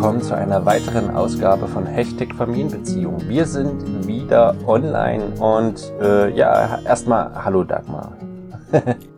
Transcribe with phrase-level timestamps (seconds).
[0.00, 3.28] Willkommen zu einer weiteren Ausgabe von Hashtag Familienbeziehung.
[3.28, 8.16] Wir sind wieder online und äh, ja, erstmal hallo Dagmar.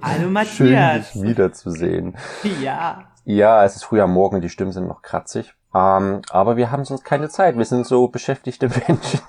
[0.02, 0.56] Hallo Matthias.
[0.56, 2.16] Schön, dich wiederzusehen.
[2.60, 3.04] Ja.
[3.24, 5.54] Ja, es ist früh am Morgen, die Stimmen sind noch kratzig.
[5.72, 7.56] Ähm, aber wir haben sonst keine Zeit.
[7.56, 9.20] Wir sind so beschäftigte Menschen.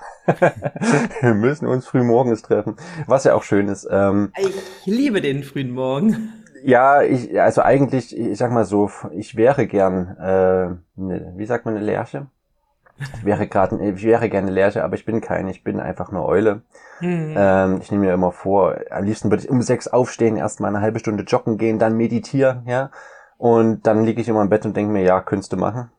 [1.20, 2.74] wir müssen uns früh morgens treffen,
[3.06, 3.86] was ja auch schön ist.
[3.88, 6.32] Ähm, ich liebe den frühen Morgen.
[6.66, 10.68] Ja, ich, also eigentlich, ich sag mal so, ich wäre gern, äh,
[10.98, 12.26] ne, wie sagt man, eine Lerche?
[12.98, 16.24] Ich wäre gerade, ich wäre gerne Lerche, aber ich bin keine, ich bin einfach eine
[16.24, 16.62] Eule.
[17.00, 17.34] Mhm.
[17.36, 20.80] Ähm, ich nehme mir immer vor, am liebsten würde ich um sechs aufstehen, erstmal eine
[20.80, 22.90] halbe Stunde joggen gehen, dann meditieren, ja.
[23.36, 25.90] Und dann liege ich immer im Bett und denke mir, ja, könntest du machen.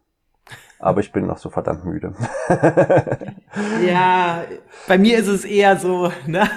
[0.79, 2.15] Aber ich bin noch so verdammt müde.
[3.85, 4.43] ja,
[4.87, 6.49] bei mir ist es eher so, ne?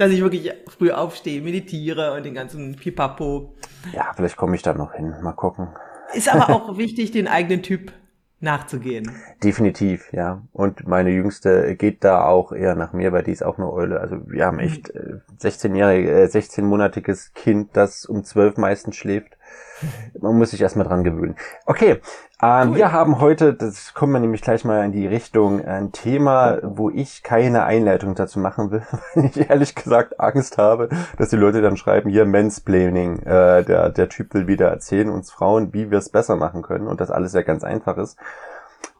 [0.00, 3.52] Dass ich wirklich früh aufstehe, meditiere und den ganzen Pipapo.
[3.92, 5.14] Ja, vielleicht komme ich da noch hin.
[5.22, 5.68] Mal gucken.
[6.14, 7.92] Ist aber auch wichtig, den eigenen Typ
[8.40, 9.14] nachzugehen.
[9.44, 10.42] Definitiv, ja.
[10.52, 14.00] Und meine Jüngste geht da auch eher nach mir, weil die ist auch eine Eule.
[14.00, 14.90] Also wir haben echt
[15.38, 19.36] 16-jährige, äh, 16-monatiges äh, Kind, das um zwölf meistens schläft.
[20.20, 21.36] Man muss sich erstmal dran gewöhnen.
[21.66, 22.00] Okay,
[22.42, 22.76] ähm, cool.
[22.76, 26.90] wir haben heute, das kommen wir nämlich gleich mal in die Richtung, ein Thema, wo
[26.90, 28.82] ich keine Einleitung dazu machen will,
[29.14, 33.90] weil ich ehrlich gesagt Angst habe, dass die Leute dann schreiben, hier Mansplaining, äh, der,
[33.90, 37.10] der Typ will wieder erzählen uns Frauen, wie wir es besser machen können und das
[37.10, 38.18] alles ja ganz einfach ist.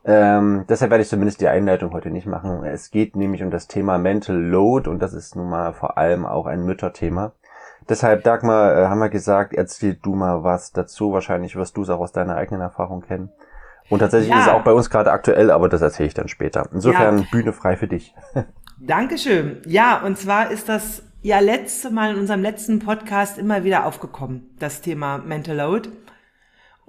[0.04, 2.64] Ähm, deshalb werde ich zumindest die Einleitung heute nicht machen.
[2.64, 6.24] Es geht nämlich um das Thema Mental Load und das ist nun mal vor allem
[6.24, 7.32] auch ein Mütterthema.
[7.88, 11.12] Deshalb, Dagmar, äh, haben wir gesagt, erzähl du mal was dazu.
[11.12, 13.30] Wahrscheinlich wirst du es auch aus deiner eigenen Erfahrung kennen.
[13.88, 14.38] Und tatsächlich ja.
[14.38, 16.68] ist es auch bei uns gerade aktuell, aber das erzähle ich dann später.
[16.72, 17.24] Insofern ja.
[17.30, 18.14] Bühne frei für dich.
[18.78, 19.60] Dankeschön.
[19.66, 24.48] Ja, und zwar ist das ja letzte Mal in unserem letzten Podcast immer wieder aufgekommen,
[24.58, 25.90] das Thema Mental Load.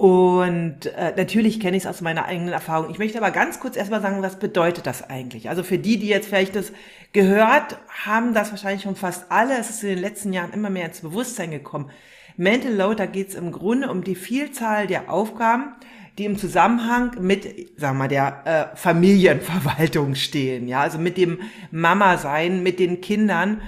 [0.02, 2.90] Und äh, natürlich kenne ich es aus meiner eigenen Erfahrung.
[2.90, 5.48] Ich möchte aber ganz kurz erstmal sagen, was bedeutet das eigentlich?
[5.48, 6.74] Also für die, die jetzt vielleicht das
[7.14, 9.56] gehört haben, das wahrscheinlich schon fast alle.
[9.60, 11.92] Es ist in den letzten Jahren immer mehr ins Bewusstsein gekommen.
[12.36, 15.76] Mental Load, da geht es im Grunde um die Vielzahl der Aufgaben,
[16.18, 17.44] die im Zusammenhang mit,
[17.80, 20.68] sagen wir mal, der äh, Familienverwaltung stehen.
[20.68, 23.62] Ja, also mit dem Mama-Sein, mit den Kindern,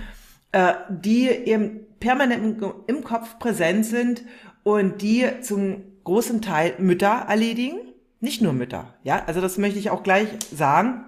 [0.52, 4.24] äh, die eben permanent im, im Kopf präsent sind
[4.64, 7.78] und die zum großen Teil Mütter erledigen,
[8.20, 11.06] nicht nur Mütter, ja, also das möchte ich auch gleich sagen,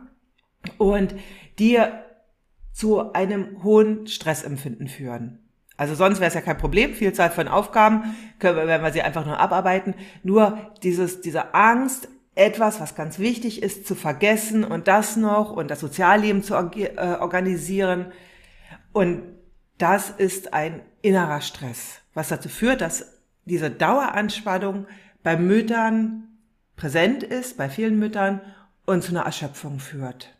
[0.77, 1.15] und
[1.59, 1.79] die
[2.73, 5.39] zu einem hohen Stressempfinden führen.
[5.77, 9.01] Also sonst wäre es ja kein Problem, Vielzahl von Aufgaben, können wir, werden wir sie
[9.01, 9.93] einfach nur abarbeiten.
[10.23, 15.71] Nur dieses, diese Angst, etwas, was ganz wichtig ist, zu vergessen und das noch und
[15.71, 18.11] das Sozialleben zu äh, organisieren.
[18.91, 19.23] Und
[19.77, 23.14] das ist ein innerer Stress, was dazu führt, dass
[23.45, 24.87] diese Daueranspannung
[25.23, 26.27] bei Müttern
[26.75, 28.41] präsent ist, bei vielen Müttern
[28.85, 30.35] und zu einer Erschöpfung führt.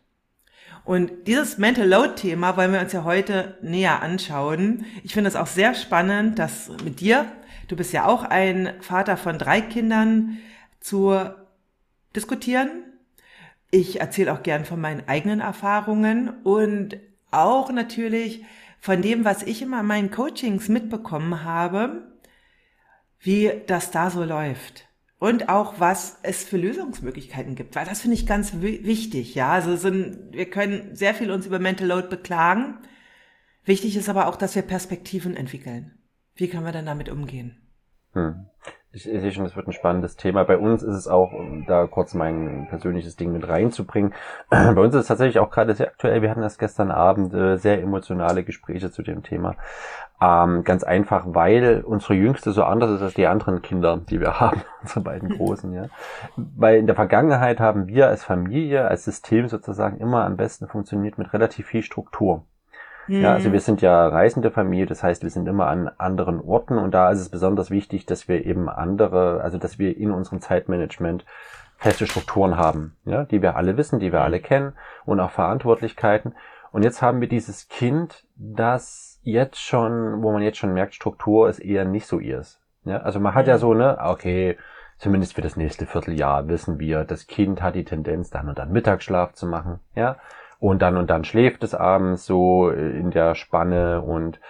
[0.84, 4.84] Und dieses Mental Load Thema wollen wir uns ja heute näher anschauen.
[5.02, 7.26] Ich finde es auch sehr spannend, dass mit dir,
[7.66, 10.38] du bist ja auch ein Vater von drei Kindern,
[10.86, 11.18] zu
[12.14, 12.84] diskutieren.
[13.72, 16.96] Ich erzähle auch gern von meinen eigenen Erfahrungen und
[17.32, 18.44] auch natürlich
[18.78, 22.06] von dem, was ich immer in meinen Coachings mitbekommen habe,
[23.20, 24.86] wie das da so läuft.
[25.18, 29.50] Und auch, was es für Lösungsmöglichkeiten gibt, weil das finde ich ganz wichtig, ja.
[29.50, 32.78] Also sind, wir können sehr viel uns über Mental Load beklagen.
[33.64, 35.98] Wichtig ist aber auch, dass wir Perspektiven entwickeln.
[36.34, 37.56] Wie können wir dann damit umgehen?
[38.12, 38.46] Hm.
[38.92, 40.44] Ich, ich sehe schon, das wird ein spannendes Thema.
[40.44, 44.14] Bei uns ist es auch, um da kurz mein persönliches Ding mit reinzubringen,
[44.50, 46.22] bei uns ist es tatsächlich auch gerade sehr aktuell.
[46.22, 49.56] Wir hatten das gestern Abend äh, sehr emotionale Gespräche zu dem Thema.
[50.20, 54.40] Ähm, ganz einfach, weil unsere Jüngste so anders ist als die anderen Kinder, die wir
[54.40, 55.86] haben, unsere beiden Großen, ja.
[56.36, 61.18] Weil in der Vergangenheit haben wir als Familie, als System sozusagen immer am besten funktioniert
[61.18, 62.44] mit relativ viel Struktur.
[63.08, 63.22] Mhm.
[63.22, 66.78] Ja, also wir sind ja reisende Familie, das heißt, wir sind immer an anderen Orten
[66.78, 70.40] und da ist es besonders wichtig, dass wir eben andere, also dass wir in unserem
[70.40, 71.24] Zeitmanagement
[71.76, 74.72] feste Strukturen haben, ja, die wir alle wissen, die wir alle kennen
[75.04, 76.34] und auch Verantwortlichkeiten.
[76.72, 81.48] Und jetzt haben wir dieses Kind, das jetzt schon, wo man jetzt schon merkt, Struktur
[81.48, 82.60] ist eher nicht so ihrs.
[82.84, 84.56] Ja, also man hat ja so, ne, okay,
[84.98, 88.72] zumindest für das nächste Vierteljahr wissen wir, das Kind hat die Tendenz, dann und dann
[88.72, 90.16] Mittagsschlaf zu machen, ja,
[90.60, 94.40] und dann und dann schläft es abends so in der Spanne und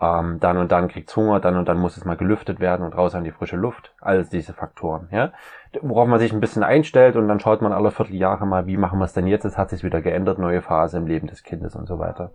[0.00, 2.96] ähm, dann und dann kriegt's Hunger, dann und dann muss es mal gelüftet werden und
[2.96, 3.94] raus an die frische Luft.
[4.00, 5.32] Alles diese Faktoren, ja.
[5.82, 8.98] Worauf man sich ein bisschen einstellt und dann schaut man alle Vierteljahre mal, wie machen
[8.98, 9.44] wir es denn jetzt?
[9.44, 12.32] Es hat sich wieder geändert, neue Phase im Leben des Kindes und so weiter.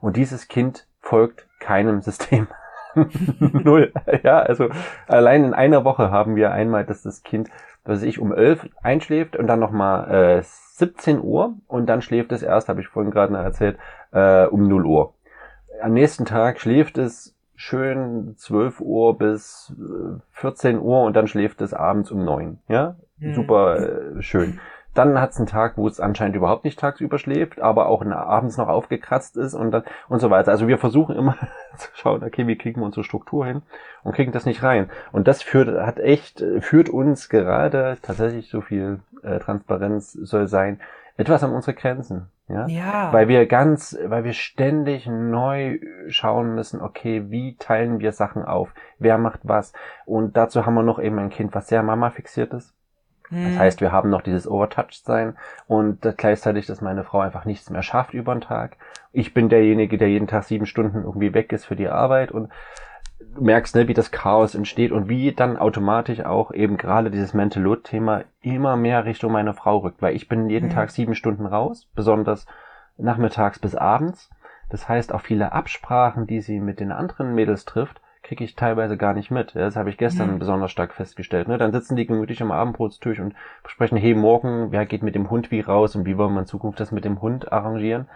[0.00, 2.48] Und dieses Kind folgt keinem System.
[3.40, 3.92] Null.
[4.22, 4.68] Ja, also
[5.06, 7.50] allein in einer Woche haben wir einmal, dass das Kind
[7.86, 12.42] was ich, um 11 einschläft und dann nochmal äh, 17 Uhr und dann schläft es
[12.42, 13.78] erst, habe ich vorhin gerade noch erzählt,
[14.12, 15.14] äh, um 0 Uhr.
[15.80, 19.74] Am nächsten Tag schläft es schön 12 Uhr bis
[20.32, 22.58] 14 äh, Uhr und dann schläft es abends um 9.
[22.68, 23.34] Ja, mhm.
[23.34, 24.60] super äh, schön.
[24.96, 28.56] Dann hat es einen Tag, wo es anscheinend überhaupt nicht tagsüber schläft, aber auch abends
[28.56, 30.50] noch aufgekratzt ist und dann und so weiter.
[30.50, 31.36] Also wir versuchen immer
[31.76, 33.62] zu schauen, okay, wie kriegen wir unsere Struktur hin
[34.02, 34.90] und kriegen das nicht rein.
[35.12, 40.80] Und das führt, hat echt, führt uns gerade tatsächlich so viel äh, Transparenz soll sein,
[41.16, 42.28] etwas an unsere Grenzen.
[42.48, 42.66] Ja?
[42.66, 43.12] ja.
[43.12, 45.78] Weil wir ganz, weil wir ständig neu
[46.08, 48.72] schauen müssen, okay, wie teilen wir Sachen auf?
[48.98, 49.72] Wer macht was?
[50.04, 52.75] Und dazu haben wir noch eben ein Kind, was sehr Mama fixiert ist.
[53.30, 53.58] Das hm.
[53.58, 55.36] heißt, wir haben noch dieses Overtouched-Sein
[55.66, 58.76] und gleichzeitig, dass meine Frau einfach nichts mehr schafft über den Tag.
[59.12, 62.50] Ich bin derjenige, der jeden Tag sieben Stunden irgendwie weg ist für die Arbeit und
[63.18, 67.34] du merkst, ne, wie das Chaos entsteht und wie dann automatisch auch eben gerade dieses
[67.34, 70.74] Mental Load Thema immer mehr Richtung meine Frau rückt, weil ich bin jeden mhm.
[70.74, 72.46] Tag sieben Stunden raus, besonders
[72.96, 74.30] nachmittags bis abends.
[74.68, 78.96] Das heißt, auch viele Absprachen, die sie mit den anderen Mädels trifft, kriege ich teilweise
[78.96, 79.54] gar nicht mit.
[79.54, 80.38] Das habe ich gestern mhm.
[80.38, 81.48] besonders stark festgestellt.
[81.48, 81.58] Ne?
[81.58, 85.50] Dann sitzen die gemütlich am Abendbrotstisch und besprechen, hey, morgen, wer geht mit dem Hund
[85.50, 88.08] wie raus und wie wollen wir in Zukunft das mit dem Hund arrangieren.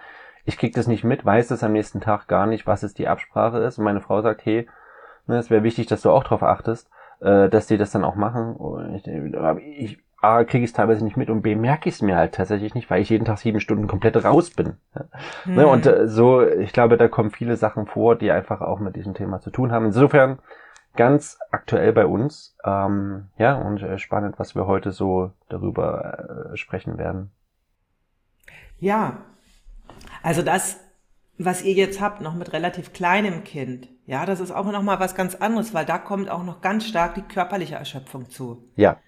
[0.44, 3.08] Ich krieg das nicht mit, weiß das am nächsten Tag gar nicht, was es die
[3.08, 3.78] Absprache ist.
[3.78, 4.66] Und meine Frau sagt, hey,
[5.30, 6.90] Ne, es wäre wichtig, dass du auch darauf achtest,
[7.20, 8.56] äh, dass die das dann auch machen.
[8.96, 12.16] Ich, ich A, kriege ich es teilweise nicht mit und B, merke ich es mir
[12.16, 14.76] halt tatsächlich nicht, weil ich jeden Tag sieben Stunden komplett raus bin.
[15.44, 15.54] Hm.
[15.54, 18.96] Ne, und äh, so, ich glaube, da kommen viele Sachen vor, die einfach auch mit
[18.96, 19.86] diesem Thema zu tun haben.
[19.86, 20.38] Insofern
[20.96, 22.56] ganz aktuell bei uns.
[22.64, 27.30] Ähm, ja, und äh, spannend, was wir heute so darüber äh, sprechen werden.
[28.78, 29.18] Ja,
[30.22, 30.80] also das
[31.42, 35.00] was ihr jetzt habt, noch mit relativ kleinem Kind, ja, das ist auch noch mal
[35.00, 38.68] was ganz anderes, weil da kommt auch noch ganz stark die körperliche Erschöpfung zu.
[38.76, 38.98] Ja.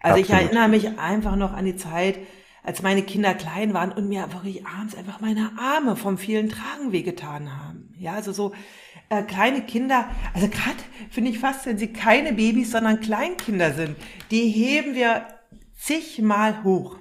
[0.00, 0.28] Also absolut.
[0.28, 2.18] ich erinnere mich einfach noch an die Zeit,
[2.62, 6.92] als meine Kinder klein waren und mir wirklich abends einfach meine Arme vom vielen Tragen
[6.92, 7.94] wehgetan haben.
[7.96, 8.52] Ja, also so
[9.08, 10.76] äh, kleine Kinder, also gerade
[11.10, 13.96] finde ich fast, wenn sie keine Babys, sondern Kleinkinder sind,
[14.30, 15.26] die heben wir
[15.74, 16.96] zigmal hoch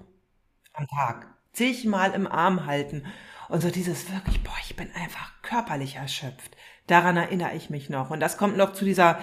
[0.73, 3.05] am Tag, zigmal im Arm halten.
[3.49, 6.55] Und so dieses wirklich, boah, ich bin einfach körperlich erschöpft.
[6.87, 8.09] Daran erinnere ich mich noch.
[8.09, 9.19] Und das kommt noch zu dieser,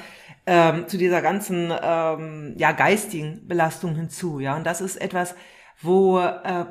[0.46, 4.40] ähm, zu dieser ganzen, ähm, ja, geistigen Belastung hinzu.
[4.40, 5.34] Ja, und das ist etwas,
[5.80, 6.66] wo, äh,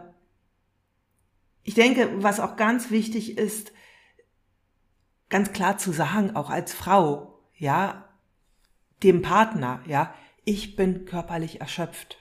[1.63, 3.73] ich denke, was auch ganz wichtig ist,
[5.29, 8.09] ganz klar zu sagen, auch als Frau, ja,
[9.03, 10.13] dem Partner, ja,
[10.45, 12.17] ich bin körperlich erschöpft.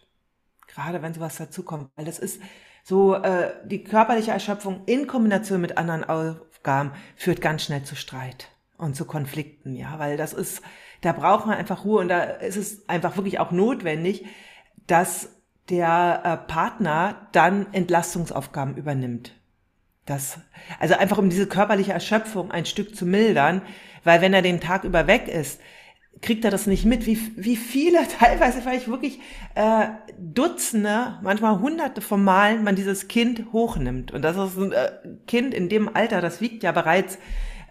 [0.67, 2.41] Gerade wenn sowas dazukommt, weil das ist,
[2.83, 8.51] so äh, die körperliche Erschöpfung in Kombination mit anderen Aufgaben führt ganz schnell zu Streit
[8.77, 10.62] und zu Konflikten, ja, weil das ist,
[11.05, 14.25] da braucht man einfach Ruhe und da ist es einfach wirklich auch notwendig,
[14.87, 15.29] dass
[15.69, 19.32] der äh, Partner dann Entlastungsaufgaben übernimmt.
[20.06, 20.39] Das,
[20.81, 23.63] also einfach um diese körperliche Erschöpfung ein Stück zu mildern,
[24.03, 25.61] weil wenn er den Tag über weg ist,
[26.20, 29.20] kriegt er das nicht mit, wie, wie viele, teilweise vielleicht wirklich
[29.55, 29.87] äh,
[30.19, 34.13] Dutzende, manchmal Hunderte von Malen man dieses Kind hochnimmt.
[34.13, 34.93] Und das ist ein äh,
[35.27, 37.19] Kind in dem Alter, das wiegt ja bereits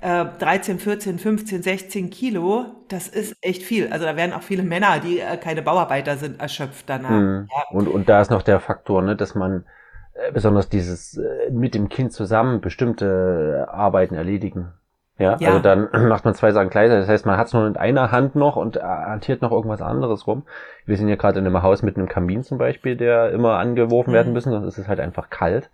[0.03, 2.65] äh, 13, 14, 15, 16 Kilo.
[2.89, 3.91] Das ist echt viel.
[3.91, 7.09] Also da werden auch viele Männer, die äh, keine Bauarbeiter sind, erschöpft danach.
[7.09, 7.47] Mhm.
[7.49, 7.77] Ja.
[7.77, 9.65] Und, und da ist noch der Faktor, ne, dass man
[10.13, 14.73] äh, besonders dieses äh, mit dem Kind zusammen bestimmte Arbeiten erledigen
[15.19, 17.03] ja, ja, also dann macht man zwei Sachen gleichzeitig.
[17.03, 20.27] Das heißt, man hat es nur in einer Hand noch und hantiert noch irgendwas anderes
[20.27, 20.43] rum.
[20.85, 24.11] Wir sind ja gerade in einem Haus mit einem Kamin zum Beispiel, der immer angeworfen
[24.11, 24.15] mhm.
[24.15, 24.51] werden müssen.
[24.51, 25.69] Das ist halt einfach kalt.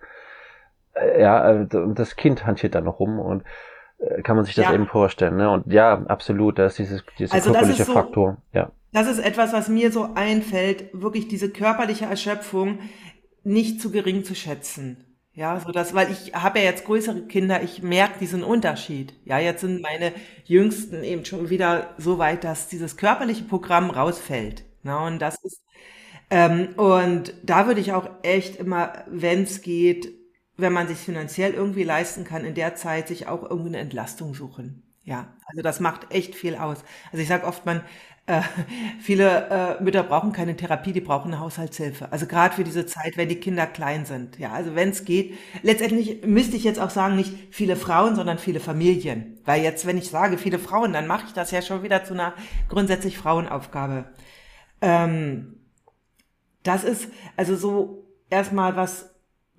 [0.93, 3.45] Äh, ja, äh, und das Kind hantiert da noch rum und äh,
[4.23, 4.73] kann man sich das ja.
[4.73, 5.37] eben vorstellen.
[5.37, 5.49] Ne?
[5.49, 8.37] Und ja, absolut, da ist dieses, dieser also körperliche so, Faktor.
[8.53, 8.71] Ja.
[8.91, 12.79] Das ist etwas, was mir so einfällt, wirklich diese körperliche Erschöpfung
[13.43, 15.05] nicht zu gering zu schätzen.
[15.33, 19.13] Ja, so das, weil ich habe ja jetzt größere Kinder, ich merke diesen Unterschied.
[19.25, 20.11] Ja, jetzt sind meine
[20.43, 24.65] Jüngsten eben schon wieder so weit, dass dieses körperliche Programm rausfällt.
[24.83, 25.61] Na, und das ist,
[26.29, 30.18] ähm, und da würde ich auch echt immer, wenn es geht,
[30.59, 34.33] wenn man sich finanziell irgendwie leisten kann, in der Zeit sich auch irgendwie eine Entlastung
[34.33, 34.83] suchen.
[35.03, 36.83] Ja, also das macht echt viel aus.
[37.11, 37.81] Also ich sage oft, man
[38.29, 38.41] äh,
[39.01, 42.11] viele äh, Mütter brauchen keine Therapie, die brauchen eine Haushaltshilfe.
[42.11, 44.37] Also gerade für diese Zeit, wenn die Kinder klein sind.
[44.37, 45.35] Ja, also wenn es geht.
[45.63, 49.39] Letztendlich müsste ich jetzt auch sagen, nicht viele Frauen, sondern viele Familien.
[49.45, 52.13] Weil jetzt, wenn ich sage viele Frauen, dann mache ich das ja schon wieder zu
[52.13, 52.33] einer
[52.67, 54.05] grundsätzlich Frauenaufgabe.
[54.81, 55.55] Ähm,
[56.63, 59.09] das ist also so erstmal was,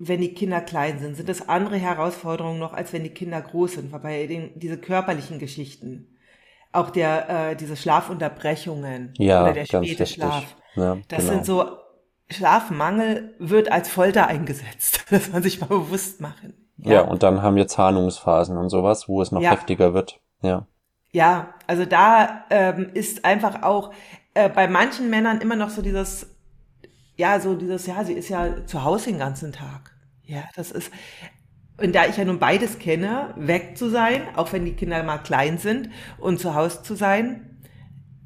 [0.03, 3.73] wenn die Kinder klein sind, sind es andere Herausforderungen noch, als wenn die Kinder groß
[3.73, 6.17] sind, wobei den, diese körperlichen Geschichten
[6.71, 10.55] auch der äh, diese Schlafunterbrechungen ja, oder der späte Schlaf.
[10.75, 11.33] Ja, das genau.
[11.33, 11.65] sind so
[12.29, 15.05] Schlafmangel wird als Folter eingesetzt.
[15.11, 16.53] Das man sich mal bewusst machen.
[16.77, 16.93] Ja.
[16.93, 19.51] ja, und dann haben wir Zahnungsphasen und sowas, wo es noch ja.
[19.51, 20.19] heftiger wird.
[20.41, 20.65] Ja.
[21.11, 23.91] Ja, also da ähm, ist einfach auch
[24.33, 26.30] äh, bei manchen Männern immer noch so dieses,
[27.15, 29.95] ja, so dieses, ja, sie ist ja zu Hause den ganzen Tag.
[30.23, 30.91] Ja, das ist,
[31.77, 35.17] und da ich ja nun beides kenne, weg zu sein, auch wenn die Kinder mal
[35.17, 35.89] klein sind,
[36.19, 37.59] und zu Hause zu sein,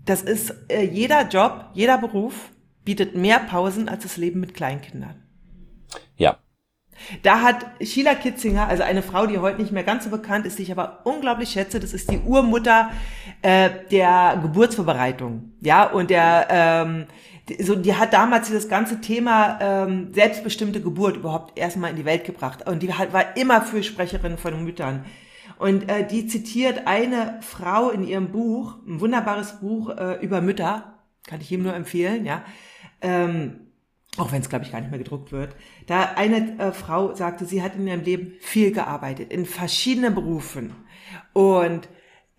[0.06, 2.52] das ist äh, jeder Job, jeder Beruf
[2.84, 5.24] bietet mehr Pausen als das Leben mit Kleinkindern.
[6.18, 6.38] Ja.
[7.24, 10.60] Da hat Sheila Kitzinger, also eine Frau, die heute nicht mehr ganz so bekannt ist,
[10.60, 12.92] die ich aber unglaublich schätze, das ist die Urmutter
[13.42, 15.52] äh, der Geburtsvorbereitung.
[15.62, 17.06] Ja, und der, ähm,
[17.60, 22.24] so, die hat damals dieses ganze Thema ähm, selbstbestimmte Geburt überhaupt erstmal in die Welt
[22.24, 22.68] gebracht.
[22.68, 25.06] Und die hat, war immer Fürsprecherin von Müttern.
[25.58, 30.96] Und äh, die zitiert eine Frau in ihrem Buch, ein wunderbares Buch äh, über Mütter,
[31.28, 32.44] kann ich ihm nur empfehlen, ja.
[33.02, 33.62] Ähm,
[34.18, 35.56] auch wenn es, glaube ich, gar nicht mehr gedruckt wird.
[35.88, 40.74] Da eine äh, Frau sagte, sie hat in ihrem Leben viel gearbeitet, in verschiedenen Berufen.
[41.34, 41.90] Und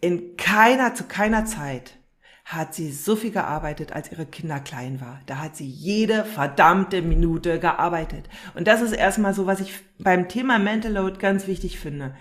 [0.00, 1.98] in keiner, zu keiner Zeit
[2.47, 5.21] hat sie so viel gearbeitet, als ihre Kinder klein war.
[5.26, 8.29] Da hat sie jede verdammte Minute gearbeitet.
[8.55, 12.15] Und das ist erstmal so, was ich beim Thema Mental Load ganz wichtig finde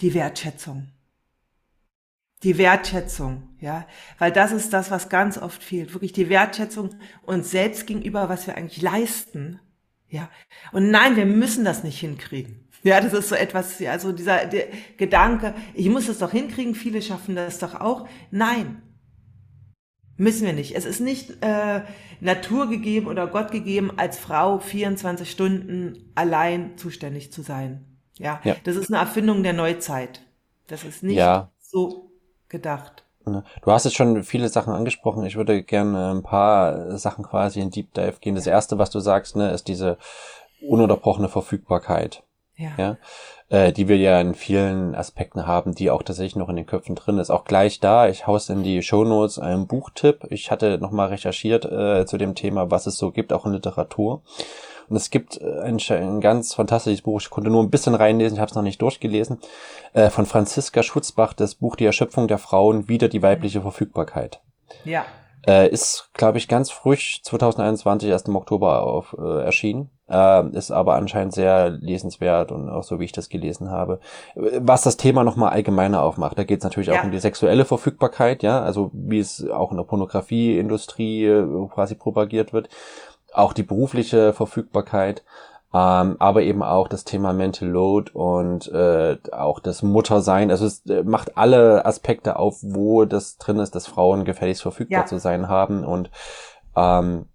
[0.00, 0.92] die Wertschätzung.
[2.44, 3.88] Die Wertschätzung, ja,
[4.20, 5.92] weil das ist das, was ganz oft fehlt.
[5.92, 6.90] Wirklich die Wertschätzung
[7.22, 9.58] uns selbst gegenüber, was wir eigentlich leisten,
[10.08, 10.30] ja.
[10.70, 12.68] Und nein, wir müssen das nicht hinkriegen.
[12.84, 14.46] Ja, das ist so etwas, ja, so dieser
[14.96, 18.08] Gedanke, ich muss es doch hinkriegen, viele schaffen das doch auch.
[18.30, 18.82] Nein,
[20.18, 20.76] müssen wir nicht.
[20.76, 21.80] Es ist nicht äh,
[22.20, 27.84] Natur gegeben oder Gott gegeben, als Frau 24 Stunden allein zuständig zu sein.
[28.18, 30.22] Ja, ja, das ist eine Erfindung der Neuzeit.
[30.66, 31.50] Das ist nicht ja.
[31.60, 32.10] so
[32.48, 33.04] gedacht.
[33.24, 35.24] Du hast jetzt schon viele Sachen angesprochen.
[35.24, 38.34] Ich würde gerne ein paar Sachen quasi in Deep Dive gehen.
[38.34, 39.98] Das erste, was du sagst, ne, ist diese
[40.66, 42.22] ununterbrochene Verfügbarkeit.
[42.56, 42.70] Ja.
[42.76, 42.96] ja
[43.50, 46.94] äh, die wir ja in vielen Aspekten haben, die auch tatsächlich noch in den Köpfen
[46.94, 47.30] drin ist.
[47.30, 50.26] Auch gleich da, ich haus in die Show Notes einen Buchtipp.
[50.30, 54.22] Ich hatte nochmal recherchiert äh, zu dem Thema, was es so gibt, auch in Literatur.
[54.88, 58.36] Und es gibt äh, ein, ein ganz fantastisches Buch, ich konnte nur ein bisschen reinlesen,
[58.36, 59.38] ich habe es noch nicht durchgelesen,
[59.92, 64.40] äh, von Franziska Schutzbach, das Buch Die Erschöpfung der Frauen, wieder die weibliche Verfügbarkeit.
[64.84, 65.04] Ja.
[65.46, 69.90] Äh, ist, glaube ich, ganz frisch 2021 erst im Oktober auf, äh, erschienen.
[70.08, 74.00] Äh, ist aber anscheinend sehr lesenswert und auch so, wie ich das gelesen habe.
[74.34, 76.38] Was das Thema nochmal allgemeiner aufmacht.
[76.38, 76.98] Da geht es natürlich ja.
[76.98, 81.94] auch um die sexuelle Verfügbarkeit, ja, also wie es auch in der Pornografieindustrie äh, quasi
[81.94, 82.68] propagiert wird
[83.32, 85.22] auch die berufliche Verfügbarkeit,
[85.74, 90.50] ähm, aber eben auch das Thema Mental Load und äh, auch das Muttersein.
[90.50, 95.00] Also es äh, macht alle Aspekte auf, wo das drin ist, dass Frauen gefälligst verfügbar
[95.00, 95.06] ja.
[95.06, 96.10] zu sein haben und
[96.76, 97.26] ähm,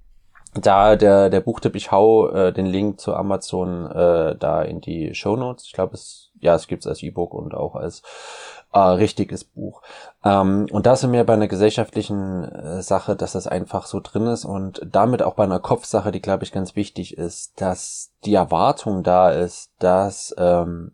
[0.56, 5.16] da der der Buchtipp, ich hau äh, den Link zu Amazon äh, da in die
[5.16, 5.66] Show Notes.
[5.66, 8.04] Ich glaube, es ja, es gibt es als E-Book und auch als
[8.74, 9.82] äh, richtiges Buch.
[10.24, 14.27] Ähm, und da sind wir bei einer gesellschaftlichen äh, Sache, dass das einfach so drin
[14.27, 18.34] ist und damit auch bei einer Kopfsache, die glaube ich ganz wichtig ist, dass die
[18.34, 20.92] Erwartung da ist, dass ähm,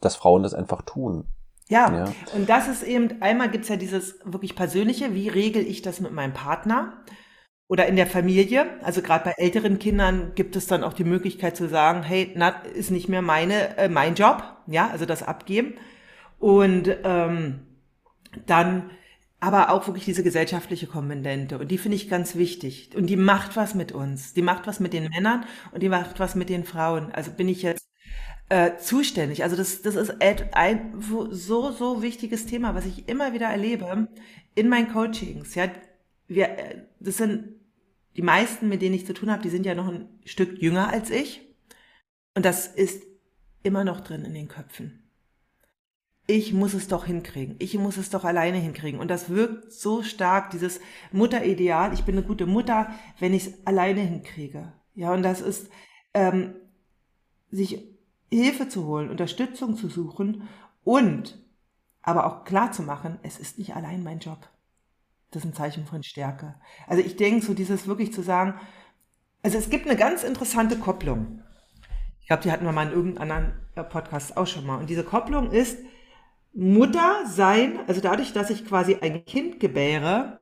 [0.00, 1.26] dass Frauen das einfach tun.
[1.68, 5.80] Ja, ja, und das ist eben, einmal gibt's ja dieses wirklich Persönliche, wie regel ich
[5.80, 6.92] das mit meinem Partner
[7.68, 8.66] oder in der Familie.
[8.82, 12.50] Also gerade bei älteren Kindern gibt es dann auch die Möglichkeit zu sagen, hey, na,
[12.74, 15.74] ist nicht mehr meine, äh, mein Job, ja, also das abgeben.
[16.44, 17.60] Und ähm,
[18.44, 18.90] dann
[19.40, 21.58] aber auch wirklich diese gesellschaftliche Komponente.
[21.58, 22.90] Und die finde ich ganz wichtig.
[22.94, 24.34] Und die macht was mit uns.
[24.34, 27.10] Die macht was mit den Männern und die macht was mit den Frauen.
[27.12, 27.88] Also bin ich jetzt
[28.50, 29.42] äh, zuständig.
[29.42, 34.08] Also das, das ist ein so, so wichtiges Thema, was ich immer wieder erlebe
[34.54, 35.54] in meinen Coachings.
[35.54, 35.70] Ja,
[36.28, 37.54] wir, äh, das sind
[38.18, 40.90] die meisten, mit denen ich zu tun habe, die sind ja noch ein Stück jünger
[40.90, 41.40] als ich.
[42.34, 43.02] Und das ist
[43.62, 45.03] immer noch drin in den Köpfen
[46.26, 47.56] ich muss es doch hinkriegen.
[47.58, 49.00] Ich muss es doch alleine hinkriegen.
[49.00, 50.80] Und das wirkt so stark, dieses
[51.12, 51.92] Mutterideal.
[51.92, 52.88] Ich bin eine gute Mutter,
[53.18, 54.72] wenn ich es alleine hinkriege.
[54.94, 55.68] Ja, und das ist,
[56.14, 56.54] ähm,
[57.50, 57.78] sich
[58.30, 60.48] Hilfe zu holen, Unterstützung zu suchen
[60.82, 61.38] und
[62.02, 64.48] aber auch klar zu machen, es ist nicht allein mein Job.
[65.30, 66.54] Das ist ein Zeichen von Stärke.
[66.86, 68.54] Also ich denke, so dieses wirklich zu sagen,
[69.42, 71.42] also es gibt eine ganz interessante Kopplung.
[72.20, 74.78] Ich glaube, die hatten wir mal in irgendeinem anderen äh, Podcast auch schon mal.
[74.78, 75.78] Und diese Kopplung ist,
[76.54, 80.38] Mutter sein, also dadurch, dass ich quasi ein Kind gebäre,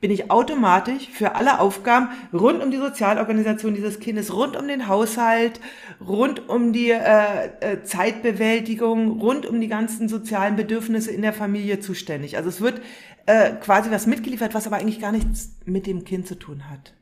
[0.00, 4.88] bin ich automatisch für alle Aufgaben rund um die Sozialorganisation dieses Kindes, rund um den
[4.88, 5.60] Haushalt,
[6.00, 11.80] rund um die äh, äh, Zeitbewältigung, rund um die ganzen sozialen Bedürfnisse in der Familie
[11.80, 12.38] zuständig.
[12.38, 12.80] Also es wird
[13.26, 16.94] äh, quasi was mitgeliefert, was aber eigentlich gar nichts mit dem Kind zu tun hat.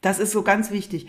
[0.00, 1.08] Das ist so ganz wichtig.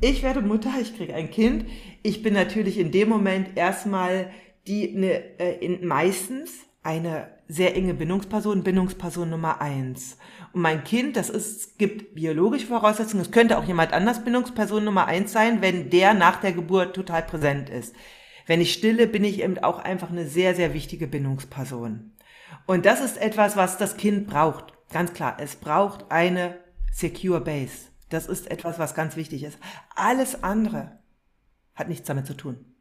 [0.00, 1.66] Ich werde Mutter, ich kriege ein Kind.
[2.02, 4.30] Ich bin natürlich in dem Moment erstmal
[4.66, 6.52] die ne, äh, meistens
[6.82, 10.18] eine sehr enge Bindungsperson, Bindungsperson Nummer eins.
[10.52, 15.06] Und mein Kind, das ist, gibt biologische Voraussetzungen, es könnte auch jemand anders Bindungsperson Nummer
[15.06, 17.94] eins sein, wenn der nach der Geburt total präsent ist.
[18.46, 22.12] Wenn ich stille, bin ich eben auch einfach eine sehr, sehr wichtige Bindungsperson.
[22.66, 24.74] Und das ist etwas, was das Kind braucht.
[24.90, 26.58] Ganz klar, es braucht eine
[26.92, 27.88] secure base.
[28.10, 29.58] Das ist etwas, was ganz wichtig ist.
[29.96, 30.98] Alles andere
[31.74, 32.73] hat nichts damit zu tun.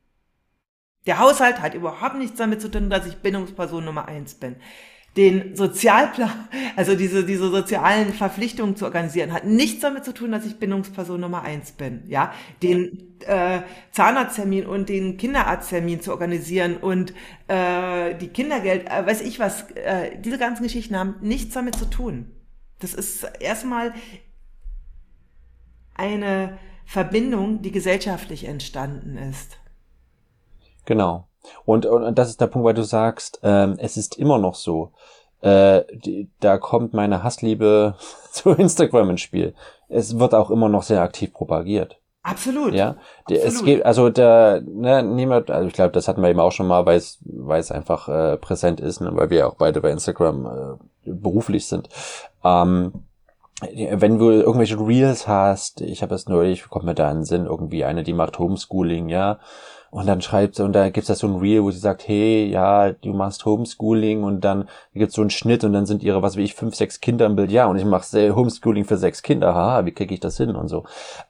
[1.05, 4.55] Der Haushalt hat überhaupt nichts damit zu tun, dass ich Bindungsperson Nummer eins bin.
[5.17, 6.31] Den Sozialplan,
[6.75, 11.19] also diese, diese sozialen Verpflichtungen zu organisieren, hat nichts damit zu tun, dass ich Bindungsperson
[11.19, 12.03] Nummer eins bin.
[12.07, 12.33] Ja,
[12.63, 17.13] den äh, Zahnarzttermin und den Kinderarzttermin zu organisieren und
[17.47, 21.85] äh, die Kindergeld, äh, weiß ich was, äh, diese ganzen Geschichten haben nichts damit zu
[21.89, 22.31] tun.
[22.79, 23.93] Das ist erstmal
[25.95, 29.57] eine Verbindung, die gesellschaftlich entstanden ist.
[30.85, 31.27] Genau.
[31.65, 34.91] Und, und das ist der Punkt, weil du sagst, ähm, es ist immer noch so.
[35.41, 37.95] Äh, die, da kommt meine Hassliebe
[38.31, 39.53] zu Instagram ins Spiel.
[39.89, 41.97] Es wird auch immer noch sehr aktiv propagiert.
[42.23, 42.73] Absolut.
[42.73, 43.43] Ja, Absolut.
[43.43, 46.67] es geht, also der, ne, niemand, also ich glaube, das hatten wir eben auch schon
[46.67, 49.91] mal, weil es, weil es einfach äh, präsent ist, ne, weil wir auch beide bei
[49.91, 51.89] Instagram äh, beruflich sind.
[52.45, 52.93] Ähm,
[53.91, 57.45] wenn du irgendwelche Reels hast, ich habe es neulich, kommt mir da in den Sinn,
[57.45, 59.39] irgendwie eine, die macht Homeschooling, ja,
[59.93, 62.47] und dann schreibt sie, und da gibt's da so ein Reel, wo sie sagt, hey,
[62.47, 66.35] ja, du machst Homeschooling und dann gibt's so einen Schnitt und dann sind ihre, was
[66.35, 69.53] wie ich, fünf, sechs Kinder im Bild, ja, und ich mache Homeschooling für sechs Kinder,
[69.53, 70.83] haha, wie kriege ich das hin und so.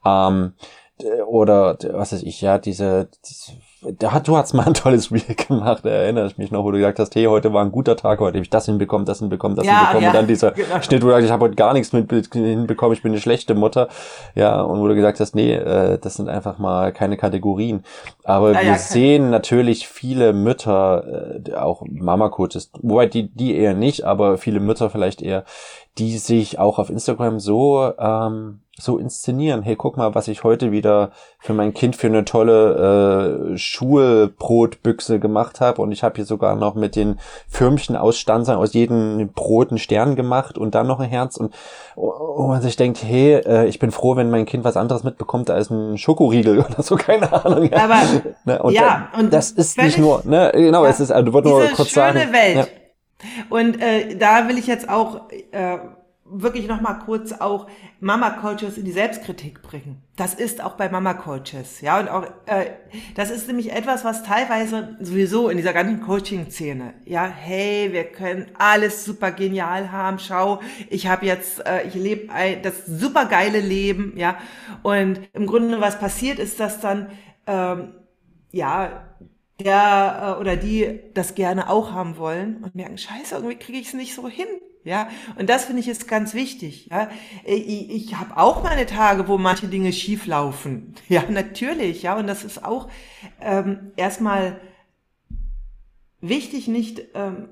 [0.05, 0.53] Ähm,
[1.27, 3.51] oder was weiß ich, ja, diese, diese
[3.99, 6.77] da hat, du hast mal ein tolles Reel gemacht, erinnere ich mich noch, wo du
[6.77, 9.55] gesagt hast, hey, heute war ein guter Tag, heute habe ich das hinbekommen, das hinbekommen,
[9.55, 10.03] das ja, hinbekommen.
[10.03, 10.81] Ja, und dann dieser genau.
[10.81, 13.55] Schnitt, wo du sagst, ich habe heute gar nichts mit hinbekommen, ich bin eine schlechte
[13.55, 13.89] Mutter.
[14.35, 17.83] Ja, und wo du gesagt hast, nee, äh, das sind einfach mal keine Kategorien.
[18.23, 24.03] Aber ja, wir sehen natürlich viele Mütter, äh, auch Mama-Coaches, wobei die, die eher nicht,
[24.03, 25.43] aber viele Mütter vielleicht eher,
[25.97, 29.61] die sich auch auf Instagram so ähm, so inszenieren.
[29.61, 35.19] Hey, guck mal, was ich heute wieder für mein Kind für eine tolle äh, Schulbrotbüchse
[35.19, 35.81] gemacht habe.
[35.81, 39.77] Und ich habe hier sogar noch mit den Förmchen aus Stanzern aus jedem Brot einen
[39.77, 41.37] Stern gemacht und dann noch ein Herz.
[41.37, 41.53] Und
[41.95, 45.51] wo man sich denkt, hey, äh, ich bin froh, wenn mein Kind was anderes mitbekommt
[45.51, 47.71] als ein Schokoriegel oder so, keine Ahnung.
[47.73, 48.01] Aber
[48.45, 48.63] ne?
[48.63, 51.53] und ja, und das ist nicht nur, ne, genau, ja, es ist, also, du wolltest
[51.53, 52.19] nur kurz sagen.
[52.33, 52.55] Welt.
[52.55, 52.65] Ja.
[53.49, 55.77] Und äh, da will ich jetzt auch äh,
[56.25, 57.67] wirklich noch mal kurz auch
[57.99, 60.01] Mama Coaches in die Selbstkritik bringen.
[60.15, 62.71] Das ist auch bei Mama Coaches, ja und auch äh,
[63.15, 68.47] das ist nämlich etwas, was teilweise sowieso in dieser ganzen Coaching-Szene, ja, hey, wir können
[68.57, 70.19] alles super genial haben.
[70.19, 72.29] Schau, ich habe jetzt, äh, ich lebe
[72.61, 74.37] das super geile Leben, ja
[74.81, 77.09] und im Grunde was passiert ist, dass dann
[77.47, 77.93] ähm,
[78.51, 79.09] ja
[79.59, 83.87] der äh, oder die das gerne auch haben wollen und merken, scheiße, irgendwie kriege ich
[83.87, 84.47] es nicht so hin.
[84.85, 86.87] Ja, und das finde ich ist ganz wichtig.
[86.91, 87.09] Ja,
[87.45, 90.95] ich, ich habe auch meine Tage, wo manche Dinge schief laufen.
[91.07, 92.03] Ja, natürlich.
[92.03, 92.89] Ja, und das ist auch
[93.39, 94.59] ähm, erstmal
[96.19, 97.49] wichtig, nicht ähm,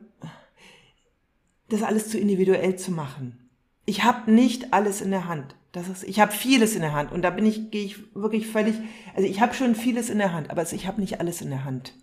[1.69, 3.40] das alles zu individuell zu machen.
[3.85, 5.55] Ich habe nicht alles in der Hand.
[5.71, 8.47] Das ist, ich habe vieles in der Hand und da bin ich, gehe ich wirklich
[8.47, 8.75] völlig,
[9.15, 11.63] also ich habe schon vieles in der Hand, aber ich habe nicht alles in der
[11.63, 11.93] Hand.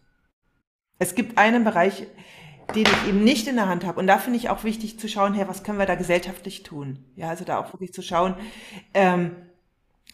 [0.99, 2.07] Es gibt einen Bereich,
[2.75, 3.99] den ich eben nicht in der Hand habe.
[4.01, 7.05] Und da finde ich auch wichtig zu schauen, hey, was können wir da gesellschaftlich tun?
[7.17, 8.35] Ja, also da auch wirklich zu schauen,
[8.95, 9.37] ähm,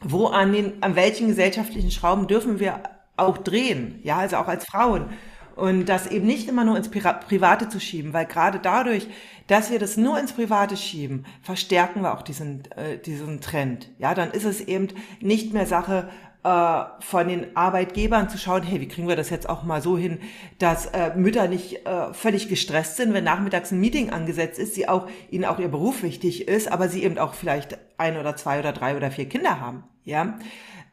[0.01, 2.83] wo an den, an welchen gesellschaftlichen Schrauben dürfen wir
[3.17, 4.01] auch drehen?
[4.03, 5.11] Ja, also auch als Frauen.
[5.57, 9.07] Und das eben nicht immer nur ins Private zu schieben, weil gerade dadurch,
[9.47, 13.89] dass wir das nur ins Private schieben, verstärken wir auch diesen, äh, diesen Trend.
[13.99, 14.89] Ja, dann ist es eben
[15.21, 16.09] nicht mehr Sache
[16.45, 19.97] äh, von den Arbeitgebern zu schauen, hey, wie kriegen wir das jetzt auch mal so
[19.97, 20.19] hin,
[20.59, 24.89] dass äh, Mütter nicht äh, völlig gestresst sind, wenn nachmittags ein Meeting angesetzt ist, sie
[24.89, 28.59] auch ihnen auch ihr Beruf wichtig ist, aber sie eben auch vielleicht ein oder zwei
[28.59, 29.85] oder drei oder vier Kinder haben.
[30.05, 30.37] Ja,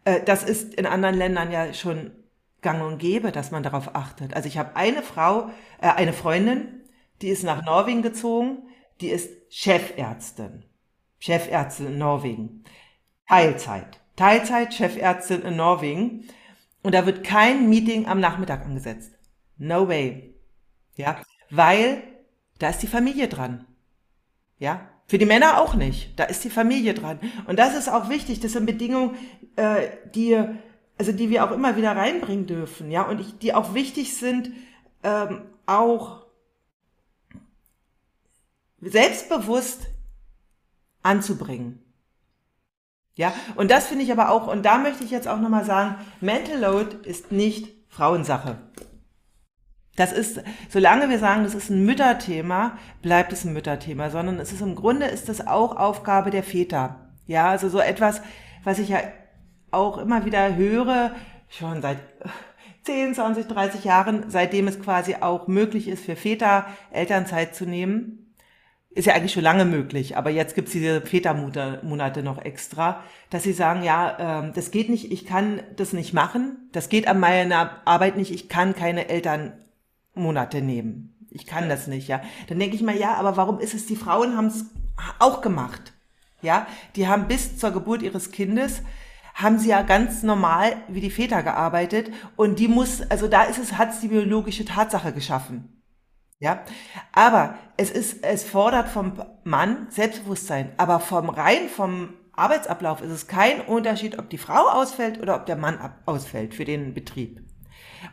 [0.05, 2.11] äh, das ist in anderen Ländern ja schon
[2.61, 4.33] gang und gäbe, dass man darauf achtet.
[4.33, 6.81] Also ich habe eine Frau, äh, eine Freundin,
[7.21, 8.63] die ist nach Norwegen gezogen,
[9.01, 10.63] die ist Chefärztin,
[11.19, 12.63] Chefärztin in Norwegen,
[13.27, 13.99] Teilzeit.
[14.15, 16.27] Teilzeit Chefärztin in Norwegen
[16.83, 19.11] und da wird kein Meeting am Nachmittag angesetzt.
[19.57, 20.35] No way.
[20.95, 22.03] Ja, weil
[22.59, 23.65] da ist die Familie dran.
[24.59, 26.17] Ja, für die Männer auch nicht.
[26.19, 27.19] Da ist die Familie dran.
[27.47, 28.39] Und das ist auch wichtig.
[28.39, 29.15] Das sind Bedingungen,
[29.55, 30.41] äh, die,
[31.01, 32.91] also die wir auch immer wieder reinbringen dürfen.
[32.91, 34.51] Ja, und ich, die auch wichtig sind,
[35.01, 36.27] ähm, auch
[38.81, 39.87] selbstbewusst
[41.01, 41.83] anzubringen.
[43.15, 45.95] Ja, und das finde ich aber auch, und da möchte ich jetzt auch nochmal sagen,
[46.19, 48.57] Mental Load ist nicht Frauensache.
[49.95, 54.51] Das ist, solange wir sagen, das ist ein Mütterthema, bleibt es ein Mütterthema, sondern es
[54.51, 57.09] ist im Grunde ist es auch Aufgabe der Väter.
[57.25, 58.21] Ja, also so etwas,
[58.63, 58.99] was ich ja
[59.71, 61.11] auch immer wieder höre,
[61.49, 61.97] schon seit
[62.83, 68.33] 10, 20, 30 Jahren, seitdem es quasi auch möglich ist für Väter Elternzeit zu nehmen.
[68.93, 73.53] Ist ja eigentlich schon lange möglich, aber jetzt gibt's diese Vätermonate noch extra, dass sie
[73.53, 77.81] sagen, ja, äh, das geht nicht, ich kann das nicht machen, das geht an meiner
[77.85, 81.15] Arbeit nicht, ich kann keine Elternmonate nehmen.
[81.29, 82.21] Ich kann das nicht, ja.
[82.49, 84.65] Dann denke ich mal, ja, aber warum ist es, die Frauen haben es
[85.19, 85.93] auch gemacht.
[86.41, 88.81] Ja, die haben bis zur Geburt ihres Kindes
[89.33, 93.57] haben sie ja ganz normal wie die Väter gearbeitet und die muss, also da ist
[93.57, 95.81] es, hat es die biologische Tatsache geschaffen.
[96.39, 96.63] Ja,
[97.11, 103.27] aber es ist, es fordert vom Mann Selbstbewusstsein, aber vom rein vom Arbeitsablauf ist es
[103.27, 107.41] kein Unterschied, ob die Frau ausfällt oder ob der Mann ausfällt für den Betrieb.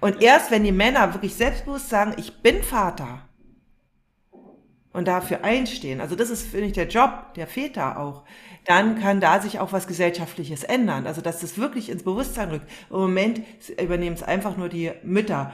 [0.00, 3.26] Und erst wenn die Männer wirklich selbstbewusst sagen, ich bin Vater
[4.92, 8.24] und dafür einstehen, also das ist, finde ich, der Job der Väter auch,
[8.68, 11.06] dann kann da sich auch was Gesellschaftliches ändern.
[11.06, 12.70] Also dass das wirklich ins Bewusstsein rückt.
[12.90, 13.40] Im Moment
[13.82, 15.52] übernehmen es einfach nur die Mütter.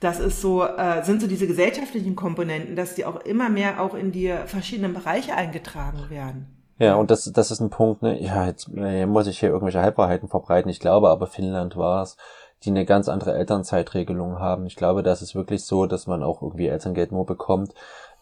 [0.00, 3.94] Das ist so, äh, sind so diese gesellschaftlichen Komponenten, dass die auch immer mehr auch
[3.94, 6.58] in die verschiedenen Bereiche eingetragen werden.
[6.78, 8.20] Ja, und das, das ist ein Punkt, ne?
[8.20, 10.68] ja, jetzt äh, muss ich hier irgendwelche Halbwahrheiten verbreiten.
[10.68, 12.16] Ich glaube aber, Finnland war es,
[12.64, 14.66] die eine ganz andere Elternzeitregelung haben.
[14.66, 17.72] Ich glaube, das ist wirklich so, dass man auch irgendwie Elterngeld nur bekommt,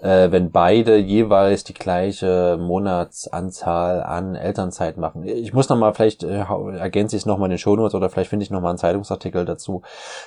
[0.00, 5.24] äh, wenn beide jeweils die gleiche Monatsanzahl an Elternzeit machen.
[5.24, 6.44] Ich muss nochmal, vielleicht äh,
[6.78, 9.82] ergänze ich es nochmal in den Shownotes oder vielleicht finde ich nochmal einen Zeitungsartikel dazu,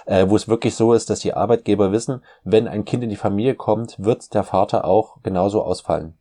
[0.05, 3.15] äh, wo es wirklich so ist, dass die Arbeitgeber wissen, wenn ein Kind in die
[3.15, 6.15] Familie kommt, wird der Vater auch genauso ausfallen.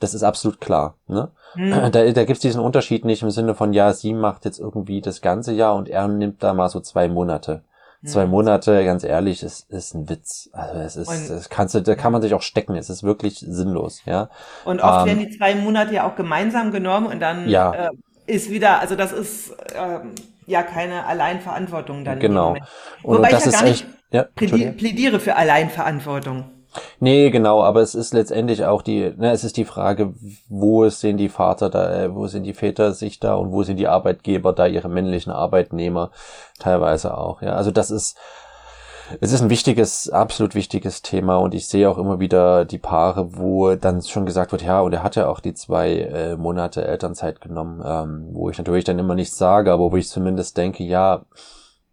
[0.00, 0.96] Das ist absolut klar.
[1.06, 1.30] Ne?
[1.52, 1.92] Hm.
[1.92, 5.02] Da, da gibt es diesen Unterschied nicht im Sinne von, ja, sie macht jetzt irgendwie
[5.02, 7.62] das ganze Jahr und er nimmt da mal so zwei Monate.
[8.02, 10.48] Zwei Monate, ganz ehrlich, ist, ist ein Witz.
[10.52, 12.74] Also es ist, das kannst du, da kann man sich auch stecken.
[12.74, 14.30] Es ist wirklich sinnlos, ja.
[14.64, 17.72] Und oft ähm, werden die zwei Monate ja auch gemeinsam genommen und dann ja.
[17.72, 17.90] äh,
[18.26, 20.12] ist wieder, also das ist ähm,
[20.46, 22.20] ja keine Alleinverantwortung dann.
[22.20, 22.56] Genau.
[23.02, 26.44] Und Wobei das ich ja gar nicht ja, plädiere für Alleinverantwortung.
[27.00, 30.14] Nee, genau, aber es ist letztendlich auch die, ne, es ist die Frage,
[30.48, 33.76] wo sind die Vater da, äh, wo sind die Väter sich da und wo sind
[33.76, 36.10] die Arbeitgeber da, ihre männlichen Arbeitnehmer
[36.58, 37.54] teilweise auch, ja.
[37.54, 38.16] Also das ist,
[39.20, 43.36] es ist ein wichtiges, absolut wichtiges Thema und ich sehe auch immer wieder die Paare,
[43.36, 46.84] wo dann schon gesagt wird, ja, und er hat ja auch die zwei äh, Monate
[46.84, 50.84] Elternzeit genommen, ähm, wo ich natürlich dann immer nichts sage, aber wo ich zumindest denke,
[50.84, 51.22] ja,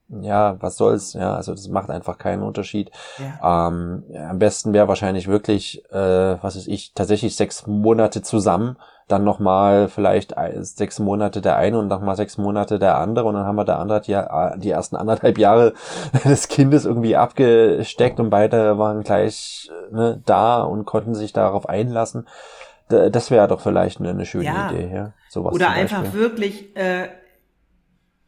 [0.09, 2.91] ja, was soll's, ja, also das macht einfach keinen Unterschied.
[3.17, 3.67] Ja.
[3.67, 9.23] Ähm, am besten wäre wahrscheinlich wirklich, äh, was ist ich, tatsächlich sechs Monate zusammen, dann
[9.23, 13.55] nochmal vielleicht sechs Monate der eine und nochmal sechs Monate der andere und dann haben
[13.55, 14.19] wir der andere die,
[14.61, 15.73] die ersten anderthalb Jahre
[16.25, 22.27] des Kindes irgendwie abgesteckt und beide waren gleich ne, da und konnten sich darauf einlassen.
[22.89, 24.71] Das wäre doch vielleicht eine, eine schöne ja.
[24.71, 25.13] Idee, ja.
[25.29, 27.09] Sowas Oder einfach wirklich äh,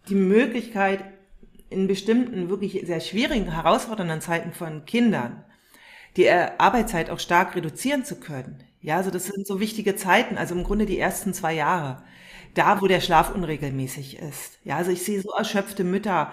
[0.09, 0.99] die Möglichkeit,
[1.69, 5.43] in bestimmten wirklich sehr schwierigen, herausfordernden Zeiten von Kindern
[6.17, 8.63] die äh, Arbeitszeit auch stark reduzieren zu können.
[8.81, 12.03] Ja, also das sind so wichtige Zeiten, also im Grunde die ersten zwei Jahre,
[12.53, 14.59] da wo der Schlaf unregelmäßig ist.
[14.63, 16.31] Ja, also ich sehe so erschöpfte Mütter,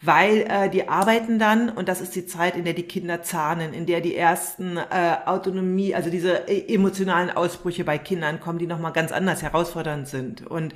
[0.00, 3.74] weil äh, die arbeiten dann und das ist die Zeit, in der die Kinder zahnen,
[3.74, 8.68] in der die ersten äh, Autonomie, also diese äh, emotionalen Ausbrüche bei Kindern kommen, die
[8.68, 10.46] nochmal ganz anders herausfordernd sind.
[10.46, 10.72] Und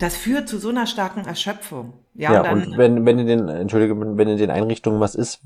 [0.00, 1.92] das führt zu so einer starken Erschöpfung.
[2.14, 5.42] Ja, ja und, und wenn, wenn in den, Entschuldige, wenn in den Einrichtungen was ist,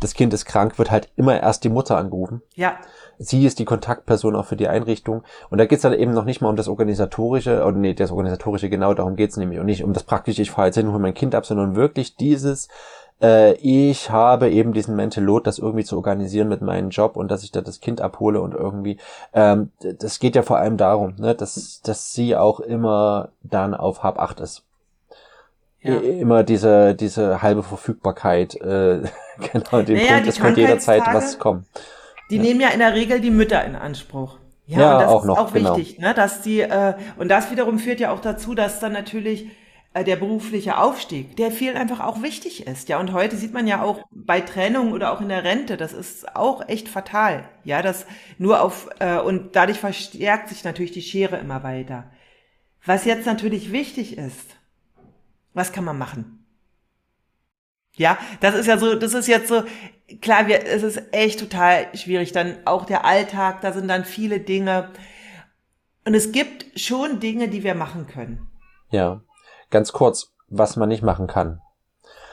[0.00, 2.40] das Kind ist krank, wird halt immer erst die Mutter angerufen.
[2.54, 2.76] Ja.
[3.18, 5.24] Sie ist die Kontaktperson auch für die Einrichtung.
[5.50, 8.70] Und da geht's dann eben noch nicht mal um das Organisatorische, oder nee, das Organisatorische
[8.70, 9.58] genau, darum geht's nämlich.
[9.58, 11.74] Und nicht um das Praktische, ich fahre jetzt hin und hole mein Kind ab, sondern
[11.74, 12.68] wirklich dieses,
[13.22, 17.30] äh, ich habe eben diesen Mental Load, das irgendwie zu organisieren mit meinem Job und
[17.30, 18.98] dass ich da das Kind abhole und irgendwie,
[19.32, 24.02] ähm, das geht ja vor allem darum, ne, dass, dass sie auch immer dann auf
[24.02, 24.64] Hab 8 ist.
[25.80, 25.96] Ja.
[25.96, 29.02] Immer diese, diese halbe Verfügbarkeit, äh,
[29.52, 31.66] genau, den naja, Punkt, es könnte jederzeit was kommen.
[32.30, 32.42] Die ja.
[32.42, 34.38] nehmen ja in der Regel die Mütter in Anspruch.
[34.66, 35.76] Ja, ja und das auch ist noch, auch genau.
[35.76, 39.46] wichtig, ne, dass die, äh, und das wiederum führt ja auch dazu, dass dann natürlich
[39.94, 42.88] der berufliche Aufstieg, der viel einfach auch wichtig ist.
[42.88, 45.92] Ja, und heute sieht man ja auch bei Trennung oder auch in der Rente, das
[45.92, 47.48] ist auch echt fatal.
[47.64, 48.06] Ja, das
[48.38, 52.10] nur auf, äh, und dadurch verstärkt sich natürlich die Schere immer weiter.
[52.84, 54.56] Was jetzt natürlich wichtig ist,
[55.54, 56.46] was kann man machen?
[57.96, 59.64] Ja, das ist ja so, das ist jetzt so,
[60.20, 62.30] klar, wir, es ist echt total schwierig.
[62.30, 64.92] Dann auch der Alltag, da sind dann viele Dinge.
[66.04, 68.48] Und es gibt schon Dinge, die wir machen können.
[68.90, 69.22] Ja,
[69.70, 71.60] ganz kurz, was man nicht machen kann.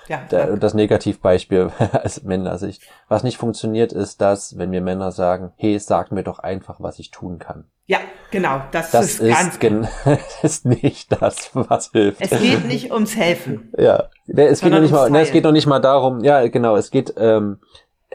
[0.08, 2.84] Ja, Der, das Negativbeispiel als Männersicht.
[3.08, 7.00] Was nicht funktioniert, ist das, wenn wir Männer sagen, hey, sag mir doch einfach, was
[7.00, 7.65] ich tun kann.
[7.88, 7.98] ja,
[8.30, 8.62] genau.
[8.71, 9.60] Das, Das ist, ist, ganz.
[9.60, 9.88] gen
[10.43, 12.21] ist nicht das, was hilft.
[12.21, 13.74] Es geht nicht ums Helfen.
[13.78, 15.34] Ja, es geht noch nicht mal, ne, es Teilen.
[15.34, 17.60] geht noch nicht mal darum, ja, genau, es geht, ähm,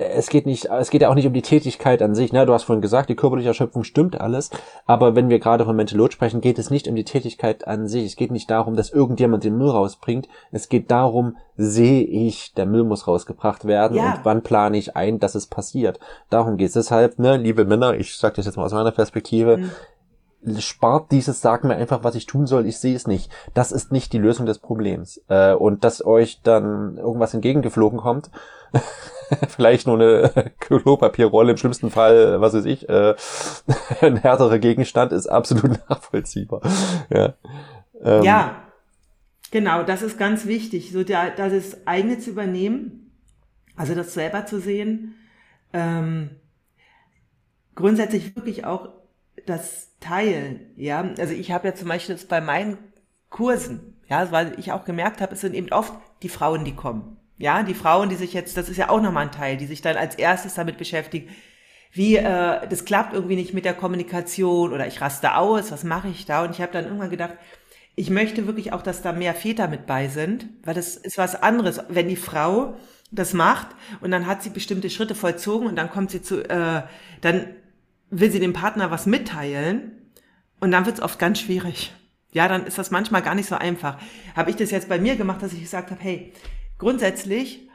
[0.00, 2.52] es geht nicht, es geht ja auch nicht um die Tätigkeit an sich, ne, du
[2.54, 4.50] hast vorhin gesagt, die körperliche Erschöpfung stimmt alles,
[4.86, 7.86] aber wenn wir gerade von Mental Load sprechen, geht es nicht um die Tätigkeit an
[7.86, 12.54] sich, es geht nicht darum, dass irgendjemand den Müll rausbringt, es geht darum, sehe ich,
[12.54, 14.14] der Müll muss rausgebracht werden Ja.
[14.14, 16.00] und wann plane ich ein, dass es passiert.
[16.30, 16.72] Darum geht's.
[16.72, 19.70] Deshalb, ne, liebe Männer, ich sag das jetzt mal aus meiner Perspektive, Mhm.
[20.58, 23.30] Spart dieses, sag mir einfach, was ich tun soll, ich sehe es nicht.
[23.54, 25.22] Das ist nicht die Lösung des Problems.
[25.28, 28.30] Äh, und dass euch dann irgendwas entgegengeflogen kommt,
[29.48, 33.14] vielleicht nur eine Klopapierrolle, im schlimmsten Fall, was weiß ich, äh,
[34.00, 36.62] ein härterer Gegenstand, ist absolut nachvollziehbar.
[37.10, 37.34] Ja.
[38.02, 38.62] Ähm, Ja,
[39.50, 43.12] genau, das ist ganz wichtig, so der, das ist eigene zu übernehmen,
[43.76, 45.14] also das selber zu sehen,
[45.72, 46.30] ähm,
[47.74, 48.88] grundsätzlich wirklich auch
[49.46, 52.78] das Teilen, ja, also ich habe ja zum Beispiel das bei meinen
[53.28, 57.18] Kursen, ja, weil ich auch gemerkt habe, es sind eben oft die Frauen, die kommen,
[57.38, 59.82] ja, die Frauen, die sich jetzt, das ist ja auch nochmal ein Teil, die sich
[59.82, 61.28] dann als erstes damit beschäftigen,
[61.92, 66.08] wie äh, das klappt irgendwie nicht mit der Kommunikation oder ich raste aus, was mache
[66.08, 66.44] ich da?
[66.44, 67.34] Und ich habe dann irgendwann gedacht,
[67.96, 71.42] ich möchte wirklich auch, dass da mehr Väter mit bei sind, weil das ist was
[71.42, 72.76] anderes, wenn die Frau
[73.10, 73.68] das macht
[74.00, 76.82] und dann hat sie bestimmte Schritte vollzogen und dann kommt sie zu, äh,
[77.20, 77.46] dann
[78.10, 80.12] will sie dem Partner was mitteilen
[80.60, 81.94] und dann wird es oft ganz schwierig.
[82.32, 83.98] Ja, dann ist das manchmal gar nicht so einfach.
[84.36, 86.32] Habe ich das jetzt bei mir gemacht, dass ich gesagt habe, hey,
[86.78, 87.68] grundsätzlich,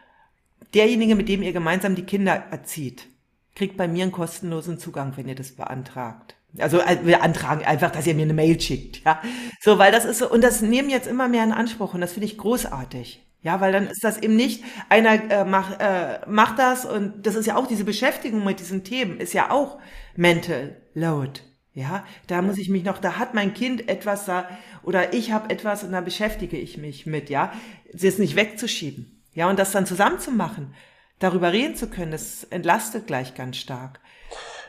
[0.74, 3.08] derjenige, mit dem ihr gemeinsam die Kinder erzieht,
[3.56, 6.36] kriegt bei mir einen kostenlosen Zugang, wenn ihr das beantragt.
[6.58, 9.21] Also äh, wir antragen einfach, dass ihr mir eine Mail schickt, ja.
[9.62, 12.13] So, weil das ist so, und das nehmen jetzt immer mehr in Anspruch und das
[12.13, 13.24] finde ich großartig.
[13.45, 17.36] Ja, weil dann ist das eben nicht, einer äh, macht, äh, macht das und das
[17.36, 19.77] ist ja auch diese Beschäftigung mit diesen Themen, ist ja auch
[20.15, 21.41] Mental Load.
[21.75, 24.49] Ja, da muss ich mich noch, da hat mein Kind etwas da
[24.81, 27.53] oder ich habe etwas und da beschäftige ich mich mit, ja,
[27.93, 29.21] das nicht wegzuschieben.
[29.36, 30.73] Ja, und das dann zusammenzumachen,
[31.19, 33.99] darüber reden zu können, das entlastet gleich ganz stark.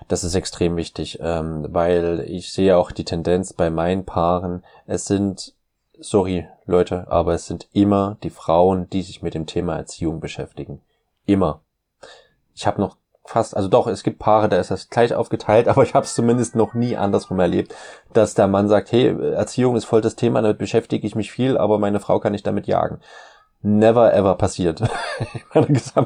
[0.08, 5.06] Das ist extrem wichtig, ähm, weil ich sehe auch die Tendenz bei meinen Paaren, es
[5.06, 5.54] sind,
[6.00, 10.80] sorry Leute, aber es sind immer die Frauen, die sich mit dem Thema Erziehung beschäftigen.
[11.24, 11.62] Immer.
[12.54, 15.82] Ich habe noch fast, also doch, es gibt Paare, da ist das gleich aufgeteilt, aber
[15.82, 17.74] ich habe es zumindest noch nie andersrum erlebt,
[18.12, 21.58] dass der Mann sagt, hey, Erziehung ist voll das Thema, damit beschäftige ich mich viel,
[21.58, 23.00] aber meine Frau kann ich damit jagen.
[23.62, 24.82] Never ever passiert.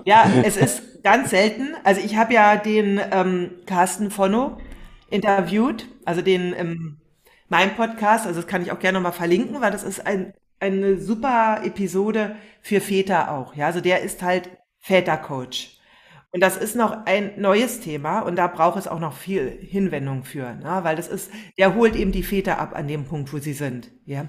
[0.05, 1.75] Ja, es ist ganz selten.
[1.83, 4.57] Also ich habe ja den ähm, Carsten Fonno
[5.11, 7.00] interviewt, also den ähm,
[7.51, 10.99] mein Podcast, also das kann ich auch gerne nochmal verlinken, weil das ist ein, eine
[10.99, 13.55] super Episode für Väter auch.
[13.55, 15.79] Ja, also der ist halt Vätercoach.
[16.33, 20.23] Und das ist noch ein neues Thema und da braucht es auch noch viel Hinwendung
[20.23, 20.79] für, ne?
[20.83, 23.91] weil das ist, der holt eben die Väter ab an dem Punkt, wo sie sind.
[24.07, 24.29] Ja,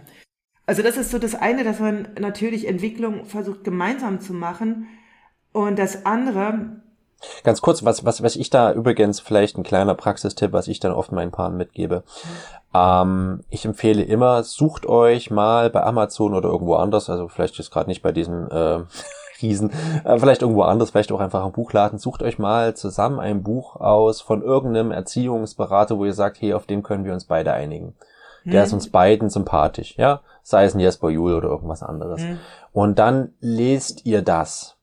[0.65, 4.88] also das ist so das eine, dass man natürlich Entwicklung versucht gemeinsam zu machen
[5.51, 6.81] und das andere,
[7.43, 10.91] Ganz kurz, was, was, was ich da übrigens vielleicht ein kleiner Praxistipp, was ich dann
[10.91, 12.03] oft meinen Paaren mitgebe.
[12.73, 17.71] Ähm, ich empfehle immer, sucht euch mal bei Amazon oder irgendwo anders, also vielleicht ist
[17.71, 18.79] gerade nicht bei diesen äh,
[19.41, 19.71] Riesen,
[20.03, 23.75] äh, vielleicht irgendwo anders, vielleicht auch einfach im Buchladen, sucht euch mal zusammen ein Buch
[23.75, 27.95] aus von irgendeinem Erziehungsberater, wo ihr sagt, hey, auf dem können wir uns beide einigen.
[28.43, 32.21] Der ist uns beiden sympathisch, ja, sei es ein Jesper Juhl oder irgendwas anderes.
[32.73, 34.77] Und dann lest ihr das.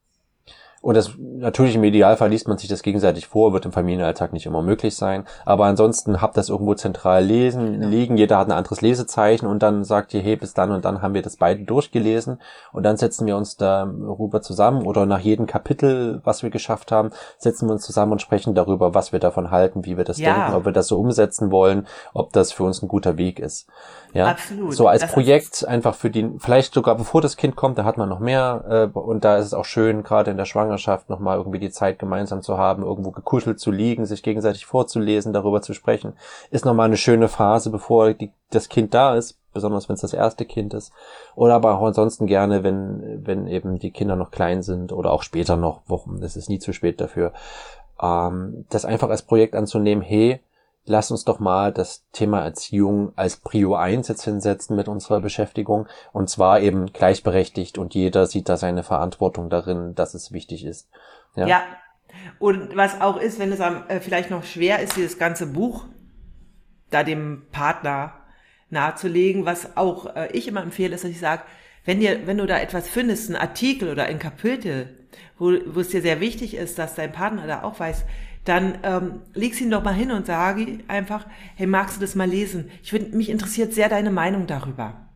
[0.80, 4.46] Und das natürlich im Idealfall liest man sich das gegenseitig vor, wird im Familienalltag nicht
[4.46, 5.24] immer möglich sein.
[5.44, 9.82] Aber ansonsten habt das irgendwo zentral lesen, liegen, jeder hat ein anderes Lesezeichen und dann
[9.82, 12.40] sagt ihr, hey, bis dann und dann haben wir das beide durchgelesen
[12.72, 17.10] und dann setzen wir uns darüber zusammen oder nach jedem Kapitel, was wir geschafft haben,
[17.38, 20.32] setzen wir uns zusammen und sprechen darüber, was wir davon halten, wie wir das Ja.
[20.32, 23.68] denken, ob wir das so umsetzen wollen, ob das für uns ein guter Weg ist.
[24.12, 24.72] Ja, Absolut.
[24.74, 27.98] so als Das Projekt einfach für die, vielleicht sogar bevor das Kind kommt, da hat
[27.98, 30.67] man noch mehr äh, und da ist es auch schön, gerade in der Schwangerschaft
[31.08, 35.62] nochmal irgendwie die Zeit gemeinsam zu haben, irgendwo gekuschelt zu liegen, sich gegenseitig vorzulesen, darüber
[35.62, 36.14] zu sprechen,
[36.50, 40.12] ist nochmal eine schöne Phase, bevor die, das Kind da ist, besonders wenn es das
[40.12, 40.92] erste Kind ist.
[41.34, 45.22] Oder aber auch ansonsten gerne, wenn, wenn eben die Kinder noch klein sind oder auch
[45.22, 47.32] später noch, Wochen, es ist nie zu spät dafür,
[48.00, 50.40] ähm, das einfach als Projekt anzunehmen, hey,
[50.88, 55.86] lass uns doch mal das Thema Erziehung als Prio 1 jetzt hinsetzen mit unserer Beschäftigung
[56.12, 60.88] und zwar eben gleichberechtigt und jeder sieht da seine Verantwortung darin, dass es wichtig ist.
[61.36, 61.46] Ja.
[61.46, 61.62] ja.
[62.38, 65.84] Und was auch ist, wenn es am, äh, vielleicht noch schwer ist, dieses ganze Buch
[66.90, 68.12] da dem Partner
[68.70, 69.46] nahezulegen.
[69.46, 71.42] Was auch äh, ich immer empfehle, ist, dass ich sage,
[71.84, 75.88] wenn dir, wenn du da etwas findest, ein Artikel oder ein Kapitel, wo, wo es
[75.88, 78.04] dir sehr wichtig ist, dass dein Partner da auch weiß,
[78.44, 82.28] dann ähm, leg's ihn doch mal hin und sage einfach, hey, magst du das mal
[82.28, 82.70] lesen?
[82.82, 85.08] Ich würde mich interessiert sehr deine Meinung darüber.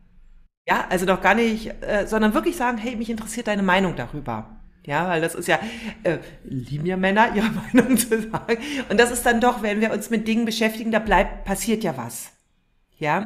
[0.67, 4.57] Ja, also doch gar nicht, äh, sondern wirklich sagen, hey, mich interessiert deine Meinung darüber.
[4.85, 5.59] Ja, weil das ist ja,
[6.03, 8.57] äh, lieben ja Männer, ihre Meinung zu sagen.
[8.89, 11.97] Und das ist dann doch, wenn wir uns mit Dingen beschäftigen, da bleibt, passiert ja
[11.97, 12.31] was.
[12.97, 13.25] Ja.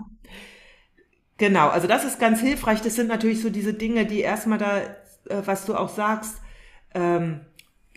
[1.38, 2.82] Genau, also das ist ganz hilfreich.
[2.82, 6.40] Das sind natürlich so diese Dinge, die erstmal da, äh, was du auch sagst,
[6.96, 7.42] ähm,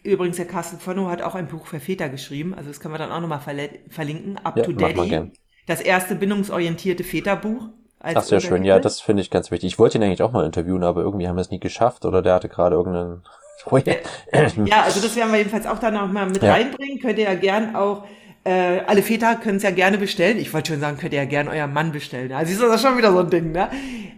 [0.02, 2.98] Übrigens, der Carsten Fonno hat auch ein Buch für Väter geschrieben, also das können wir
[2.98, 3.40] dann auch nochmal
[3.88, 4.38] verlinken.
[4.38, 5.30] Up ja, to Daddy.
[5.66, 7.68] Das erste bindungsorientierte Väterbuch.
[8.00, 8.64] Ach, sehr schön.
[8.64, 9.72] Ja, das finde ich ganz wichtig.
[9.72, 12.22] Ich wollte ihn eigentlich auch mal interviewen, aber irgendwie haben wir es nie geschafft oder
[12.22, 13.22] der hatte gerade irgendeinen
[14.64, 16.52] ja, also das werden wir jedenfalls auch da nochmal mit ja.
[16.52, 16.98] reinbringen.
[16.98, 18.06] Könnt ihr ja gern auch,
[18.44, 20.38] äh, alle Väter können es ja gerne bestellen.
[20.38, 22.32] Ich wollte schon sagen, könnt ihr ja gern euren Mann bestellen.
[22.32, 23.68] Also ist das schon wieder so ein Ding, ne?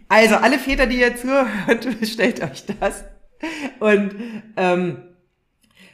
[0.08, 3.04] Also alle Väter, die ihr zuhört, bestellt euch das.
[3.80, 4.14] Und
[4.56, 4.98] ähm,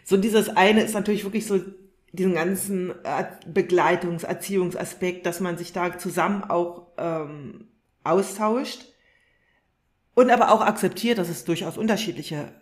[0.09, 1.61] so dieses eine ist natürlich wirklich so
[2.13, 2.95] diesen ganzen
[3.47, 7.69] Begleitungs-, Erziehungsaspekt, dass man sich da zusammen auch ähm,
[8.05, 8.87] austauscht
[10.15, 12.55] und aber auch akzeptiert, dass es durchaus unterschiedliche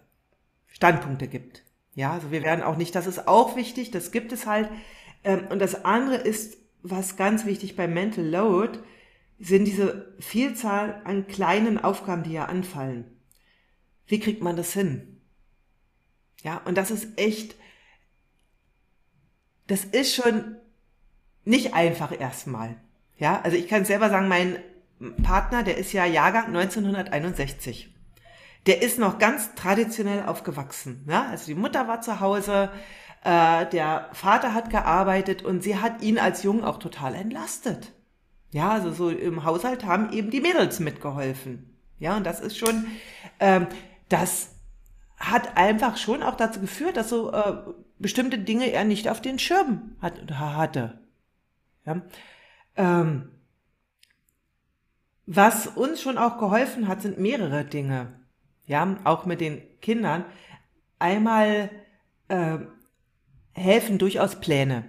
[0.66, 1.62] Standpunkte gibt.
[1.94, 4.68] Ja, also wir werden auch nicht, das ist auch wichtig, das gibt es halt.
[5.22, 8.80] Ähm, und das andere ist, was ganz wichtig bei Mental Load,
[9.38, 13.04] sind diese Vielzahl an kleinen Aufgaben, die ja anfallen.
[14.09, 15.15] Wie kriegt man das hin?
[16.42, 17.57] Ja, und das ist echt,
[19.66, 20.57] das ist schon
[21.44, 22.77] nicht einfach erstmal.
[23.18, 24.59] Ja, also ich kann selber sagen, mein
[25.22, 27.90] Partner, der ist ja Jahrgang 1961
[28.66, 31.05] der ist noch ganz traditionell aufgewachsen.
[31.09, 31.29] Ja?
[31.31, 32.70] Also die Mutter war zu Hause,
[33.25, 37.92] äh, der Vater hat gearbeitet und sie hat ihn als Jungen auch total entlastet.
[38.53, 41.77] Ja, also so im Haushalt haben eben die Mädels mitgeholfen.
[41.99, 42.87] Ja, und das ist schon,
[43.40, 43.66] ähm,
[44.09, 44.51] das
[45.16, 47.57] hat einfach schon auch dazu geführt, dass so äh,
[47.98, 50.98] bestimmte Dinge er nicht auf den Schirm hat, hatte.
[51.85, 52.02] Ja?
[52.76, 53.31] Ähm,
[55.24, 58.16] was uns schon auch geholfen hat, sind mehrere Dinge
[58.66, 60.24] ja, auch mit den Kindern,
[60.98, 61.70] einmal
[62.29, 62.59] äh,
[63.52, 64.85] helfen durchaus Pläne.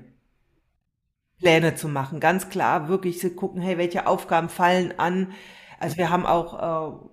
[1.37, 5.33] Pläne zu machen, ganz klar, wirklich zu gucken, hey, welche Aufgaben fallen an.
[5.79, 7.09] Also wir haben auch äh,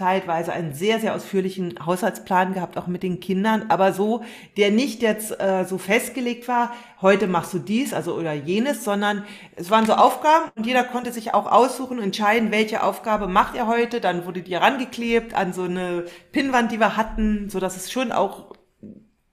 [0.00, 4.24] zeitweise einen sehr, sehr ausführlichen Haushaltsplan gehabt, auch mit den Kindern, aber so,
[4.56, 9.26] der nicht jetzt äh, so festgelegt war, heute machst du dies, also oder jenes, sondern
[9.56, 13.66] es waren so Aufgaben und jeder konnte sich auch aussuchen, entscheiden, welche Aufgabe macht er
[13.66, 17.92] heute, dann wurde die rangeklebt an so eine Pinnwand, die wir hatten, so dass es
[17.92, 18.54] schon auch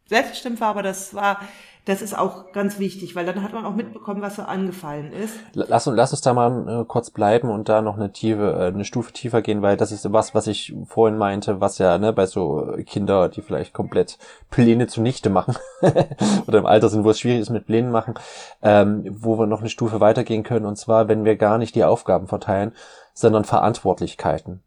[0.09, 1.39] selbstbestimmt war, aber das war
[1.87, 5.33] das ist auch ganz wichtig, weil dann hat man auch mitbekommen, was so angefallen ist.
[5.53, 8.83] Lass, lass uns da mal äh, kurz bleiben und da noch eine tiefe, äh, eine
[8.83, 12.25] Stufe tiefer gehen, weil das ist was, was ich vorhin meinte, was ja ne, bei
[12.25, 14.17] so Kinder, die vielleicht komplett
[14.51, 15.55] Pläne zunichte machen
[16.47, 18.15] oder im Alter sind, wo es schwierig ist mit Plänen machen,
[18.61, 21.85] ähm, wo wir noch eine Stufe weitergehen können und zwar, wenn wir gar nicht die
[21.85, 22.73] Aufgaben verteilen,
[23.13, 24.61] sondern Verantwortlichkeiten.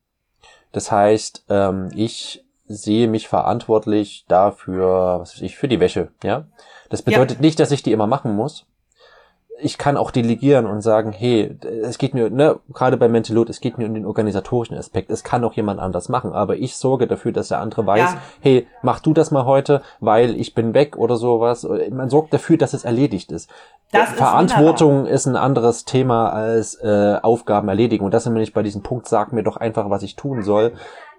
[0.73, 6.47] Das heißt, ähm, ich sehe mich verantwortlich dafür, was weiß ich, für die Wäsche, ja.
[6.91, 7.41] Das bedeutet ja.
[7.41, 8.67] nicht, dass ich die immer machen muss.
[9.63, 13.51] Ich kann auch delegieren und sagen, hey, es geht mir, ne, gerade bei Mental Load,
[13.51, 15.11] es geht mir um den organisatorischen Aspekt.
[15.11, 18.23] Es kann auch jemand anders machen, aber ich sorge dafür, dass der andere weiß, ja.
[18.41, 21.69] hey, mach du das mal heute, weil ich bin weg oder sowas.
[21.91, 23.51] Man sorgt dafür, dass es erledigt ist.
[23.93, 28.05] Das Verantwortung ist, ist, ein anderes Thema als äh, Aufgaben erledigen.
[28.05, 30.43] Und das sind wir nicht bei diesem Punkt, sag mir doch einfach, was ich tun
[30.43, 30.73] soll.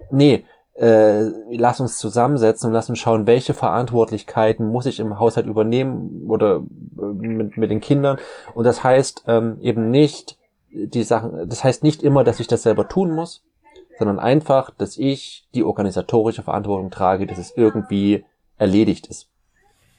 [0.10, 0.46] Nee,
[0.82, 6.26] äh, lass uns zusammensetzen und lass uns schauen, welche Verantwortlichkeiten muss ich im Haushalt übernehmen
[6.28, 6.64] oder
[6.98, 8.18] äh, mit, mit den Kindern.
[8.56, 10.40] Und das heißt ähm, eben nicht
[10.72, 13.44] die Sachen, das heißt nicht immer, dass ich das selber tun muss,
[14.00, 18.26] sondern einfach, dass ich die organisatorische Verantwortung trage, dass es irgendwie
[18.58, 19.31] erledigt ist.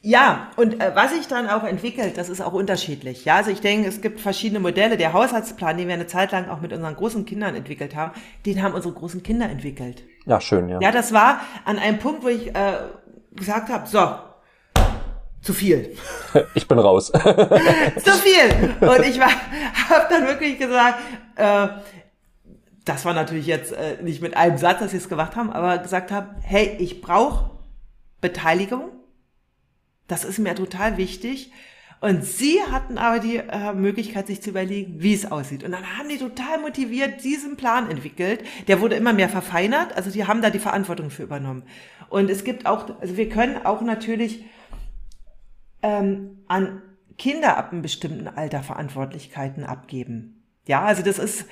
[0.04, 3.24] Ja, und äh, was sich dann auch entwickelt, das ist auch unterschiedlich.
[3.24, 4.96] Ja, also ich denke, es gibt verschiedene Modelle.
[4.96, 8.10] Der Haushaltsplan, den wir eine Zeit lang auch mit unseren großen Kindern entwickelt haben,
[8.44, 10.02] den haben unsere großen Kinder entwickelt.
[10.26, 10.80] Ja, schön, ja.
[10.80, 12.78] Ja, das war an einem Punkt, wo ich äh,
[13.32, 14.00] gesagt habe, so,
[15.40, 15.96] zu viel.
[16.54, 17.06] Ich bin raus.
[17.12, 18.70] zu viel.
[18.80, 19.30] Und ich war,
[19.88, 20.98] habe dann wirklich gesagt,
[21.36, 21.68] äh,
[22.84, 25.78] das war natürlich jetzt äh, nicht mit einem Satz, dass sie es gemacht haben, aber
[25.78, 27.50] gesagt habe, hey, ich brauche
[28.20, 28.90] Beteiligung
[30.12, 31.50] das ist mir total wichtig.
[32.00, 35.62] Und sie hatten aber die äh, Möglichkeit, sich zu überlegen, wie es aussieht.
[35.64, 38.44] Und dann haben die total motiviert diesen Plan entwickelt.
[38.66, 39.96] Der wurde immer mehr verfeinert.
[39.96, 41.62] Also die haben da die Verantwortung für übernommen.
[42.10, 44.44] Und es gibt auch, also wir können auch natürlich
[45.82, 46.82] ähm, an
[47.16, 50.42] Kinder ab einem bestimmten Alter Verantwortlichkeiten abgeben.
[50.66, 51.46] Ja, also das ist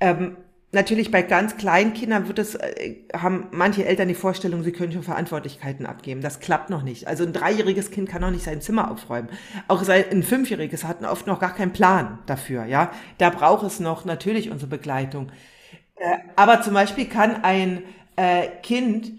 [0.00, 0.36] ähm,
[0.72, 4.92] natürlich bei ganz kleinen Kindern wird es, äh, haben manche Eltern die Vorstellung, sie können
[4.92, 6.22] schon Verantwortlichkeiten abgeben.
[6.22, 7.06] Das klappt noch nicht.
[7.06, 9.28] Also ein dreijähriges Kind kann noch nicht sein Zimmer aufräumen.
[9.68, 12.64] Auch ein fünfjähriges hat oft noch gar keinen Plan dafür.
[12.64, 15.30] Ja, da braucht es noch natürlich unsere Begleitung.
[15.96, 17.82] Äh, aber zum Beispiel kann ein
[18.16, 19.12] äh, Kind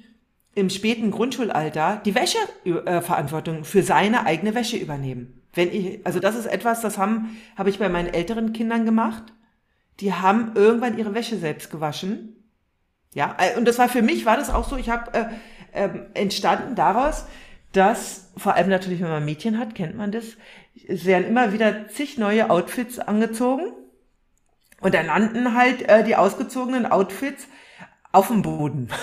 [0.56, 5.41] im späten Grundschulalter die Wäscheverantwortung für seine eigene Wäsche übernehmen.
[5.54, 9.34] Wenn ich, also das ist etwas, das haben, habe ich bei meinen älteren Kindern gemacht
[10.00, 12.36] die haben irgendwann ihre Wäsche selbst gewaschen.
[13.14, 15.89] Ja, äh, und das war für mich, war das auch so, ich habe äh, äh,
[16.14, 17.26] entstanden daraus,
[17.72, 20.38] dass, vor allem natürlich, wenn man Mädchen hat, kennt man das,
[20.88, 23.72] es werden immer wieder zig neue Outfits angezogen
[24.82, 27.48] und dann landen halt äh, die ausgezogenen Outfits
[28.12, 28.89] auf dem Boden.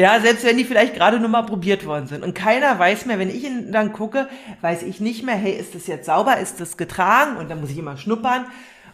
[0.00, 2.22] Ja, selbst wenn die vielleicht gerade nur mal probiert worden sind.
[2.22, 4.28] Und keiner weiß mehr, wenn ich ihn dann gucke,
[4.60, 7.36] weiß ich nicht mehr, hey, ist das jetzt sauber, ist das getragen?
[7.36, 8.46] Und dann muss ich immer schnuppern.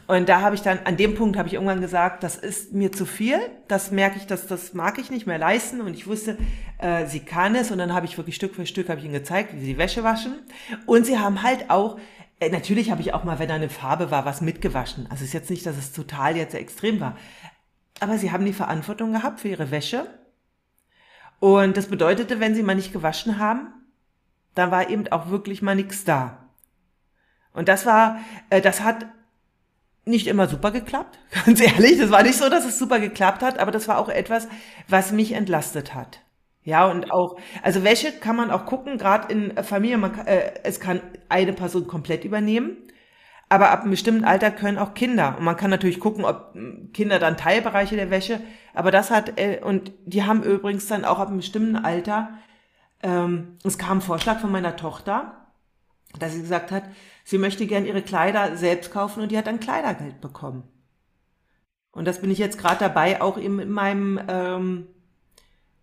[0.07, 2.93] Und da habe ich dann, an dem Punkt habe ich irgendwann gesagt, das ist mir
[2.93, 3.39] zu viel.
[3.69, 5.81] Das merke ich, dass das mag ich nicht mehr leisten.
[5.81, 6.37] Und ich wusste,
[6.79, 7.71] äh, sie kann es.
[7.71, 10.05] Und dann habe ich wirklich Stück für Stück habe ich ihnen gezeigt, wie sie Wäsche
[10.05, 10.35] waschen.
[10.87, 11.99] Und sie haben halt auch,
[12.39, 15.07] äh, natürlich habe ich auch mal, wenn da eine Farbe war, was mitgewaschen.
[15.11, 17.17] Also es ist jetzt nicht, dass es total jetzt extrem war.
[18.01, 20.07] Aber sie haben die Verantwortung gehabt für ihre Wäsche.
[21.41, 23.69] Und das bedeutete, wenn sie mal nicht gewaschen haben,
[24.55, 26.49] dann war eben auch wirklich mal nichts da.
[27.55, 28.19] Und das war,
[28.51, 29.07] äh, das hat
[30.05, 31.99] nicht immer super geklappt, ganz ehrlich.
[31.99, 34.49] Das war nicht so, dass es super geklappt hat, aber das war auch etwas,
[34.89, 36.21] was mich entlastet hat.
[36.63, 40.81] Ja, und auch, also Wäsche kann man auch gucken, gerade in Familie, man, äh, es
[40.81, 42.79] kann eine Person komplett übernehmen,
[43.51, 45.37] aber ab einem bestimmten Alter können auch Kinder.
[45.39, 48.41] Und man kann natürlich gucken, ob hm, Kinder dann Teilbereiche der Wäsche,
[48.73, 52.31] aber das hat, äh, und die haben übrigens dann auch ab einem bestimmten Alter,
[53.03, 55.45] ähm, es kam ein Vorschlag von meiner Tochter,
[56.19, 56.85] dass sie gesagt hat,
[57.25, 60.69] sie möchte gern ihre Kleider selbst kaufen und die hat dann Kleidergeld bekommen.
[61.91, 64.87] Und das bin ich jetzt gerade dabei, auch in, in meinem ähm,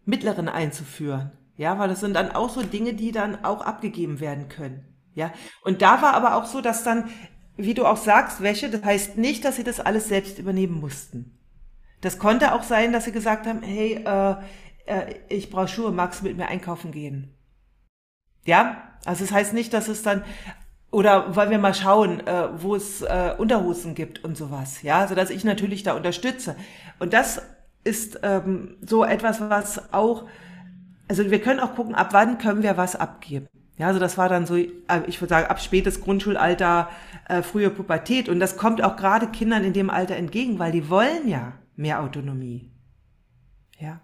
[0.06, 1.32] mittleren einzuführen.
[1.58, 4.86] Ja, weil das sind dann auch so Dinge, die dann auch abgegeben werden können.
[5.14, 5.32] Ja,
[5.64, 7.10] und da war aber auch so, dass dann,
[7.58, 11.38] wie du auch sagst, Wäsche, das heißt nicht, dass sie das alles selbst übernehmen mussten.
[12.00, 14.36] Das konnte auch sein, dass sie gesagt haben, hey, äh,
[14.86, 17.38] äh, ich brauche Schuhe, magst du mit mir einkaufen gehen?
[18.46, 20.24] Ja, also es das heißt nicht, dass es dann,
[20.92, 24.82] oder wollen wir mal schauen, äh, wo es äh, Unterhosen gibt und sowas.
[24.82, 26.56] Ja, so dass ich natürlich da unterstütze.
[27.00, 27.42] Und das
[27.84, 30.28] ist ähm, so etwas, was auch,
[31.08, 33.48] also wir können auch gucken, ab wann können wir was abgeben.
[33.78, 34.68] Ja, also das war dann so, äh,
[35.08, 36.90] ich würde sagen, ab spätes Grundschulalter,
[37.28, 38.30] äh, frühe Pubertät.
[38.30, 42.04] Und das kommt auch gerade Kindern in dem Alter entgegen, weil die wollen ja mehr
[42.04, 42.70] Autonomie.
[43.80, 44.02] Ja.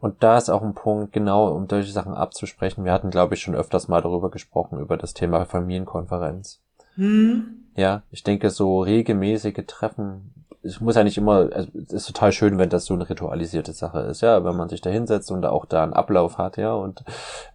[0.00, 2.84] Und da ist auch ein Punkt, genau, um solche Sachen abzusprechen.
[2.84, 6.60] Wir hatten, glaube ich, schon öfters mal darüber gesprochen, über das Thema Familienkonferenz.
[6.94, 7.64] Hm.
[7.76, 12.32] Ja, ich denke, so regelmäßige Treffen, es muss ja nicht immer, also, es ist total
[12.32, 15.46] schön, wenn das so eine ritualisierte Sache ist, ja, wenn man sich da hinsetzt und
[15.46, 17.04] auch da einen Ablauf hat, ja, und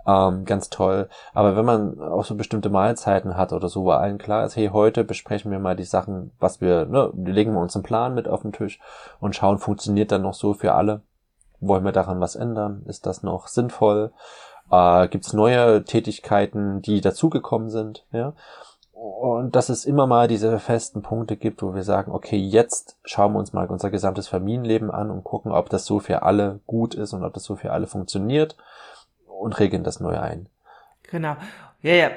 [0.07, 1.09] ähm, ganz toll.
[1.33, 4.69] Aber wenn man auch so bestimmte Mahlzeiten hat oder so, wo allen klar ist, hey,
[4.71, 8.27] heute besprechen wir mal die Sachen, was wir, ne, legen wir uns einen Plan mit
[8.29, 8.79] auf den Tisch
[9.19, 11.01] und schauen, funktioniert dann noch so für alle
[11.67, 12.83] wollen wir daran was ändern?
[12.87, 14.11] Ist das noch sinnvoll?
[14.71, 18.05] Äh, Gibt es neue Tätigkeiten, die dazugekommen sind?
[18.11, 18.33] Ja.
[18.93, 23.33] Und dass es immer mal diese festen Punkte gibt, wo wir sagen, okay, jetzt schauen
[23.33, 26.95] wir uns mal unser gesamtes Familienleben an und gucken, ob das so für alle gut
[26.95, 28.55] ist und ob das so für alle funktioniert
[29.27, 30.47] und regeln das neu ein.
[31.03, 31.35] Genau.
[31.81, 32.09] Ja, ja.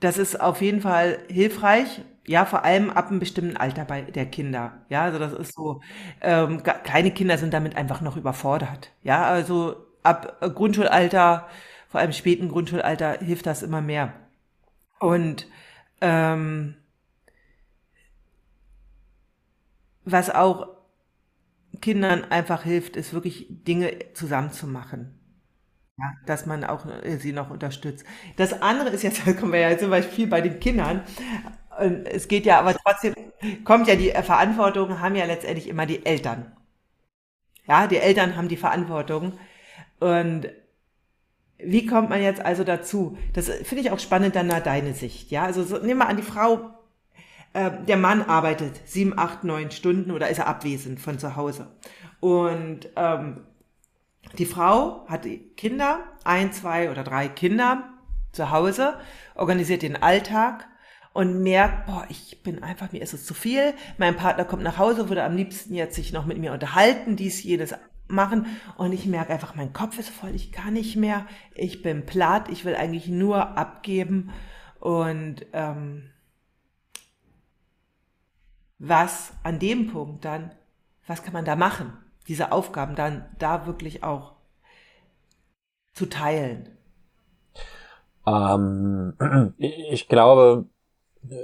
[0.00, 4.26] Das ist auf jeden Fall hilfreich, ja, vor allem ab einem bestimmten Alter bei der
[4.26, 4.82] Kinder.
[4.88, 5.80] Ja, also das ist so,
[6.20, 8.92] ähm, kleine Kinder sind damit einfach noch überfordert.
[9.02, 11.48] Ja, also ab äh, Grundschulalter,
[11.88, 14.12] vor allem späten Grundschulalter, hilft das immer mehr.
[15.00, 15.46] Und
[16.00, 16.76] ähm,
[20.04, 20.68] was auch
[21.80, 25.18] Kindern einfach hilft, ist wirklich Dinge zusammenzumachen.
[25.98, 28.06] Ja, dass man auch äh, sie noch unterstützt.
[28.36, 31.02] Das andere ist jetzt, da kommen wir ja zum Beispiel viel bei den Kindern,
[31.82, 33.14] es geht ja aber trotzdem,
[33.64, 36.52] kommt ja die Verantwortung, haben ja letztendlich immer die Eltern.
[37.66, 39.38] Ja, die Eltern haben die Verantwortung.
[40.00, 40.48] Und
[41.58, 43.16] wie kommt man jetzt also dazu?
[43.34, 45.30] Das finde ich auch spannend, dann nach deine Sicht.
[45.30, 46.70] Ja, also so, nehmen wir an, die Frau,
[47.52, 51.68] äh, der Mann arbeitet sieben, acht, neun Stunden oder ist er abwesend von zu Hause.
[52.20, 53.46] Und ähm,
[54.38, 55.26] die Frau hat
[55.56, 57.88] Kinder, ein, zwei oder drei Kinder
[58.32, 58.94] zu Hause,
[59.34, 60.66] organisiert den Alltag
[61.12, 63.74] und merkt, boah, ich bin einfach, mir ist es zu viel.
[63.98, 67.42] Mein Partner kommt nach Hause, würde am liebsten jetzt sich noch mit mir unterhalten, dies,
[67.42, 67.74] jenes
[68.08, 68.46] machen.
[68.76, 72.48] Und ich merke einfach, mein Kopf ist voll, ich kann nicht mehr, ich bin platt,
[72.48, 74.30] ich will eigentlich nur abgeben.
[74.80, 76.10] Und ähm,
[78.78, 80.52] was an dem Punkt dann,
[81.06, 81.92] was kann man da machen?
[82.28, 84.34] Diese Aufgaben dann da wirklich auch
[85.92, 86.76] zu teilen.
[88.26, 89.14] Ähm,
[89.58, 90.66] ich glaube,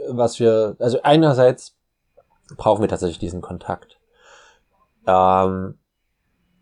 [0.09, 1.77] was wir, also einerseits
[2.57, 3.99] brauchen wir tatsächlich diesen Kontakt.
[5.07, 5.79] Ähm,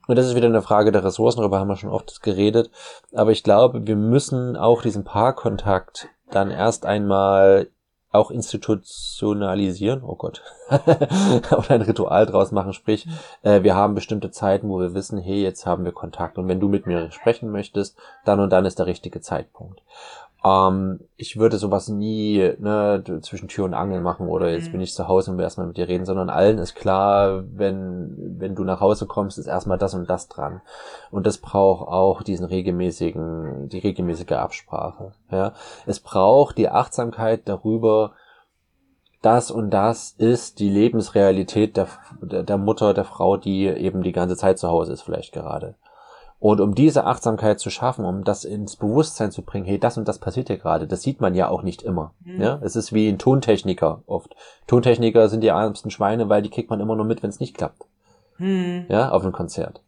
[0.07, 2.71] und das ist wieder eine Frage der Ressourcen, darüber haben wir schon oft geredet.
[3.13, 7.69] Aber ich glaube, wir müssen auch diesen Paarkontakt dann erst einmal
[8.13, 13.07] auch institutionalisieren, oh Gott, oder ein Ritual draus machen, sprich,
[13.43, 16.61] äh, wir haben bestimmte Zeiten, wo wir wissen, hey, jetzt haben wir Kontakt und wenn
[16.61, 19.83] du mit mir sprechen möchtest, dann und dann ist der richtige Zeitpunkt.
[20.47, 24.73] Ähm, ich würde sowas nie ne, zwischen Tür und Angel machen oder jetzt mhm.
[24.73, 28.37] bin ich zu Hause und will erstmal mit dir reden, sondern allen ist klar, wenn,
[28.39, 30.61] wenn du nach Hause kommst, ist erstmal das und das dran.
[31.11, 35.13] Und das braucht auch diesen regelmäßigen, die regelmäßige Absprache.
[35.33, 35.53] Ja?
[35.85, 38.13] Es braucht die Achtsamkeit darüber,
[39.23, 41.89] das und das ist die Lebensrealität der,
[42.21, 45.75] der Mutter, der Frau, die eben die ganze Zeit zu Hause ist, vielleicht gerade.
[46.47, 50.07] Und um diese Achtsamkeit zu schaffen, um das ins Bewusstsein zu bringen, hey, das und
[50.07, 52.13] das passiert ja gerade, das sieht man ja auch nicht immer.
[52.25, 52.41] Mhm.
[52.41, 52.61] Ja?
[52.63, 54.37] Es ist wie ein Tontechniker oft.
[54.69, 57.57] Tontechniker sind die ärmsten Schweine, weil die kriegt man immer nur mit, wenn es nicht
[57.57, 57.83] klappt.
[58.39, 58.87] Mhm.
[58.89, 59.83] Ja, auf einem Konzert.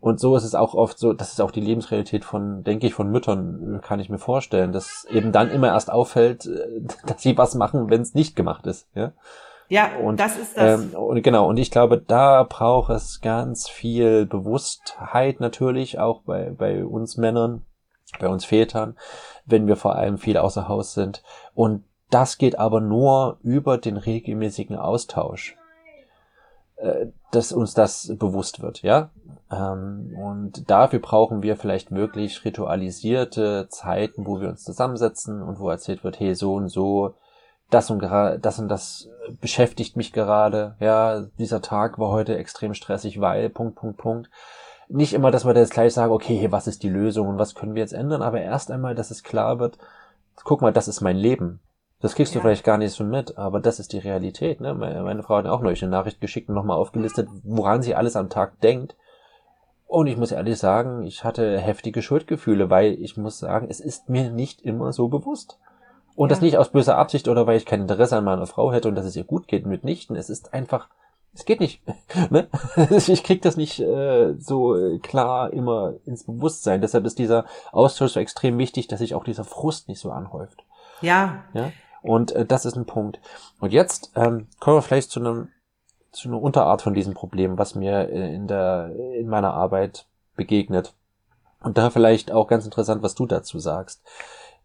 [0.00, 2.92] Und so ist es auch oft so, das ist auch die Lebensrealität von, denke ich,
[2.92, 6.46] von Müttern, kann ich mir vorstellen, dass eben dann immer erst auffällt,
[7.06, 8.86] dass sie was machen, wenn es nicht gemacht ist.
[8.94, 9.12] Ja?
[9.72, 10.82] Ja, und das ist das.
[10.82, 16.50] Ähm, und genau, und ich glaube, da braucht es ganz viel Bewusstheit natürlich, auch bei,
[16.50, 17.64] bei uns Männern,
[18.20, 18.98] bei uns Vätern,
[19.46, 21.22] wenn wir vor allem viel außer Haus sind.
[21.54, 25.56] Und das geht aber nur über den regelmäßigen Austausch,
[26.76, 29.08] äh, dass uns das bewusst wird, ja.
[29.50, 35.70] Ähm, und dafür brauchen wir vielleicht wirklich ritualisierte Zeiten, wo wir uns zusammensetzen und wo
[35.70, 37.14] erzählt wird, hey, so und so
[37.72, 39.08] das und das und das
[39.40, 40.76] beschäftigt mich gerade.
[40.80, 44.30] Ja, dieser Tag war heute extrem stressig, weil Punkt Punkt Punkt.
[44.88, 47.74] Nicht immer, dass wir jetzt gleich sagen, okay, was ist die Lösung und was können
[47.74, 49.78] wir jetzt ändern, aber erst einmal, dass es klar wird,
[50.44, 51.60] guck mal, das ist mein Leben.
[52.00, 52.40] Das kriegst ja.
[52.40, 54.60] du vielleicht gar nicht so mit, aber das ist die Realität.
[54.60, 54.74] Ne?
[54.74, 58.16] Meine, meine Frau hat auch neulich eine Nachricht geschickt und nochmal aufgelistet, woran sie alles
[58.16, 58.96] am Tag denkt.
[59.86, 64.08] Und ich muss ehrlich sagen, ich hatte heftige Schuldgefühle, weil ich muss sagen, es ist
[64.08, 65.58] mir nicht immer so bewusst.
[66.14, 66.34] Und ja.
[66.34, 68.94] das nicht aus böser Absicht oder weil ich kein Interesse an meiner Frau hätte und
[68.94, 70.16] dass es ihr gut geht, mitnichten.
[70.16, 70.88] Es ist einfach,
[71.32, 71.82] es geht nicht.
[72.30, 72.48] ne?
[73.06, 76.80] ich krieg das nicht äh, so äh, klar immer ins Bewusstsein.
[76.80, 80.64] Deshalb ist dieser Austausch so extrem wichtig, dass sich auch dieser Frust nicht so anhäuft.
[81.00, 81.44] Ja.
[81.54, 81.72] ja?
[82.02, 83.20] Und äh, das ist ein Punkt.
[83.60, 85.48] Und jetzt ähm, kommen wir vielleicht zu einem
[86.10, 90.06] zu einer Unterart von diesem Problem, was mir äh, in der in meiner Arbeit
[90.36, 90.94] begegnet.
[91.60, 94.02] Und da vielleicht auch ganz interessant, was du dazu sagst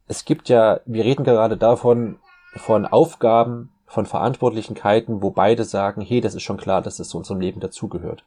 [0.07, 2.17] es gibt ja, wir reden gerade davon,
[2.55, 7.17] von Aufgaben, von Verantwortlichkeiten, wo beide sagen, hey, das ist schon klar, dass es zu
[7.17, 8.23] unserem Leben dazugehört.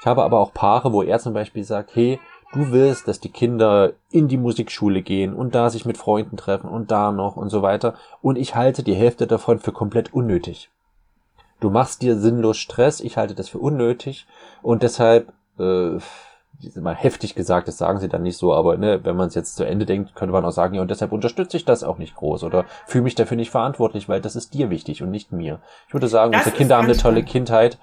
[0.00, 2.20] Ich habe aber auch Paare, wo er zum Beispiel sagt, hey,
[2.52, 6.68] du willst, dass die Kinder in die Musikschule gehen und da sich mit Freunden treffen
[6.68, 7.94] und da noch und so weiter.
[8.22, 10.70] Und ich halte die Hälfte davon für komplett unnötig.
[11.60, 14.26] Du machst dir sinnlos Stress, ich halte das für unnötig
[14.62, 15.98] und deshalb äh,
[16.76, 19.56] mal heftig gesagt, das sagen sie dann nicht so, aber ne, wenn man es jetzt
[19.56, 22.14] zu Ende denkt, könnte man auch sagen, ja, und deshalb unterstütze ich das auch nicht
[22.14, 25.60] groß oder fühle mich dafür nicht verantwortlich, weil das ist dir wichtig und nicht mir.
[25.88, 27.78] Ich würde sagen, das unsere Kinder haben eine tolle Kindheit.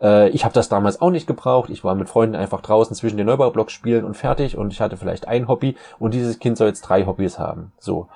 [0.00, 1.70] Äh, ich habe das damals auch nicht gebraucht.
[1.70, 4.96] Ich war mit Freunden einfach draußen zwischen den Neubaublocks spielen und fertig und ich hatte
[4.96, 7.72] vielleicht ein Hobby und dieses Kind soll jetzt drei Hobbys haben.
[7.78, 8.08] So.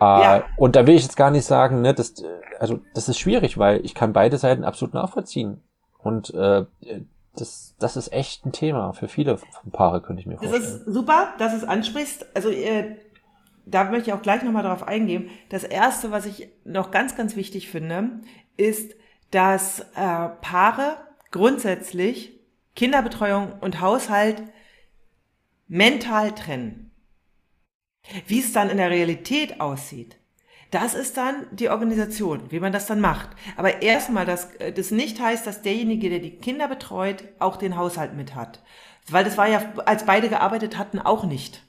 [0.00, 0.44] Äh, ja.
[0.56, 2.14] Und da will ich jetzt gar nicht sagen, ne, das,
[2.58, 5.62] also das ist schwierig, weil ich kann beide Seiten absolut nachvollziehen.
[5.98, 6.64] Und äh,
[7.34, 9.38] das, das ist echt ein Thema für viele
[9.72, 10.62] Paare, könnte ich mir vorstellen.
[10.62, 12.26] Das ist super, dass du es ansprichst.
[12.34, 12.96] Also äh,
[13.64, 15.30] da möchte ich auch gleich nochmal drauf eingehen.
[15.48, 18.20] Das Erste, was ich noch ganz, ganz wichtig finde,
[18.56, 18.94] ist,
[19.30, 20.96] dass äh, Paare
[21.30, 22.38] grundsätzlich
[22.74, 24.42] Kinderbetreuung und Haushalt
[25.68, 26.90] mental trennen.
[28.26, 30.18] Wie es dann in der Realität aussieht,
[30.72, 33.28] das ist dann die Organisation, wie man das dann macht.
[33.56, 37.76] Aber erstmal, dass äh, das nicht heißt, dass derjenige, der die Kinder betreut, auch den
[37.76, 38.62] Haushalt mit hat.
[39.08, 41.62] Weil das war ja, als beide gearbeitet hatten, auch nicht.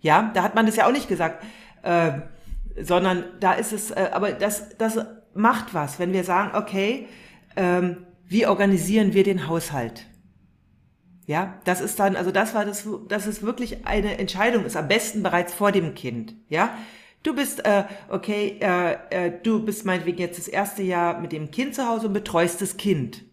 [0.00, 1.42] Ja, da hat man das ja auch nicht gesagt.
[1.82, 2.12] Äh,
[2.78, 4.98] sondern da ist es, äh, aber das, das
[5.34, 7.08] macht was, wenn wir sagen, okay,
[7.56, 10.06] ähm, wie organisieren wir den Haushalt?
[11.26, 14.88] Ja, das ist dann, also das war das, dass es wirklich eine Entscheidung ist, am
[14.88, 16.34] besten bereits vor dem Kind.
[16.48, 16.76] Ja,
[17.22, 21.50] Du bist, äh, okay, äh, äh, du bist meinetwegen jetzt das erste Jahr mit dem
[21.50, 23.24] Kind zu Hause und betreust das Kind.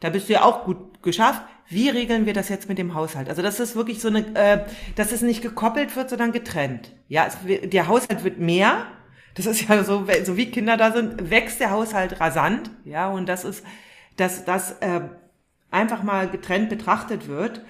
[0.00, 1.42] Da bist du ja auch gut geschafft.
[1.68, 3.28] Wie regeln wir das jetzt mit dem Haushalt?
[3.28, 4.66] Also das ist wirklich so eine, äh,
[4.96, 6.92] dass es nicht gekoppelt wird, sondern getrennt.
[7.08, 8.86] Ja, es, der Haushalt wird mehr,
[9.34, 13.28] Das ist ja so, so wie Kinder da sind, wächst der Haushalt rasant, ja, und
[13.28, 13.64] das ist,
[14.16, 15.00] dass das äh,
[15.70, 17.62] einfach mal getrennt betrachtet wird.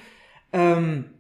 [0.53, 1.11] Ähm,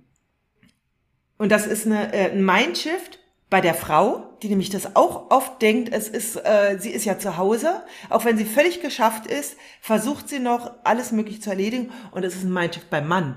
[1.38, 3.20] und das ist eine, äh, ein Mindshift
[3.52, 7.18] bei der Frau, die nämlich das auch oft denkt, es ist, äh, sie ist ja
[7.18, 11.92] zu Hause, auch wenn sie völlig geschafft ist, versucht sie noch alles möglich zu erledigen
[12.12, 13.36] und es ist ein Mindshift beim Mann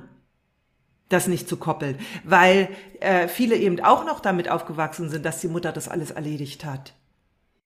[1.10, 5.50] das nicht zu koppeln, weil äh, viele eben auch noch damit aufgewachsen sind, dass die
[5.50, 6.94] Mutter das alles erledigt hat.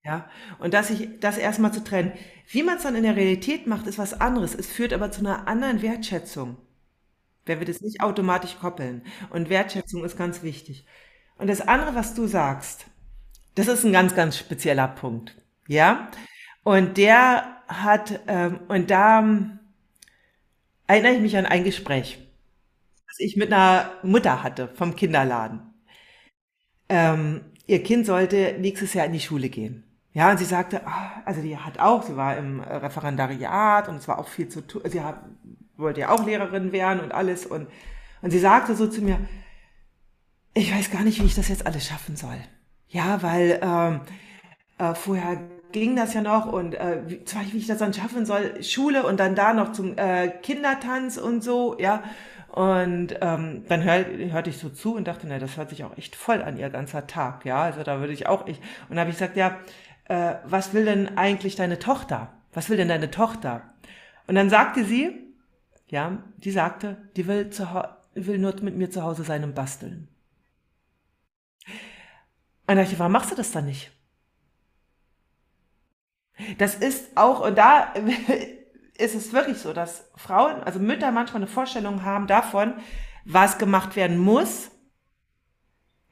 [0.04, 0.28] Ja,
[0.58, 2.12] und dass ich das erstmal zu trennen.
[2.48, 4.54] Wie man es dann in der Realität macht, ist was anderes.
[4.54, 6.58] Es führt aber zu einer anderen Wertschätzung.
[7.46, 9.02] Wer wird es nicht automatisch koppeln?
[9.30, 10.84] Und Wertschätzung ist ganz wichtig.
[11.40, 12.86] Und das andere, was du sagst,
[13.54, 15.34] das ist ein ganz, ganz spezieller Punkt.
[15.66, 16.10] Ja,
[16.62, 19.58] und der hat, ähm, und da ähm,
[20.86, 22.18] erinnere ich mich an ein Gespräch
[23.10, 25.60] was ich mit einer Mutter hatte vom Kinderladen.
[26.88, 29.84] Ähm, ihr Kind sollte nächstes Jahr in die Schule gehen.
[30.12, 34.08] Ja, und sie sagte, ah, also die hat auch, sie war im Referendariat und es
[34.08, 35.20] war auch viel zu tun, sie hat,
[35.76, 37.68] wollte ja auch Lehrerin werden und alles und,
[38.22, 39.18] und sie sagte so zu mir,
[40.54, 42.36] ich weiß gar nicht, wie ich das jetzt alles schaffen soll.
[42.88, 44.00] Ja, weil ähm,
[44.78, 45.40] äh, vorher
[45.72, 47.20] ging das ja noch und äh, wie,
[47.52, 51.42] wie ich das dann schaffen soll, Schule und dann da noch zum äh, Kindertanz und
[51.42, 52.02] so, ja.
[52.48, 55.96] Und ähm, dann hör, hörte ich so zu und dachte, na, das hört sich auch
[55.96, 57.44] echt voll an, ihr ganzer Tag.
[57.44, 58.60] Ja, also da würde ich auch ich.
[58.88, 59.56] Und habe ich gesagt, ja,
[60.08, 62.32] äh, was will denn eigentlich deine Tochter?
[62.52, 63.62] Was will denn deine Tochter?
[64.26, 65.16] Und dann sagte sie,
[65.86, 67.68] ja, die sagte, die will, zu,
[68.14, 70.08] will nur mit mir zu Hause sein und basteln.
[72.70, 73.90] Und da dachte ich, warum machst du das dann nicht?
[76.58, 77.92] Das ist auch, und da
[78.96, 82.74] ist es wirklich so, dass Frauen, also Mütter manchmal eine Vorstellung haben davon,
[83.24, 84.70] was gemacht werden muss,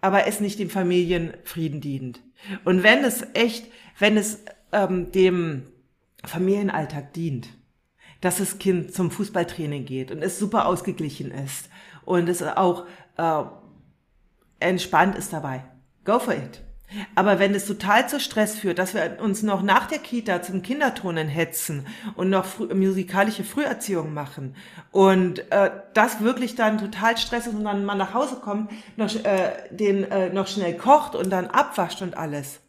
[0.00, 2.20] aber es nicht dem Familienfrieden dient.
[2.64, 4.40] Und wenn es echt, wenn es
[4.72, 5.62] ähm, dem
[6.24, 7.50] Familienalltag dient,
[8.20, 11.70] dass das Kind zum Fußballtraining geht und es super ausgeglichen ist
[12.04, 12.84] und es auch
[13.16, 13.44] äh,
[14.58, 15.62] entspannt ist dabei,
[16.08, 16.62] go for it.
[17.14, 20.62] Aber wenn es total zu Stress führt, dass wir uns noch nach der Kita zum
[20.62, 21.86] Kinderturnen hetzen
[22.16, 24.56] und noch frü musikalische Früherziehung machen
[24.90, 29.14] und äh, das wirklich dann total Stress ist und dann mal nach Hause kommt, noch,
[29.22, 32.60] äh, den äh, noch schnell kocht und dann abwascht und alles,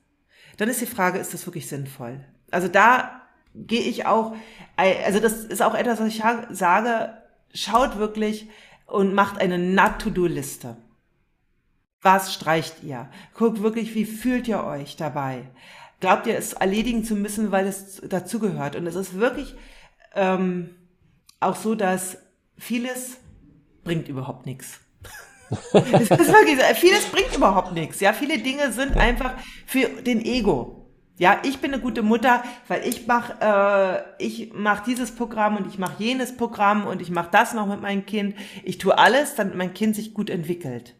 [0.57, 2.19] dann ist die Frage, ist das wirklich sinnvoll?
[2.51, 3.21] Also da
[3.55, 4.35] gehe ich auch,
[4.75, 7.13] also das ist auch etwas, was ich sage,
[7.53, 8.49] schaut wirklich
[8.85, 10.75] und macht eine Not-to-Do-Liste.
[12.01, 13.09] Was streicht ihr?
[13.33, 15.49] Guckt wirklich, wie fühlt ihr euch dabei?
[15.99, 18.75] Glaubt ihr, es erledigen zu müssen, weil es dazugehört?
[18.77, 19.55] Und es ist wirklich
[20.15, 20.69] ähm,
[21.39, 22.17] auch so, dass
[22.57, 23.17] vieles
[23.83, 24.79] bringt überhaupt nichts.
[25.73, 27.99] es ist wirklich vieles bringt überhaupt nichts.
[27.99, 29.33] Ja, viele Dinge sind einfach
[29.65, 30.75] für den Ego.
[31.17, 35.67] Ja, ich bin eine gute Mutter, weil ich mache äh, ich mach dieses Programm und
[35.67, 38.35] ich mache jenes Programm und ich mache das noch mit meinem Kind.
[38.63, 40.95] Ich tue alles, damit mein Kind sich gut entwickelt.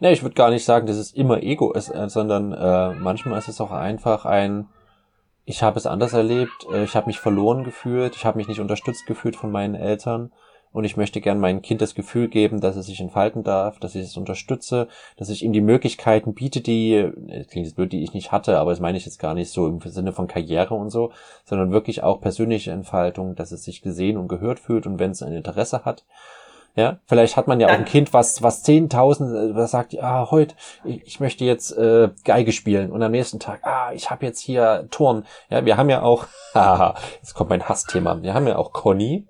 [0.00, 3.38] Ne, ich würde gar nicht sagen, dass es immer Ego ist, äh, sondern äh, manchmal
[3.38, 4.68] ist es auch einfach ein,
[5.44, 8.60] ich habe es anders erlebt, äh, ich habe mich verloren gefühlt, ich habe mich nicht
[8.60, 10.32] unterstützt gefühlt von meinen Eltern
[10.72, 13.94] und ich möchte gern meinem Kind das Gefühl geben, dass es sich entfalten darf, dass
[13.94, 18.02] ich es unterstütze, dass ich ihm die Möglichkeiten biete, die, äh, klingt jetzt blöd, die
[18.02, 20.74] ich nicht hatte, aber das meine ich jetzt gar nicht so im Sinne von Karriere
[20.74, 21.12] und so,
[21.46, 25.22] sondern wirklich auch persönliche Entfaltung, dass es sich gesehen und gehört fühlt und wenn es
[25.22, 26.04] ein Interesse hat,
[26.76, 30.54] ja, vielleicht hat man ja auch ein Kind, was was 10.000, was sagt, ah, heute,
[30.84, 34.86] ich, möchte jetzt äh, Geige spielen und am nächsten Tag, ah, ich habe jetzt hier
[34.90, 35.24] Turn.
[35.48, 38.22] Ja, wir haben ja auch, haha, jetzt kommt mein Hassthema.
[38.22, 39.26] Wir haben ja auch Conny,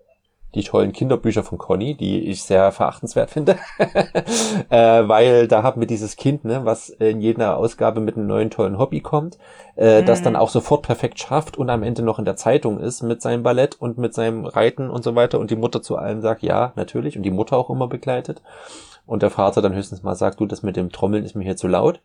[0.56, 3.56] die tollen Kinderbücher von Conny, die ich sehr verachtenswert finde,
[4.70, 8.48] äh, weil da haben wir dieses Kind, ne, was in jeder Ausgabe mit einem neuen
[8.48, 9.36] tollen Hobby kommt,
[9.76, 10.06] äh, mhm.
[10.06, 13.20] das dann auch sofort perfekt schafft und am Ende noch in der Zeitung ist mit
[13.20, 16.42] seinem Ballett und mit seinem Reiten und so weiter und die Mutter zu allem sagt,
[16.42, 18.40] ja, natürlich und die Mutter auch immer begleitet
[19.04, 21.56] und der Vater dann höchstens mal sagt, du, das mit dem Trommeln ist mir hier
[21.56, 22.00] zu laut.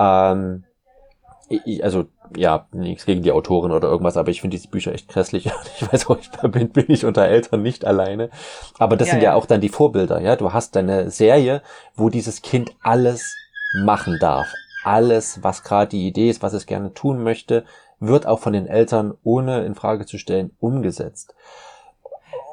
[0.00, 0.64] Ähm,
[1.82, 5.50] also ja, nichts gegen die Autorin oder irgendwas, aber ich finde diese Bücher echt grässlich.
[5.80, 8.30] Ich weiß auch, ich bin, bin ich unter Eltern nicht alleine.
[8.78, 10.36] Aber das ja, sind ja, ja auch dann die Vorbilder, ja.
[10.36, 11.62] Du hast deine Serie,
[11.94, 13.34] wo dieses Kind alles
[13.84, 14.52] machen darf.
[14.84, 17.64] Alles, was gerade die Idee ist, was es gerne tun möchte,
[18.00, 21.34] wird auch von den Eltern, ohne in Frage zu stellen, umgesetzt.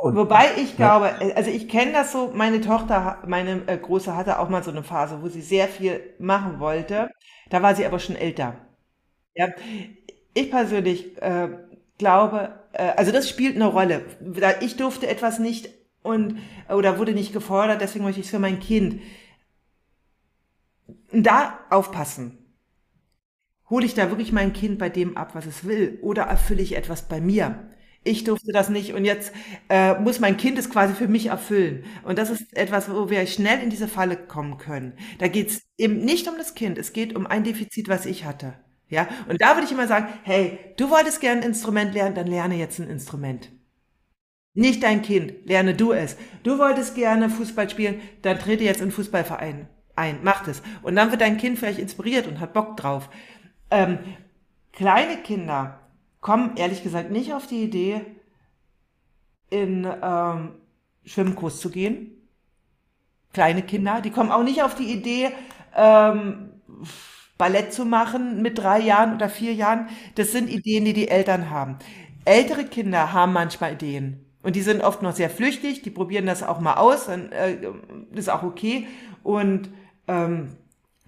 [0.02, 4.40] Und, Wobei ich glaube, also ich kenne das so, meine Tochter, meine äh, Große hatte
[4.40, 7.10] auch mal so eine Phase, wo sie sehr viel machen wollte.
[7.50, 8.56] Da war sie aber schon älter.
[9.36, 9.50] Ja,
[10.34, 11.50] ich persönlich äh,
[11.98, 14.06] glaube, äh, also das spielt eine Rolle.
[14.62, 15.70] Ich durfte etwas nicht
[16.04, 16.38] und
[16.70, 19.02] oder wurde nicht gefordert, deswegen möchte ich es für mein Kind.
[21.14, 22.38] Da aufpassen.
[23.70, 26.76] hole ich da wirklich mein Kind bei dem ab, was es will, oder erfülle ich
[26.76, 27.70] etwas bei mir?
[28.04, 29.34] Ich durfte das nicht und jetzt
[29.70, 31.86] äh, muss mein Kind es quasi für mich erfüllen.
[32.04, 34.94] Und das ist etwas, wo wir schnell in diese Falle kommen können.
[35.18, 38.24] Da geht es eben nicht um das Kind, es geht um ein Defizit, was ich
[38.26, 38.54] hatte.
[38.96, 42.28] Ja, und da würde ich immer sagen, hey, du wolltest gerne ein Instrument lernen, dann
[42.28, 43.52] lerne jetzt ein Instrument.
[44.54, 46.16] Nicht dein Kind, lerne du es.
[46.44, 50.62] Du wolltest gerne Fußball spielen, dann trete jetzt in Fußballverein ein, mach das.
[50.84, 53.10] Und dann wird dein Kind vielleicht inspiriert und hat Bock drauf.
[53.72, 54.00] Ähm,
[54.72, 55.80] kleine Kinder
[56.22, 58.02] kommen ehrlich gesagt nicht auf die Idee,
[59.50, 60.56] in ähm,
[61.04, 62.12] Schwimmkurs zu gehen.
[63.34, 65.32] Kleine Kinder, die kommen auch nicht auf die Idee,
[65.76, 66.62] ähm,
[67.38, 69.90] Ballett zu machen mit drei Jahren oder vier Jahren.
[70.16, 71.78] Das sind Ideen, die die Eltern haben.
[72.24, 74.26] Ältere Kinder haben manchmal Ideen.
[74.42, 77.58] Und die sind oft noch sehr flüchtig, die probieren das auch mal aus, dann äh,
[78.14, 78.88] ist auch okay
[79.24, 79.72] und
[80.08, 80.56] ähm,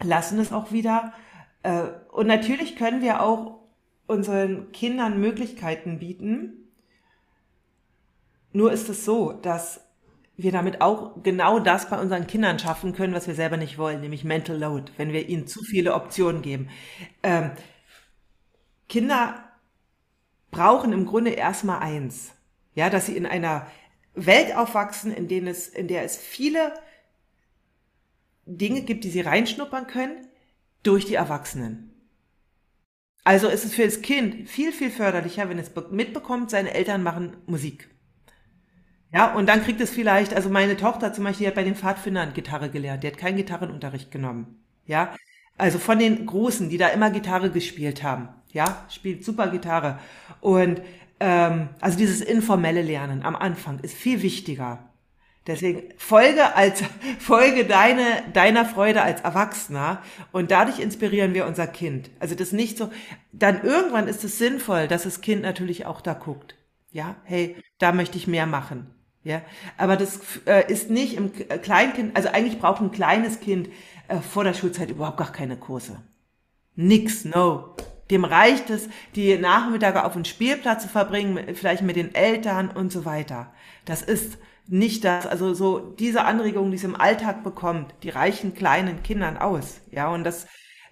[0.02, 1.14] lassen es auch wieder.
[1.62, 3.60] Äh, und natürlich können wir auch
[4.08, 6.72] unseren Kindern Möglichkeiten bieten.
[8.54, 9.87] Nur ist es so, dass
[10.38, 14.02] wir damit auch genau das bei unseren Kindern schaffen können, was wir selber nicht wollen,
[14.02, 16.70] nämlich Mental Load, wenn wir ihnen zu viele Optionen geben.
[17.24, 17.52] Ähm,
[18.88, 19.44] Kinder
[20.52, 22.34] brauchen im Grunde erstmal eins,
[22.76, 23.68] ja, dass sie in einer
[24.14, 26.74] Welt aufwachsen, in, denen es, in der es viele
[28.46, 30.28] Dinge gibt, die sie reinschnuppern können
[30.84, 31.94] durch die Erwachsenen.
[33.24, 37.38] Also ist es für das Kind viel, viel förderlicher, wenn es mitbekommt, seine Eltern machen
[37.46, 37.90] Musik.
[39.14, 41.76] Ja, und dann kriegt es vielleicht, also meine Tochter zum Beispiel, die hat bei den
[41.76, 44.62] Pfadfindern Gitarre gelernt, die hat keinen Gitarrenunterricht genommen.
[44.86, 45.14] Ja,
[45.58, 48.30] also von den Großen, die da immer Gitarre gespielt haben.
[48.52, 50.00] Ja, spielt super Gitarre.
[50.42, 50.82] Und
[51.20, 54.84] ähm, also dieses informelle Lernen am Anfang ist viel wichtiger.
[55.48, 56.84] Deswegen folge als,
[57.20, 58.04] folge deine,
[58.34, 60.02] deiner Freude als Erwachsener
[60.32, 62.10] und dadurch inspirieren wir unser Kind.
[62.20, 62.92] Also das nicht so,
[63.32, 66.56] dann irgendwann ist es sinnvoll, dass das Kind natürlich auch da guckt.
[66.92, 68.94] Ja, hey, da möchte ich mehr machen.
[69.28, 69.42] Ja,
[69.78, 73.68] aber das äh, ist nicht im Kleinkind, also eigentlich braucht ein kleines Kind
[74.08, 76.02] äh, vor der Schulzeit überhaupt gar keine Kurse.
[76.78, 77.76] Nix, no.
[78.10, 82.90] Dem reicht es, die Nachmittage auf dem Spielplatz zu verbringen, vielleicht mit den Eltern und
[82.90, 83.52] so weiter.
[83.84, 88.54] Das ist nicht das, also so diese Anregungen, die es im Alltag bekommt, die reichen
[88.54, 89.82] kleinen Kindern aus.
[89.92, 90.48] Ja, und das,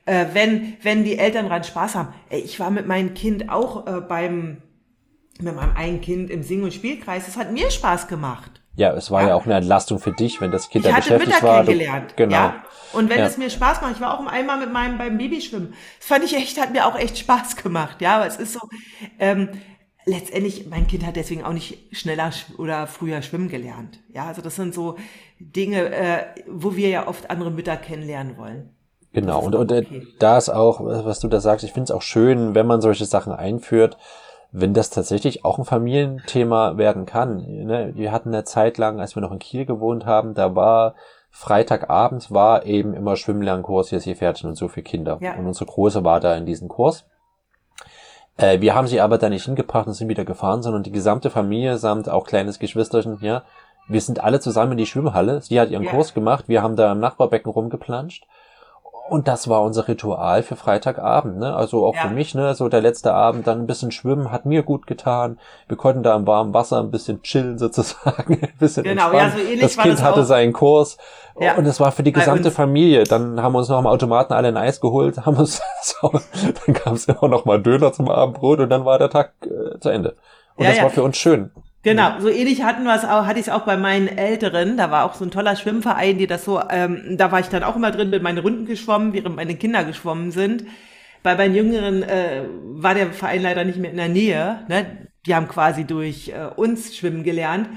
[0.05, 2.13] äh, wenn, wenn die Eltern dran Spaß haben.
[2.29, 4.61] Ey, ich war mit meinem Kind auch äh, beim,
[5.39, 7.25] mit meinem einen Kind im Sing- und Spielkreis.
[7.25, 8.61] Das hat mir Spaß gemacht.
[8.75, 10.97] Ja, es war ja, ja auch eine Entlastung für dich, wenn das Kind ich da
[10.97, 11.63] beschäftigt Mütter war.
[11.63, 12.36] Kennengelernt, du, genau.
[12.36, 12.63] Ja.
[12.93, 13.25] Und wenn ja.
[13.25, 15.73] es mir Spaß macht, ich war auch einmal mit meinem beim Babyschwimmen.
[15.99, 18.01] Das fand ich echt, hat mir auch echt Spaß gemacht.
[18.01, 18.59] Ja, aber es ist so,
[19.19, 19.49] ähm,
[20.05, 23.99] letztendlich, mein Kind hat deswegen auch nicht schneller oder früher schwimmen gelernt.
[24.13, 24.97] Ja, also das sind so
[25.39, 28.69] Dinge, äh, wo wir ja oft andere Mütter kennenlernen wollen.
[29.13, 30.07] Genau, und, und äh, okay.
[30.19, 33.05] da ist auch, was du da sagst, ich finde es auch schön, wenn man solche
[33.05, 33.97] Sachen einführt,
[34.58, 37.45] wenn das tatsächlich auch ein Familienthema werden kann.
[37.45, 37.91] Ne?
[37.93, 40.95] Wir hatten eine Zeit lang, als wir noch in Kiel gewohnt haben, da war
[41.30, 45.18] Freitagabend war eben immer Schwimmlernkurs, hier ist hier fertig und so für Kinder.
[45.20, 45.36] Ja.
[45.36, 47.06] Und unsere Große war da in diesem Kurs.
[48.38, 51.30] Äh, wir haben sie aber da nicht hingebracht und sind wieder gefahren, sondern die gesamte
[51.30, 53.43] Familie samt auch kleines Geschwisterchen, ja.
[53.89, 55.41] Wir sind alle zusammen in die Schwimmhalle.
[55.41, 55.91] Sie hat ihren ja.
[55.91, 56.45] Kurs gemacht.
[56.47, 58.26] Wir haben da im Nachbarbecken rumgeplanscht.
[59.08, 61.56] Und das war unser Ritual für Freitagabend, ne?
[61.56, 62.01] Also auch ja.
[62.01, 62.56] für mich, ne?
[62.56, 65.38] So der letzte Abend dann ein bisschen schwimmen hat mir gut getan.
[65.68, 69.30] Wir konnten da im warmen Wasser ein bisschen chillen sozusagen, ein bisschen genau, entspannen.
[69.30, 70.97] Ja, so ähnlich das Kind das hatte seinen Kurs
[71.39, 71.56] ja.
[71.56, 73.03] und es war für die gesamte Familie.
[73.03, 76.74] Dann haben wir uns noch am Automaten alle ein Eis geholt, haben uns so, dann
[76.74, 79.89] gab es immer noch mal Döner zum Abendbrot und dann war der Tag äh, zu
[79.89, 80.16] Ende.
[80.56, 81.51] Und ja, das war für uns schön.
[81.86, 84.75] Genau, so ähnlich hatten wir es auch, hatte ich es auch bei meinen Älteren.
[84.75, 87.61] Da war auch so ein toller Schwimmverein, die das so, ähm, da war ich dann
[87.61, 90.65] auch immer drin, mit meinen Runden geschwommen, während meine Kinder geschwommen sind.
[91.21, 94.65] Bei meinen Jüngeren äh, war der Verein leider nicht mehr in der Nähe.
[94.67, 95.09] Ne?
[95.27, 97.69] Die haben quasi durch äh, uns schwimmen gelernt.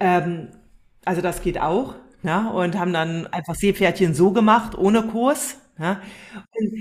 [0.00, 0.48] Ähm,
[1.06, 1.94] also das geht auch.
[2.22, 2.52] Ne?
[2.52, 5.56] Und haben dann einfach Seepferdchen so gemacht, ohne Kurs.
[5.78, 5.98] Ne?
[6.60, 6.72] Und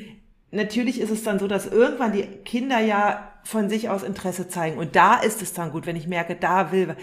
[0.51, 4.77] natürlich ist es dann so, dass irgendwann die Kinder ja von sich aus Interesse zeigen.
[4.77, 6.97] Und da ist es dann gut, wenn ich merke, da will,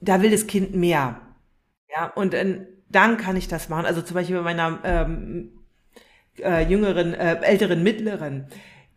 [0.00, 1.20] da will das Kind mehr.
[1.94, 3.86] Ja, und äh, dann kann ich das machen.
[3.86, 5.52] Also zum Beispiel bei meiner ähm,
[6.38, 8.46] äh, jüngeren, äh, älteren, mittleren,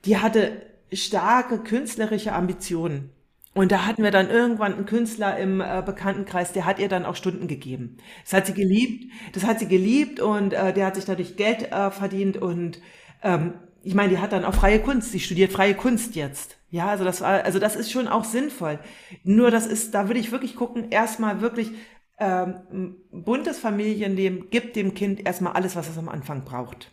[0.05, 3.11] die hatte starke künstlerische Ambitionen.
[3.53, 7.05] Und da hatten wir dann irgendwann einen Künstler im äh, Bekanntenkreis, der hat ihr dann
[7.05, 7.97] auch Stunden gegeben.
[8.23, 11.69] Das hat sie geliebt, das hat sie geliebt und äh, der hat sich dadurch Geld
[11.69, 12.79] äh, verdient und
[13.23, 16.60] ähm, ich meine, die hat dann auch freie Kunst, sie studiert freie Kunst jetzt.
[16.71, 18.79] Ja, also das war, also das ist schon auch sinnvoll.
[19.23, 21.71] Nur das ist, da würde ich wirklich gucken, erstmal wirklich
[22.17, 26.91] ähm, buntes Familienleben gibt dem Kind erstmal alles, was es am Anfang braucht.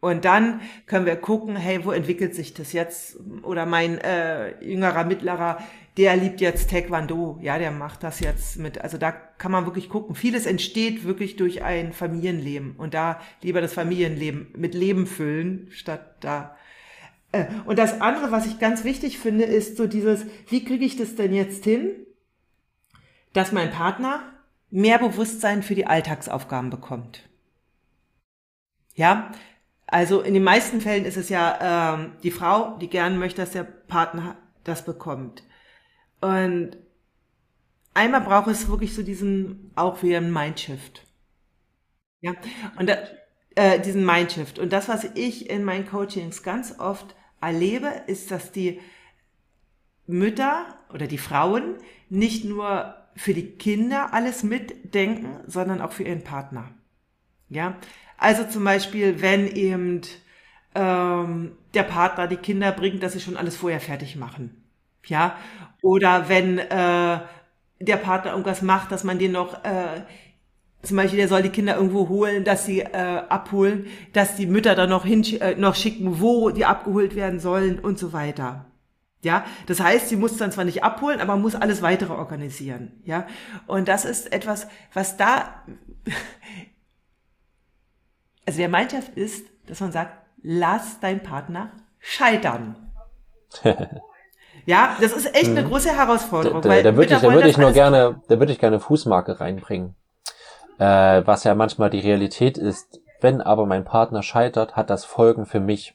[0.00, 3.18] Und dann können wir gucken, hey, wo entwickelt sich das jetzt?
[3.42, 5.58] Oder mein äh, jüngerer, mittlerer,
[5.96, 8.78] der liebt jetzt Taekwondo, ja, der macht das jetzt mit.
[8.78, 10.14] Also da kann man wirklich gucken.
[10.14, 16.16] Vieles entsteht wirklich durch ein Familienleben und da lieber das Familienleben mit Leben füllen, statt
[16.20, 16.54] da.
[17.32, 20.96] Äh, und das andere, was ich ganz wichtig finde, ist so dieses, wie kriege ich
[20.96, 21.90] das denn jetzt hin,
[23.32, 24.22] dass mein Partner
[24.70, 27.28] mehr Bewusstsein für die Alltagsaufgaben bekommt.
[28.94, 29.30] Ja,
[29.86, 33.52] also in den meisten Fällen ist es ja ähm, die Frau, die gern möchte, dass
[33.52, 35.44] der Partner das bekommt.
[36.20, 36.76] Und
[37.94, 41.06] einmal braucht es wirklich so diesen, auch wieder einen Mindshift.
[42.20, 42.32] Ja,
[42.78, 42.96] und da,
[43.56, 44.58] äh, diesen Mindshift.
[44.58, 48.80] Und das, was ich in meinen Coachings ganz oft erlebe, ist, dass die
[50.06, 51.76] Mütter oder die Frauen
[52.08, 56.70] nicht nur für die Kinder alles mitdenken, sondern auch für ihren Partner.
[57.48, 57.76] Ja,
[58.18, 60.02] also zum Beispiel, wenn eben
[60.74, 64.62] ähm, der Partner die Kinder bringt, dass sie schon alles vorher fertig machen.
[65.06, 65.36] Ja,
[65.82, 67.20] oder wenn äh,
[67.80, 70.02] der Partner irgendwas macht, dass man den noch äh,
[70.82, 74.74] zum Beispiel, der soll die Kinder irgendwo holen, dass sie äh, abholen, dass die Mütter
[74.74, 78.66] dann noch hin äh, noch schicken, wo die abgeholt werden sollen und so weiter.
[79.22, 83.00] Ja, das heißt, sie muss dann zwar nicht abholen, aber muss alles weitere organisieren.
[83.04, 83.26] Ja,
[83.66, 85.64] und das ist etwas, was da
[88.46, 90.12] also der Mindshift ist, dass man sagt,
[90.42, 92.76] lass deinen Partner scheitern.
[94.66, 95.68] ja, das ist echt eine mhm.
[95.68, 96.62] große Herausforderung.
[96.62, 99.40] Da, da, da würde ich, da würde ich nur gerne, da würde ich gerne Fußmarke
[99.40, 99.96] reinbringen.
[100.78, 103.00] Äh, was ja manchmal die Realität ist.
[103.20, 105.94] Wenn aber mein Partner scheitert, hat das Folgen für mich.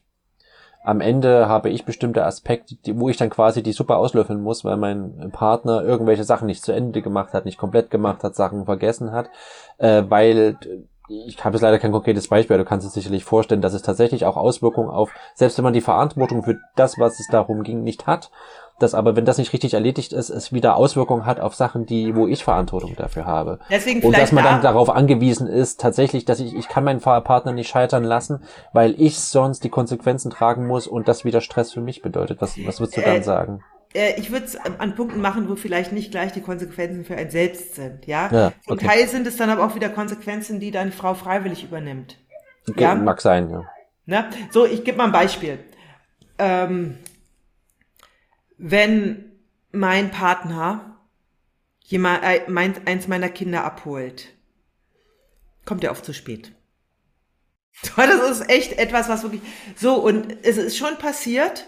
[0.83, 4.65] Am Ende habe ich bestimmte Aspekte, die, wo ich dann quasi die Suppe auslöffeln muss,
[4.65, 8.65] weil mein Partner irgendwelche Sachen nicht zu Ende gemacht hat, nicht komplett gemacht hat, Sachen
[8.65, 9.29] vergessen hat,
[9.77, 10.57] äh, weil
[11.11, 14.25] ich habe jetzt leider kein konkretes Beispiel, du kannst es sicherlich vorstellen, dass es tatsächlich
[14.25, 18.07] auch Auswirkungen auf, selbst wenn man die Verantwortung für das, was es darum ging, nicht
[18.07, 18.31] hat,
[18.81, 22.15] dass aber, wenn das nicht richtig erledigt ist, es wieder Auswirkungen hat auf Sachen, die,
[22.15, 23.59] wo ich Verantwortung dafür habe.
[23.69, 26.99] Deswegen und dass man da dann darauf angewiesen ist, tatsächlich, dass ich, ich kann meinen
[26.99, 31.73] Partner nicht scheitern lassen, weil ich sonst die Konsequenzen tragen muss und das wieder Stress
[31.73, 32.41] für mich bedeutet.
[32.41, 33.63] Was, was würdest du dann äh, sagen?
[33.93, 37.29] äh, ich würde es an Punkten machen, wo vielleicht nicht gleich die Konsequenzen für ein
[37.29, 38.29] selbst sind, ja.
[38.31, 38.55] ja okay.
[38.67, 42.17] Zum Teil sind es dann aber auch wieder Konsequenzen, die dann die Frau freiwillig übernimmt.
[42.69, 42.95] Okay, ja?
[42.95, 43.63] Mag sein, ja.
[44.05, 44.29] Ne?
[44.49, 45.59] So, ich gebe mal ein Beispiel.
[46.37, 46.97] Ähm,
[48.61, 49.31] wenn
[49.71, 50.99] mein Partner
[51.79, 54.29] jemand, äh, mein, eins meiner Kinder abholt,
[55.65, 56.53] kommt er oft zu spät.
[57.95, 59.41] Das ist echt etwas, was wirklich
[59.75, 61.65] so und es ist schon passiert,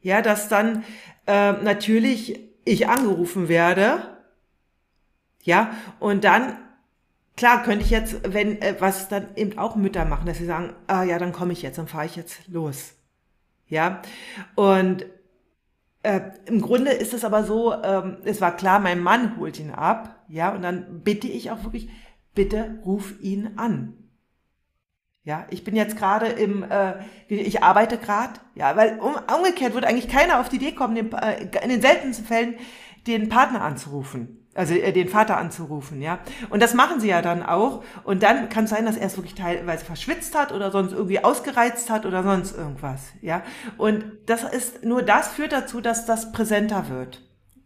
[0.00, 0.84] ja, dass dann
[1.26, 4.16] äh, natürlich ich angerufen werde.
[5.42, 6.56] Ja, und dann,
[7.36, 10.74] klar, könnte ich jetzt, wenn, äh, was dann eben auch Mütter machen, dass sie sagen,
[10.86, 12.92] ah ja, dann komme ich jetzt, dann fahre ich jetzt los.
[13.66, 14.02] Ja,
[14.54, 15.04] und
[16.02, 19.70] äh, im Grunde ist es aber so, ähm, es war klar, mein Mann holt ihn
[19.70, 21.88] ab, ja, und dann bitte ich auch wirklich,
[22.34, 23.94] bitte ruf ihn an.
[25.24, 26.94] Ja, ich bin jetzt gerade im, äh,
[27.28, 31.12] ich arbeite gerade, ja, weil um, umgekehrt würde eigentlich keiner auf die Idee kommen, den,
[31.12, 32.56] äh, in den seltensten Fällen
[33.06, 36.18] den Partner anzurufen, also äh, den Vater anzurufen, ja.
[36.50, 37.82] Und das machen sie ja dann auch.
[38.04, 41.22] Und dann kann es sein, dass er es wirklich teilweise verschwitzt hat oder sonst irgendwie
[41.22, 43.42] ausgereizt hat oder sonst irgendwas, ja.
[43.78, 47.22] Und das ist nur das führt dazu, dass das präsenter wird.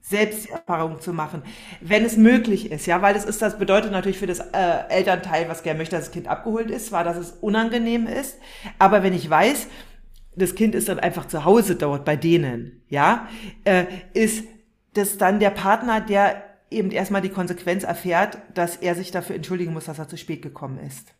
[0.08, 1.42] Selbsterfahrung zu machen,
[1.80, 5.48] wenn es möglich ist, ja, weil das ist, das bedeutet natürlich für das äh, Elternteil,
[5.48, 8.38] was gerne möchte, dass das Kind abgeholt ist, zwar, dass es unangenehm ist,
[8.78, 9.66] aber wenn ich weiß,
[10.36, 13.26] das Kind ist dann einfach zu Hause dort bei denen, ja,
[13.64, 14.44] äh, ist
[14.94, 19.72] das dann der Partner, der eben erstmal die Konsequenz erfährt, dass er sich dafür entschuldigen
[19.72, 21.14] muss, dass er zu spät gekommen ist.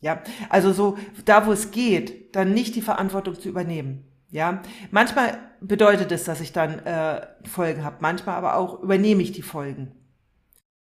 [0.00, 4.04] Ja, also so, da wo es geht, dann nicht die Verantwortung zu übernehmen.
[4.30, 9.32] Ja, manchmal bedeutet es, dass ich dann äh, Folgen habe, manchmal aber auch übernehme ich
[9.32, 9.92] die Folgen.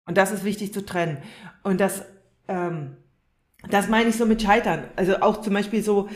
[0.05, 1.19] Und das ist wichtig zu trennen.
[1.63, 2.03] Und das,
[2.47, 2.97] ähm,
[3.69, 4.85] das meine ich so mit Scheitern.
[4.95, 6.09] Also auch zum Beispiel so,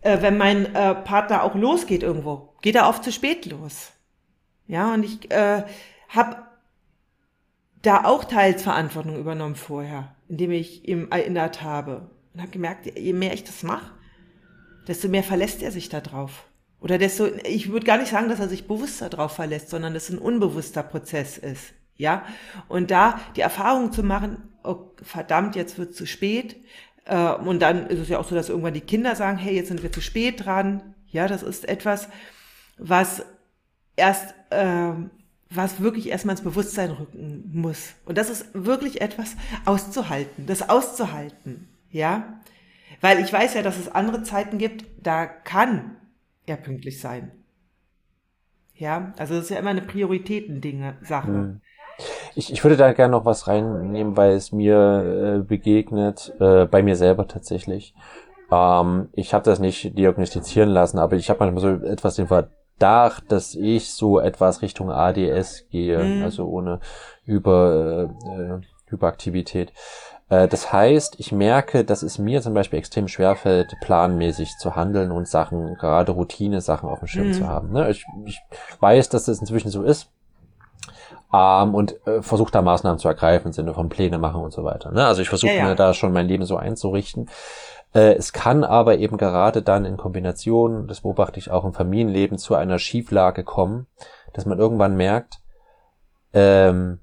[0.00, 3.92] äh, wenn mein äh, Partner auch losgeht irgendwo, geht er oft zu spät los.
[4.66, 5.64] Ja, und ich äh,
[6.08, 6.47] habe
[7.82, 13.12] da auch teils Verantwortung übernommen vorher, indem ich ihm erinnert habe und habe gemerkt, je
[13.12, 13.92] mehr ich das mache,
[14.86, 16.48] desto mehr verlässt er sich da drauf.
[16.80, 20.04] Oder desto, ich würde gar nicht sagen, dass er sich bewusster drauf verlässt, sondern dass
[20.04, 21.74] es ein unbewusster Prozess ist.
[21.96, 22.24] Ja,
[22.68, 26.56] und da die Erfahrung zu machen, oh, verdammt, jetzt wird zu spät.
[27.06, 29.68] Äh, und dann ist es ja auch so, dass irgendwann die Kinder sagen, hey, jetzt
[29.68, 30.94] sind wir zu spät dran.
[31.08, 32.08] Ja, das ist etwas,
[32.76, 33.24] was
[33.96, 34.92] erst, äh,
[35.50, 37.94] was wirklich erstmal ins Bewusstsein rücken muss.
[38.04, 41.68] Und das ist wirklich etwas auszuhalten, das auszuhalten.
[41.90, 42.40] Ja,
[43.00, 45.96] Weil ich weiß ja, dass es andere Zeiten gibt, da kann
[46.46, 47.30] er pünktlich sein.
[48.74, 51.28] Ja, also das ist ja immer eine Prioritäten-Dinge-Sache.
[51.28, 51.60] Hm.
[52.34, 56.82] Ich, ich würde da gerne noch was reinnehmen, weil es mir äh, begegnet, äh, bei
[56.82, 57.94] mir selber tatsächlich.
[58.52, 62.30] Ähm, ich habe das nicht diagnostizieren lassen, aber ich habe manchmal so etwas den
[62.78, 66.22] Verdacht, dass ich so etwas Richtung ADS gehe, mhm.
[66.22, 66.80] also ohne
[67.24, 69.72] Über, äh, Hyperaktivität.
[70.28, 75.10] Äh, das heißt, ich merke, dass es mir zum Beispiel extrem schwerfällt, planmäßig zu handeln
[75.10, 77.32] und Sachen, gerade Routine-Sachen auf dem Schirm mhm.
[77.32, 77.72] zu haben.
[77.72, 77.90] Ne?
[77.90, 78.40] Ich, ich
[78.80, 80.10] weiß, dass das inzwischen so ist
[81.32, 84.64] ähm, und äh, versuche da Maßnahmen zu ergreifen im Sinne von Pläne machen und so
[84.64, 84.92] weiter.
[84.92, 85.04] Ne?
[85.04, 85.68] Also ich versuche ja, ja.
[85.68, 87.28] mir da schon mein Leben so einzurichten.
[87.94, 92.38] Äh, es kann aber eben gerade dann in Kombination, das beobachte ich auch im Familienleben,
[92.38, 93.86] zu einer Schieflage kommen,
[94.32, 95.40] dass man irgendwann merkt,
[96.32, 97.00] ähm,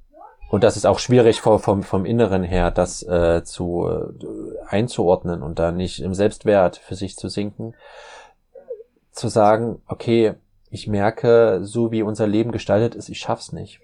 [0.50, 5.42] und das ist auch schwierig vom, vom, vom Inneren her, das äh, zu äh, einzuordnen
[5.42, 7.74] und da nicht im Selbstwert für sich zu sinken,
[9.12, 10.36] zu sagen, okay,
[10.70, 13.80] ich merke, so wie unser Leben gestaltet ist, ich schaff's nicht.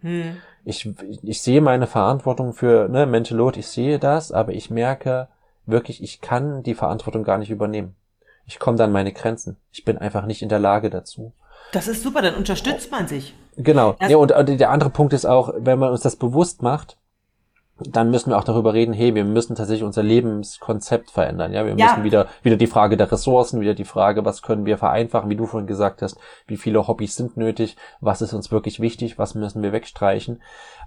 [0.00, 0.36] Hm.
[0.64, 0.88] Ich,
[1.22, 5.28] ich sehe meine Verantwortung für ne, Load, ich sehe das, aber ich merke
[5.66, 7.96] wirklich, ich kann die Verantwortung gar nicht übernehmen.
[8.46, 9.56] Ich komme dann meine Grenzen.
[9.72, 11.32] Ich bin einfach nicht in der Lage dazu.
[11.72, 13.34] Das ist super, dann unterstützt man sich.
[13.56, 13.96] Genau.
[14.00, 16.96] ja, und, und der andere Punkt ist auch, wenn man uns das bewusst macht,
[17.78, 21.52] dann müssen wir auch darüber reden, hey, wir müssen tatsächlich unser Lebenskonzept verändern.
[21.52, 21.90] Ja, wir ja.
[21.90, 25.36] müssen wieder, wieder die Frage der Ressourcen, wieder die Frage, was können wir vereinfachen, wie
[25.36, 29.34] du vorhin gesagt hast, wie viele Hobbys sind nötig, was ist uns wirklich wichtig, was
[29.34, 30.40] müssen wir wegstreichen.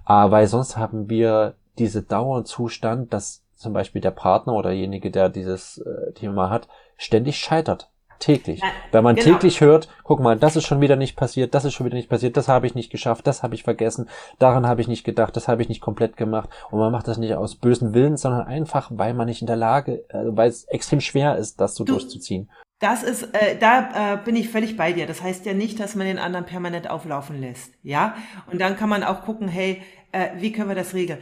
[0.08, 5.28] Äh, weil sonst haben wir diese Dauerzustand, dass zum Beispiel der Partner oder derjenige, der
[5.28, 7.90] dieses äh, Thema hat, ständig scheitert
[8.20, 8.60] täglich.
[8.60, 9.32] Ja, Wenn man genau.
[9.32, 12.08] täglich hört, guck mal, das ist schon wieder nicht passiert, das ist schon wieder nicht
[12.08, 14.08] passiert, das habe ich nicht geschafft, das habe ich vergessen,
[14.38, 16.48] daran habe ich nicht gedacht, das habe ich nicht komplett gemacht.
[16.70, 19.56] Und man macht das nicht aus bösen Willen, sondern einfach, weil man nicht in der
[19.56, 22.50] Lage, äh, weil es extrem schwer ist, das so du, durchzuziehen.
[22.78, 25.06] Das ist, äh, da äh, bin ich völlig bei dir.
[25.06, 27.72] Das heißt ja nicht, dass man den anderen permanent auflaufen lässt.
[27.82, 28.14] Ja?
[28.50, 29.82] Und dann kann man auch gucken, hey,
[30.12, 31.18] äh, wie können wir das regeln?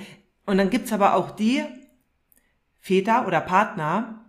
[0.47, 1.63] Und dann gibt's aber auch die
[2.89, 4.25] Väter oder Partner,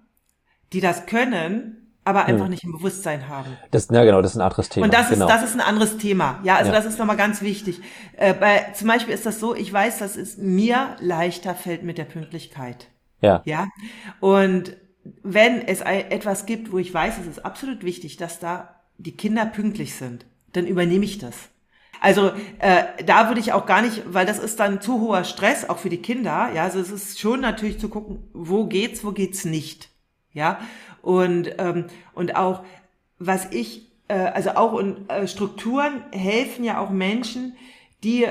[0.74, 2.52] die das können, aber einfach hm.
[2.52, 3.56] nicht im Bewusstsein haben.
[3.72, 4.86] Das, ja genau, das ist ein anderes Thema.
[4.86, 5.26] Und das genau.
[5.26, 6.40] ist, das ist ein anderes Thema.
[6.44, 6.78] Ja, also ja.
[6.78, 7.80] das ist nochmal ganz wichtig.
[8.18, 11.98] Äh, bei, zum Beispiel ist das so, ich weiß, dass es mir leichter fällt mit
[11.98, 12.88] der Pünktlichkeit.
[13.22, 13.42] Ja.
[13.46, 13.68] Ja.
[14.20, 14.76] Und
[15.24, 19.46] wenn es etwas gibt, wo ich weiß, es ist absolut wichtig, dass da die Kinder
[19.46, 21.50] pünktlich sind, dann übernehme ich das.
[22.00, 25.68] Also äh, da würde ich auch gar nicht, weil das ist dann zu hoher Stress,
[25.68, 26.50] auch für die Kinder.
[26.54, 29.90] Ja, also es ist schon natürlich zu gucken, wo geht's, wo geht's nicht.
[30.34, 30.60] Ja,
[31.02, 32.64] und, ähm, und auch,
[33.18, 37.56] was ich, äh, also auch und, äh, Strukturen helfen ja auch Menschen,
[38.04, 38.28] die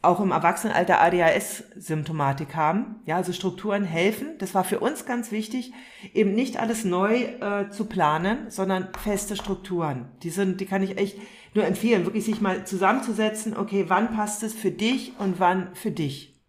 [0.00, 3.00] auch im Erwachsenenalter ADHS-Symptomatik haben.
[3.04, 4.38] Ja, also Strukturen helfen.
[4.38, 5.72] Das war für uns ganz wichtig,
[6.14, 10.08] eben nicht alles neu äh, zu planen, sondern feste Strukturen.
[10.22, 11.18] Die sind, die kann ich echt
[11.54, 13.56] nur empfehlen, wirklich sich mal zusammenzusetzen.
[13.56, 16.40] Okay, wann passt es für dich und wann für dich?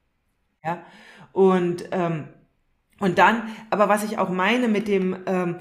[0.64, 0.84] Ja,
[1.32, 2.28] und ähm,
[3.00, 5.60] und dann, aber was ich auch meine mit dem ähm,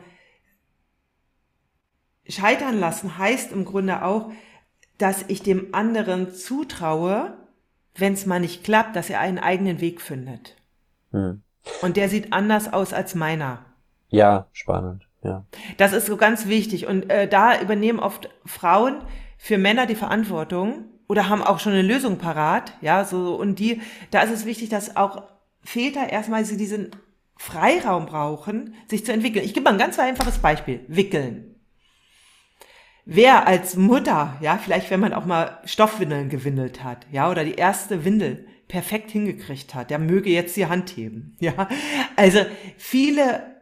[2.26, 4.32] Scheitern lassen, heißt im Grunde auch,
[4.98, 7.37] dass ich dem anderen zutraue,
[7.98, 10.56] wenn es mal nicht klappt, dass er einen eigenen Weg findet.
[11.12, 11.42] Hm.
[11.82, 13.64] Und der sieht anders aus als meiner.
[14.08, 15.06] Ja, spannend.
[15.22, 15.44] Ja.
[15.76, 16.86] Das ist so ganz wichtig.
[16.86, 19.02] Und äh, da übernehmen oft Frauen
[19.36, 22.72] für Männer die Verantwortung oder haben auch schon eine Lösung parat.
[22.80, 23.80] Ja, so und die,
[24.10, 25.22] da ist es wichtig, dass auch
[25.62, 26.90] Väter erstmal sie diesen
[27.36, 29.44] Freiraum brauchen, sich zu entwickeln.
[29.44, 30.80] Ich gebe mal ein ganz einfaches Beispiel.
[30.88, 31.47] Wickeln.
[33.10, 37.54] Wer als Mutter, ja, vielleicht wenn man auch mal Stoffwindeln gewindelt hat, ja, oder die
[37.54, 41.70] erste Windel perfekt hingekriegt hat, der möge jetzt die Hand heben, ja.
[42.16, 42.40] Also
[42.76, 43.56] viele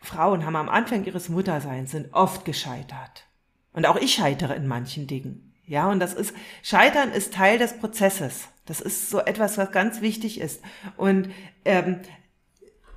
[0.00, 3.28] Frauen haben am Anfang ihres Mutterseins sind oft gescheitert.
[3.72, 5.54] Und auch ich scheitere in manchen Dingen.
[5.64, 6.34] Ja, und das ist,
[6.64, 8.48] Scheitern ist Teil des Prozesses.
[8.66, 10.60] Das ist so etwas, was ganz wichtig ist.
[10.96, 11.30] Und
[11.64, 12.00] ähm,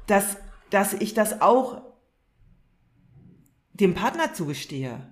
[0.08, 0.38] dass,
[0.72, 1.84] dass ich das auch
[3.74, 5.11] dem Partner zugestehe.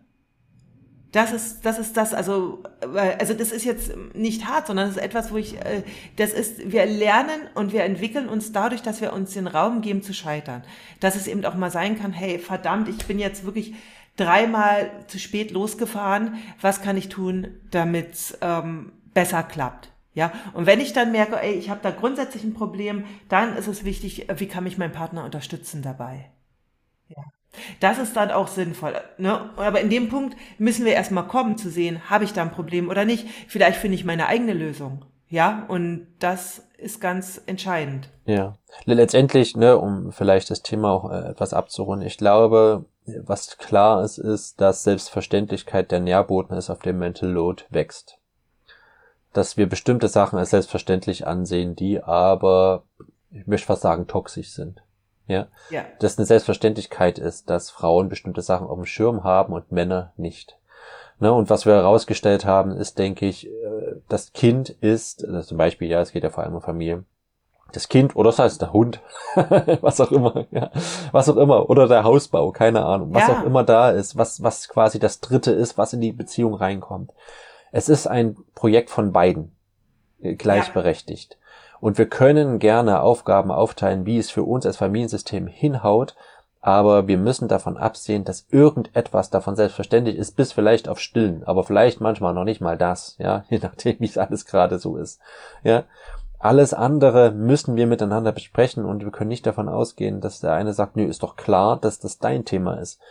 [1.12, 5.02] Das ist, das ist das, also, also das ist jetzt nicht hart, sondern das ist
[5.02, 5.82] etwas, wo ich, äh,
[6.18, 10.04] das ist, wir lernen und wir entwickeln uns dadurch, dass wir uns den Raum geben
[10.04, 10.64] zu scheitern.
[11.00, 13.74] Dass es eben auch mal sein kann, hey, verdammt, ich bin jetzt wirklich
[14.18, 19.92] dreimal zu spät losgefahren, was kann ich tun, damit es ähm, besser klappt?
[20.14, 23.68] Ja, und wenn ich dann merke, ey, ich habe da grundsätzlich ein Problem, dann ist
[23.68, 26.30] es wichtig, wie kann mich mein Partner unterstützen dabei?
[27.80, 28.94] Das ist dann auch sinnvoll.
[29.18, 29.50] Ne?
[29.58, 32.90] Aber in dem Punkt müssen wir erstmal kommen zu sehen, habe ich da ein Problem
[32.90, 33.28] oder nicht.
[33.48, 35.06] Vielleicht finde ich meine eigene Lösung.
[35.30, 38.10] Ja, und das ist ganz entscheidend.
[38.26, 38.58] Ja.
[38.86, 44.18] Letztendlich, ne, um vielleicht das Thema auch äh, etwas abzurunden, ich glaube, was klar ist,
[44.18, 48.18] ist, dass Selbstverständlichkeit der Nährboden ist, auf dem Mental Load wächst.
[49.34, 52.84] Dass wir bestimmte Sachen als selbstverständlich ansehen, die aber,
[53.32, 54.82] ich möchte fast sagen, toxisch sind.
[55.30, 55.48] Ja.
[55.70, 55.86] ja.
[56.00, 60.58] Dass eine Selbstverständlichkeit ist, dass Frauen bestimmte Sachen auf dem Schirm haben und Männer nicht.
[61.20, 65.58] Ne, und was wir herausgestellt haben, ist, denke ich, äh, das Kind ist, also zum
[65.58, 67.04] Beispiel, ja, es geht ja vor allem um Familie,
[67.74, 69.02] das Kind oder das heißt der Hund,
[69.82, 70.72] was auch immer, ja,
[71.12, 73.38] was auch immer, oder der Hausbau, keine Ahnung, was ja.
[73.38, 77.12] auch immer da ist, was, was quasi das Dritte ist, was in die Beziehung reinkommt.
[77.72, 79.56] Es ist ein Projekt von beiden,
[80.22, 81.34] äh, gleichberechtigt.
[81.34, 81.49] Ja.
[81.82, 86.16] Und wir können gerne Aufgaben aufteilen, wie es für uns als Familiensystem hinhaut,
[86.62, 91.64] aber wir müssen davon absehen, dass irgendetwas davon selbstverständlich ist, bis vielleicht auf Stillen, aber
[91.64, 95.20] vielleicht manchmal noch nicht mal das, ja, je nachdem, wie es alles gerade so ist,
[95.64, 95.84] ja.
[96.42, 100.72] Alles andere müssen wir miteinander besprechen und wir können nicht davon ausgehen, dass der eine
[100.72, 103.02] sagt, nö, ist doch klar, dass das dein Thema ist.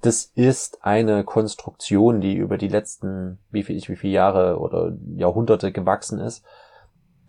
[0.00, 5.70] Das ist eine Konstruktion, die über die letzten, wie viel, wie viele Jahre oder Jahrhunderte
[5.70, 6.46] gewachsen ist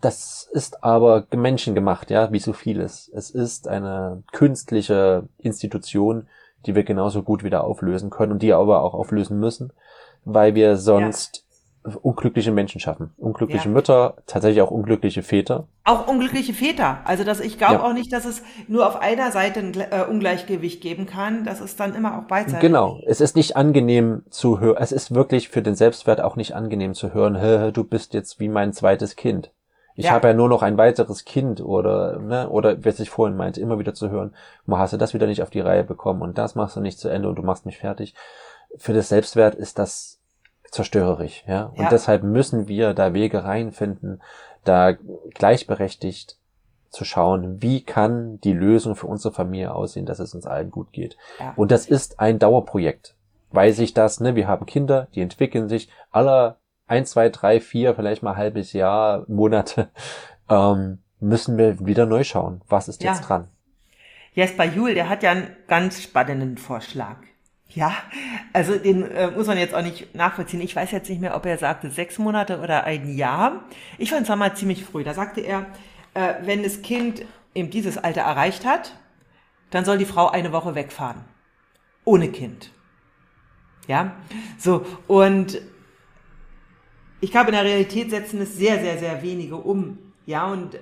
[0.00, 3.10] das ist aber menschengemacht, ja, wie so vieles.
[3.14, 6.26] Es ist eine künstliche Institution,
[6.66, 9.72] die wir genauso gut wieder auflösen können und die aber auch auflösen müssen,
[10.24, 11.44] weil wir sonst
[11.86, 11.94] ja.
[12.02, 13.12] unglückliche Menschen schaffen.
[13.16, 13.70] Unglückliche ja.
[13.70, 15.66] Mütter, tatsächlich auch unglückliche Väter.
[15.84, 17.00] Auch unglückliche Väter.
[17.04, 17.82] Also dass ich glaube ja.
[17.82, 21.44] auch nicht, dass es nur auf einer Seite ein äh, Ungleichgewicht geben kann.
[21.44, 22.60] Das ist dann immer auch beidseitig.
[22.60, 23.00] Genau.
[23.06, 24.76] Es ist nicht angenehm zu hören.
[24.80, 28.48] Es ist wirklich für den Selbstwert auch nicht angenehm zu hören, du bist jetzt wie
[28.48, 29.50] mein zweites Kind.
[30.00, 30.12] Ich ja.
[30.12, 33.78] habe ja nur noch ein weiteres Kind oder, ne, oder was ich vorhin meinte, immer
[33.78, 34.34] wieder zu hören,
[34.66, 37.10] hast du das wieder nicht auf die Reihe bekommen und das machst du nicht zu
[37.10, 38.14] Ende und du machst mich fertig.
[38.78, 40.18] Für das Selbstwert ist das
[40.70, 41.64] zerstörerisch, ja.
[41.64, 41.88] Und ja.
[41.90, 44.22] deshalb müssen wir da Wege reinfinden,
[44.64, 44.92] da
[45.34, 46.38] gleichberechtigt
[46.88, 50.92] zu schauen, wie kann die Lösung für unsere Familie aussehen, dass es uns allen gut
[50.92, 51.18] geht.
[51.38, 51.52] Ja.
[51.56, 53.16] Und das ist ein Dauerprojekt,
[53.50, 56.56] weil sich das, ne, wir haben Kinder, die entwickeln sich aller
[56.90, 59.90] ein, zwei, drei, vier, vielleicht mal halbes Jahr, Monate,
[60.50, 62.62] ähm, müssen wir wieder neu schauen.
[62.68, 63.12] Was ist ja.
[63.12, 63.48] jetzt dran?
[64.34, 67.16] Jesper Juhl, der hat ja einen ganz spannenden Vorschlag.
[67.68, 67.92] Ja,
[68.52, 70.60] also den äh, muss man jetzt auch nicht nachvollziehen.
[70.60, 73.64] Ich weiß jetzt nicht mehr, ob er sagte sechs Monate oder ein Jahr.
[73.96, 75.04] Ich fand es mal ziemlich früh.
[75.04, 75.66] Da sagte er,
[76.14, 77.24] äh, wenn das Kind
[77.54, 78.96] eben dieses Alter erreicht hat,
[79.70, 81.24] dann soll die Frau eine Woche wegfahren.
[82.04, 82.72] Ohne Kind.
[83.86, 84.16] Ja,
[84.58, 84.84] so.
[85.06, 85.60] Und
[87.20, 89.98] ich glaube, in der Realität setzen es sehr, sehr, sehr wenige um.
[90.26, 90.78] Ja, und äh,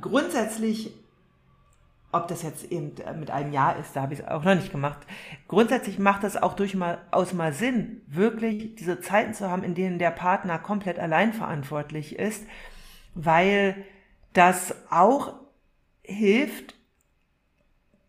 [0.00, 0.92] grundsätzlich,
[2.12, 4.54] ob das jetzt eben äh, mit einem Jahr ist, da habe ich es auch noch
[4.54, 5.06] nicht gemacht.
[5.48, 10.10] Grundsätzlich macht das auch durchaus mal Sinn, wirklich diese Zeiten zu haben, in denen der
[10.10, 12.44] Partner komplett allein verantwortlich ist,
[13.14, 13.76] weil
[14.32, 15.34] das auch
[16.02, 16.74] hilft,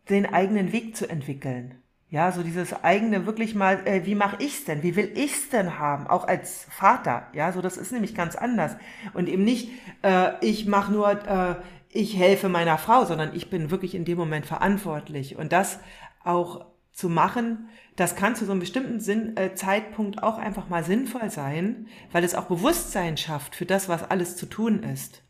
[0.10, 1.82] den eigenen Weg zu entwickeln.
[2.16, 4.84] Ja, so dieses eigene wirklich mal, äh, wie mache ich's denn?
[4.84, 6.08] Wie will ich's denn haben?
[6.08, 7.28] Auch als Vater.
[7.34, 8.78] Ja, so das ist nämlich ganz anders.
[9.14, 9.70] Und eben nicht,
[10.02, 11.56] äh, ich mache nur, äh,
[11.90, 15.36] ich helfe meiner Frau, sondern ich bin wirklich in dem Moment verantwortlich.
[15.36, 15.78] Und das
[16.24, 17.68] auch zu machen,
[17.98, 22.24] das kann zu so einem bestimmten Sinn, äh, Zeitpunkt auch einfach mal sinnvoll sein, weil
[22.24, 25.22] es auch Bewusstsein schafft für das, was alles zu tun ist.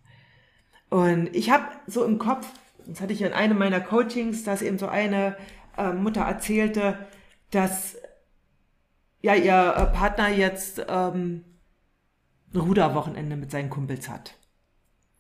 [0.92, 2.48] Und ich habe so im Kopf,
[2.86, 5.36] das hatte ich in einem meiner Coachings, dass eben so eine
[5.78, 6.98] äh, Mutter erzählte,
[7.52, 7.98] dass
[9.22, 11.46] ja ihr äh, Partner jetzt ähm,
[12.54, 14.36] ein Ruderwochenende mit seinen Kumpels hat.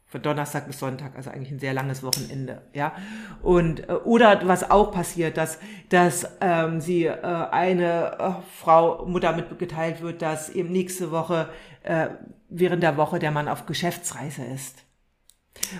[0.07, 2.93] Von Donnerstag bis Sonntag, also eigentlich ein sehr langes Wochenende, ja.
[3.41, 5.59] Und äh, oder was auch passiert, dass
[5.89, 7.21] dass ähm, sie äh,
[7.51, 11.49] eine äh, Frau Mutter mitgeteilt wird, dass eben nächste Woche
[11.83, 12.09] äh,
[12.49, 14.85] während der Woche der Mann auf Geschäftsreise ist.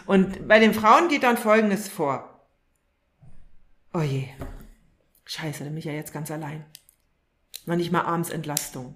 [0.06, 2.48] Und bei den Frauen geht dann Folgendes vor.
[3.94, 4.28] Oh je,
[5.26, 6.66] Scheiße, dann bin ich ja jetzt ganz allein.
[7.66, 8.96] Noch nicht mal abends Entlastung.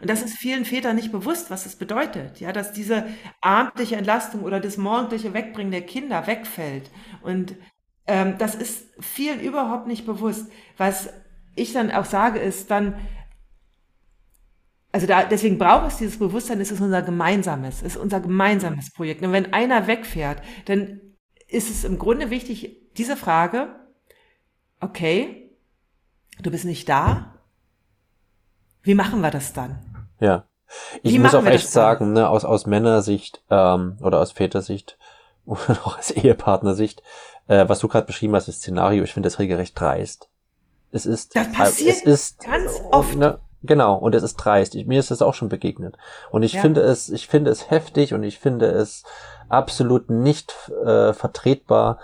[0.00, 3.06] Und das ist vielen Vätern nicht bewusst, was das bedeutet, ja, dass diese
[3.40, 6.90] abendliche Entlastung oder das morgendliche Wegbringen der Kinder wegfällt.
[7.22, 7.56] Und
[8.06, 10.50] ähm, das ist vielen überhaupt nicht bewusst.
[10.76, 11.10] Was
[11.54, 12.98] ich dann auch sage, ist dann,
[14.92, 18.92] also da, deswegen braucht es dieses Bewusstsein, es ist unser gemeinsames, es ist unser gemeinsames
[18.92, 19.22] Projekt.
[19.22, 21.00] Und wenn einer wegfährt, dann
[21.46, 23.74] ist es im Grunde wichtig, diese Frage,
[24.80, 25.47] okay,
[26.42, 27.34] du bist nicht da.
[28.82, 29.78] Wie machen wir das dann?
[30.20, 30.44] Ja.
[31.02, 34.98] Ich Wie muss auch echt sagen, ne, aus, aus Männersicht ähm, oder aus Vätersicht
[35.46, 37.02] oder auch aus Ehepartnersicht,
[37.46, 40.28] äh, was du gerade beschrieben hast, das Szenario, ich finde das regelrecht dreist.
[40.90, 43.16] Es ist, das passiert es ist, ganz oft.
[43.16, 44.74] Ne, Genau, und es ist dreist.
[44.74, 45.96] Ich, mir ist das auch schon begegnet.
[46.30, 46.60] Und ich ja.
[46.60, 49.02] finde es, ich finde es heftig und ich finde es
[49.48, 50.54] absolut nicht
[50.84, 51.98] äh, vertretbar,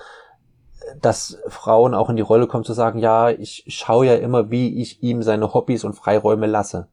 [1.01, 4.81] dass Frauen auch in die Rolle kommen zu sagen, ja, ich schaue ja immer, wie
[4.81, 6.89] ich ihm seine Hobbys und Freiräume lasse.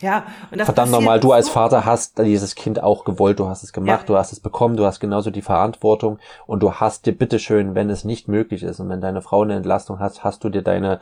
[0.00, 3.62] Ja, und das Verdammt nochmal, du als Vater hast dieses Kind auch gewollt, du hast
[3.62, 4.06] es gemacht, ja.
[4.06, 7.88] du hast es bekommen, du hast genauso die Verantwortung und du hast dir bitteschön, wenn
[7.88, 11.00] es nicht möglich ist und wenn deine Frau eine Entlastung hat, hast du dir deine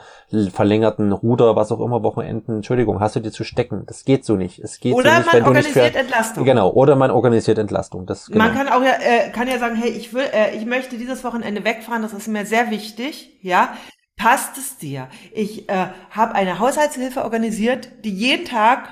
[0.52, 3.82] verlängerten Ruder, was auch immer, Wochenenden, Entschuldigung, hast du dir zu stecken.
[3.86, 4.60] Das geht so nicht.
[4.60, 6.44] Es geht oder so nicht, wenn du nicht für, Entlastung.
[6.44, 8.06] Genau, oder man organisiert Entlastung.
[8.06, 8.44] Das, genau.
[8.44, 11.24] Man kann auch ja, äh, kann ja sagen, hey, ich will, äh, ich möchte dieses
[11.24, 13.74] Wochenende wegfahren, das ist mir sehr wichtig, ja.
[14.16, 15.08] Passt es dir?
[15.32, 18.88] Ich äh, habe eine Haushaltshilfe organisiert, die jeden Tag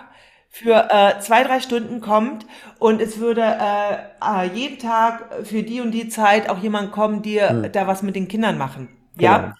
[0.49, 2.47] für äh, zwei, drei Stunden kommt
[2.79, 7.23] und es würde äh, äh, jeden Tag für die und die Zeit auch jemand kommen,
[7.23, 7.73] die hm.
[7.73, 8.89] da was mit den Kindern machen.
[9.19, 9.39] Ja.
[9.39, 9.53] Genau.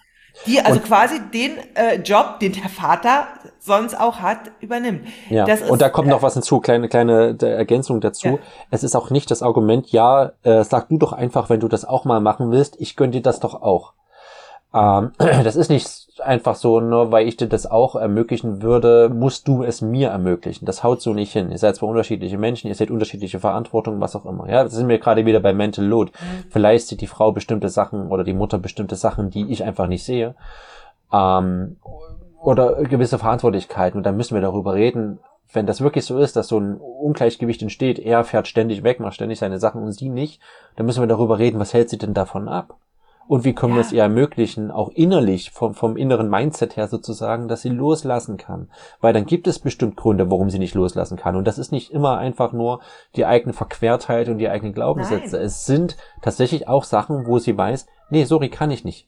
[0.47, 3.27] Die also und, quasi den äh, Job, den der Vater
[3.59, 5.07] sonst auch hat, übernimmt.
[5.29, 8.27] Ja, ist, und da kommt noch was hinzu, kleine, kleine Ergänzung dazu.
[8.27, 8.37] Ja.
[8.71, 11.85] Es ist auch nicht das Argument, ja, äh, sag du doch einfach, wenn du das
[11.85, 13.93] auch mal machen willst, ich gönn dir das doch auch.
[14.73, 19.47] Ähm, das ist nicht einfach so, nur weil ich dir das auch ermöglichen würde, musst
[19.47, 20.65] du es mir ermöglichen.
[20.65, 21.51] Das haut so nicht hin.
[21.51, 24.49] Ihr seid zwar unterschiedliche Menschen, ihr seht unterschiedliche Verantwortung, was auch immer.
[24.49, 26.11] Ja, das sind wir gerade wieder bei Mental Load.
[26.11, 26.45] Mhm.
[26.49, 30.03] Vielleicht sieht die Frau bestimmte Sachen oder die Mutter bestimmte Sachen, die ich einfach nicht
[30.03, 30.35] sehe.
[31.11, 31.77] Ähm,
[32.41, 33.97] oder gewisse Verantwortlichkeiten.
[33.97, 35.19] Und dann müssen wir darüber reden,
[35.51, 39.13] wenn das wirklich so ist, dass so ein Ungleichgewicht entsteht, er fährt ständig weg, macht
[39.13, 40.41] ständig seine Sachen und sie nicht,
[40.75, 42.75] dann müssen wir darüber reden, was hält sie denn davon ab?
[43.27, 43.77] Und wie können ja.
[43.77, 48.37] wir es ihr ermöglichen, auch innerlich, vom, vom inneren Mindset her sozusagen, dass sie loslassen
[48.37, 48.69] kann.
[48.99, 51.35] Weil dann gibt es bestimmt Gründe, warum sie nicht loslassen kann.
[51.35, 52.81] Und das ist nicht immer einfach nur
[53.15, 55.37] die eigene Verquertheit und die eigenen Glaubenssätze.
[55.37, 55.45] Nein.
[55.45, 59.07] Es sind tatsächlich auch Sachen, wo sie weiß, nee, sorry, kann ich nicht.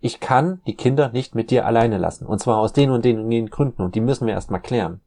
[0.00, 2.26] Ich kann die Kinder nicht mit dir alleine lassen.
[2.26, 3.82] Und zwar aus den und den und den Gründen.
[3.82, 5.00] Und die müssen wir erstmal klären.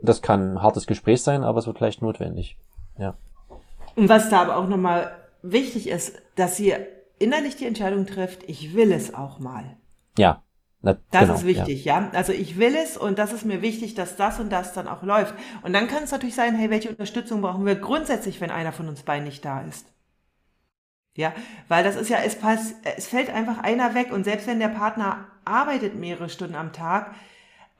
[0.00, 2.56] Das kann ein hartes Gespräch sein, aber es wird vielleicht notwendig.
[2.96, 3.14] Ja.
[3.96, 5.10] Und was da aber auch nochmal
[5.42, 6.74] wichtig ist, dass sie
[7.18, 9.76] innerlich die Entscheidung trifft, ich will es auch mal.
[10.16, 10.42] Ja.
[10.80, 12.00] Na, das genau, ist wichtig, ja.
[12.00, 12.10] ja.
[12.12, 15.02] Also ich will es und das ist mir wichtig, dass das und das dann auch
[15.02, 15.34] läuft.
[15.62, 18.88] Und dann kann es natürlich sein, hey, welche Unterstützung brauchen wir grundsätzlich, wenn einer von
[18.88, 19.86] uns beiden nicht da ist?
[21.16, 21.32] Ja,
[21.66, 24.68] weil das ist ja, es, pass, es fällt einfach einer weg und selbst wenn der
[24.68, 27.12] Partner arbeitet mehrere Stunden am Tag,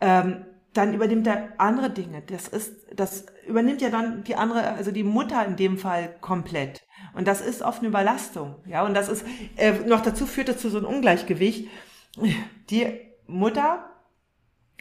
[0.00, 0.44] ähm,
[0.74, 2.22] dann übernimmt er andere Dinge.
[2.22, 6.82] Das ist, das übernimmt ja dann die andere, also die Mutter in dem Fall komplett.
[7.14, 8.56] Und das ist oft eine Überlastung.
[8.66, 9.24] Ja, und das ist,
[9.56, 11.68] äh, noch dazu führt es zu so einem Ungleichgewicht.
[12.70, 12.86] Die
[13.26, 13.84] Mutter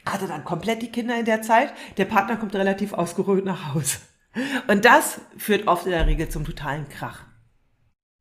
[0.06, 1.74] hatte dann komplett die Kinder in der Zeit.
[1.98, 3.98] Der Partner kommt relativ ausgeruht nach Hause.
[4.68, 7.24] Und das führt oft in der Regel zum totalen Krach.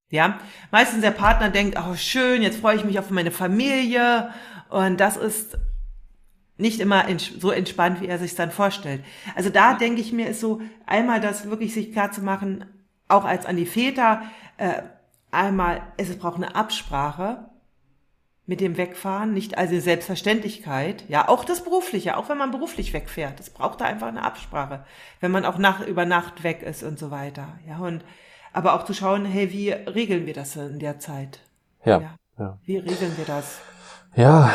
[0.08, 0.38] Ja,
[0.70, 4.30] meistens der Partner denkt, oh schön, jetzt freue ich mich auf meine Familie.
[4.68, 5.58] Und das ist
[6.58, 7.04] nicht immer
[7.38, 9.04] so entspannt, wie er sich dann vorstellt.
[9.34, 12.64] Also da denke ich mir, ist so einmal das wirklich sich klar zu machen,
[13.08, 14.22] auch als an die Väter,
[14.56, 14.82] äh,
[15.30, 17.46] einmal, es braucht eine Absprache
[18.46, 23.40] mit dem Wegfahren, nicht also Selbstverständlichkeit, ja, auch das Berufliche, auch wenn man beruflich wegfährt,
[23.40, 24.84] es braucht da einfach eine Absprache,
[25.20, 28.04] wenn man auch nach, über Nacht weg ist und so weiter, ja, und,
[28.52, 31.40] aber auch zu schauen, hey, wie regeln wir das in der Zeit?
[31.84, 32.00] Ja.
[32.00, 32.16] ja.
[32.38, 32.58] ja.
[32.64, 33.60] Wie regeln wir das?
[34.14, 34.50] Ja,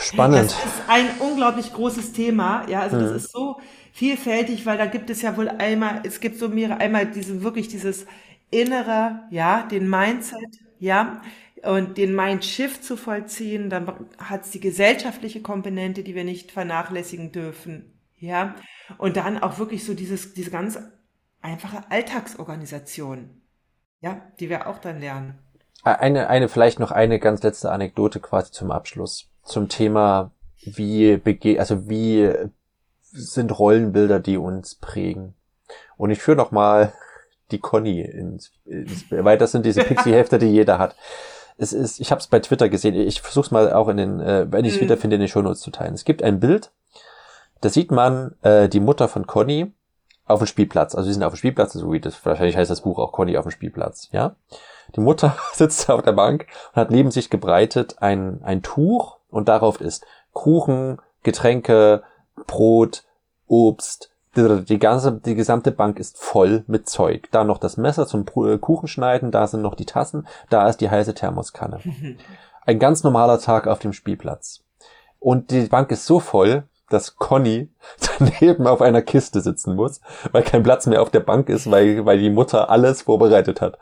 [0.00, 0.50] spannend.
[0.50, 3.16] Das ist ein unglaublich großes Thema, ja, also das mhm.
[3.16, 3.56] ist so,
[3.92, 7.68] vielfältig, weil da gibt es ja wohl einmal, es gibt so mehrere, einmal diese, wirklich
[7.68, 8.06] dieses
[8.50, 11.20] innere, ja, den Mindset, ja,
[11.62, 17.32] und den Mindshift zu vollziehen, dann hat es die gesellschaftliche Komponente, die wir nicht vernachlässigen
[17.32, 18.54] dürfen, ja,
[18.98, 20.78] und dann auch wirklich so dieses, diese ganz
[21.42, 23.42] einfache Alltagsorganisation,
[24.00, 25.38] ja, die wir auch dann lernen.
[25.82, 30.30] Eine, eine, vielleicht noch eine ganz letzte Anekdote quasi zum Abschluss zum Thema,
[30.62, 32.32] wie bege also wie
[33.02, 35.34] sind Rollenbilder, die uns prägen.
[35.96, 36.92] Und ich führe noch mal
[37.50, 40.96] die Conny ins, ins weil das sind diese Pixie-Hefte, die jeder hat.
[41.56, 42.94] Es ist, ich habe es bei Twitter gesehen.
[42.94, 44.84] Ich versuche es mal auch in den, äh, wenn ich es mhm.
[44.84, 45.94] wiederfinde, in den Shownotes zu teilen.
[45.94, 46.70] Es gibt ein Bild,
[47.60, 49.72] da sieht man äh, die Mutter von Conny
[50.24, 50.94] auf dem Spielplatz.
[50.94, 53.36] Also sie sind auf dem Spielplatz, so wie das wahrscheinlich heißt das Buch auch Conny
[53.36, 54.08] auf dem Spielplatz.
[54.12, 54.36] Ja,
[54.96, 59.48] die Mutter sitzt auf der Bank und hat neben sich gebreitet ein ein Tuch und
[59.48, 62.02] darauf ist Kuchen, Getränke,
[62.46, 63.04] Brot,
[63.46, 67.28] Obst, die ganze, die gesamte Bank ist voll mit Zeug.
[67.32, 70.90] Da noch das Messer zum äh, Kuchenschneiden, da sind noch die Tassen, da ist die
[70.90, 71.80] heiße Thermoskanne.
[72.66, 74.62] Ein ganz normaler Tag auf dem Spielplatz.
[75.18, 77.70] Und die Bank ist so voll, dass Conny
[78.18, 80.00] daneben auf einer Kiste sitzen muss,
[80.30, 83.78] weil kein Platz mehr auf der Bank ist, weil, weil die Mutter alles vorbereitet hat.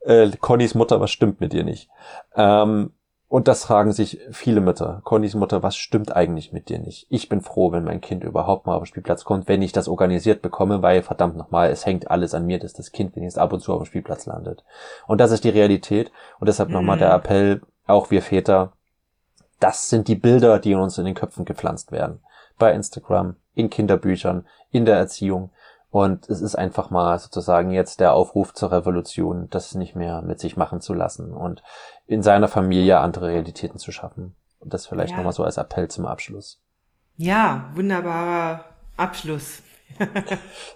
[0.00, 1.88] Äh, Connys Mutter, was stimmt mit ihr nicht?
[2.34, 2.92] Ähm,
[3.28, 5.02] und das fragen sich viele Mütter.
[5.04, 7.06] Connys Mutter, was stimmt eigentlich mit dir nicht?
[7.10, 9.86] Ich bin froh, wenn mein Kind überhaupt mal auf den Spielplatz kommt, wenn ich das
[9.86, 13.52] organisiert bekomme, weil verdammt nochmal, es hängt alles an mir, dass das Kind wenigstens ab
[13.52, 14.64] und zu auf dem Spielplatz landet.
[15.06, 16.10] Und das ist die Realität.
[16.40, 16.76] Und deshalb mhm.
[16.76, 18.72] nochmal der Appell, auch wir Väter,
[19.60, 22.20] das sind die Bilder, die uns in den Köpfen gepflanzt werden.
[22.58, 25.50] Bei Instagram, in Kinderbüchern, in der Erziehung.
[25.90, 30.38] Und es ist einfach mal sozusagen jetzt der Aufruf zur Revolution, das nicht mehr mit
[30.38, 31.62] sich machen zu lassen und
[32.06, 34.36] in seiner Familie andere Realitäten zu schaffen.
[34.60, 35.16] Und das vielleicht ja.
[35.16, 36.60] nochmal so als Appell zum Abschluss.
[37.16, 38.64] Ja, wunderbarer
[38.96, 39.62] Abschluss.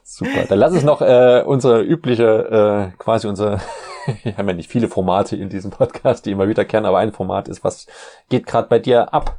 [0.03, 0.47] Super.
[0.49, 3.61] Dann lass uns noch äh, unsere übliche, äh, quasi unsere,
[4.23, 7.13] wir haben ja nicht viele Formate in diesem Podcast, die immer wieder kennen, aber ein
[7.13, 7.87] Format ist, was
[8.29, 9.39] geht gerade bei dir ab?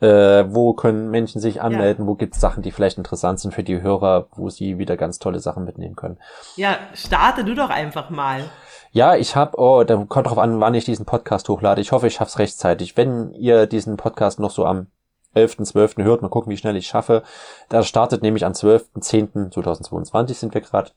[0.00, 2.04] Äh, wo können Menschen sich anmelden?
[2.04, 2.08] Ja.
[2.08, 5.18] Wo gibt es Sachen, die vielleicht interessant sind für die Hörer, wo sie wieder ganz
[5.18, 6.18] tolle Sachen mitnehmen können?
[6.56, 8.44] Ja, starte du doch einfach mal.
[8.92, 11.80] Ja, ich habe, oh, da kommt drauf an, wann ich diesen Podcast hochlade.
[11.80, 12.96] Ich hoffe, ich schaff's rechtzeitig.
[12.96, 14.86] Wenn ihr diesen Podcast noch so am
[15.34, 16.02] 11.12.
[16.04, 17.22] hört, mal gucken, wie schnell ich schaffe.
[17.68, 20.90] Da startet nämlich am 12.10.2022 sind wir gerade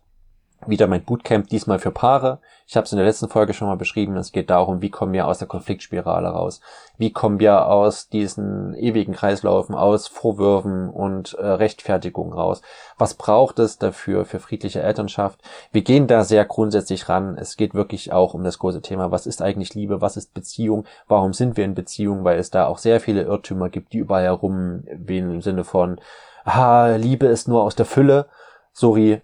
[0.67, 2.39] wieder mein Bootcamp, diesmal für Paare.
[2.67, 4.15] Ich habe es in der letzten Folge schon mal beschrieben.
[4.15, 6.61] Es geht darum, wie kommen wir aus der Konfliktspirale raus?
[6.97, 12.61] Wie kommen wir aus diesen ewigen Kreislaufen, aus Vorwürfen und äh, Rechtfertigung raus?
[12.97, 15.39] Was braucht es dafür für friedliche Elternschaft?
[15.71, 17.37] Wir gehen da sehr grundsätzlich ran.
[17.37, 20.85] Es geht wirklich auch um das große Thema, was ist eigentlich Liebe, was ist Beziehung,
[21.07, 24.23] warum sind wir in Beziehung, weil es da auch sehr viele Irrtümer gibt, die überall
[24.23, 25.99] herum wehen im Sinne von,
[26.45, 28.27] ah, Liebe ist nur aus der Fülle.
[28.73, 29.21] Sorry,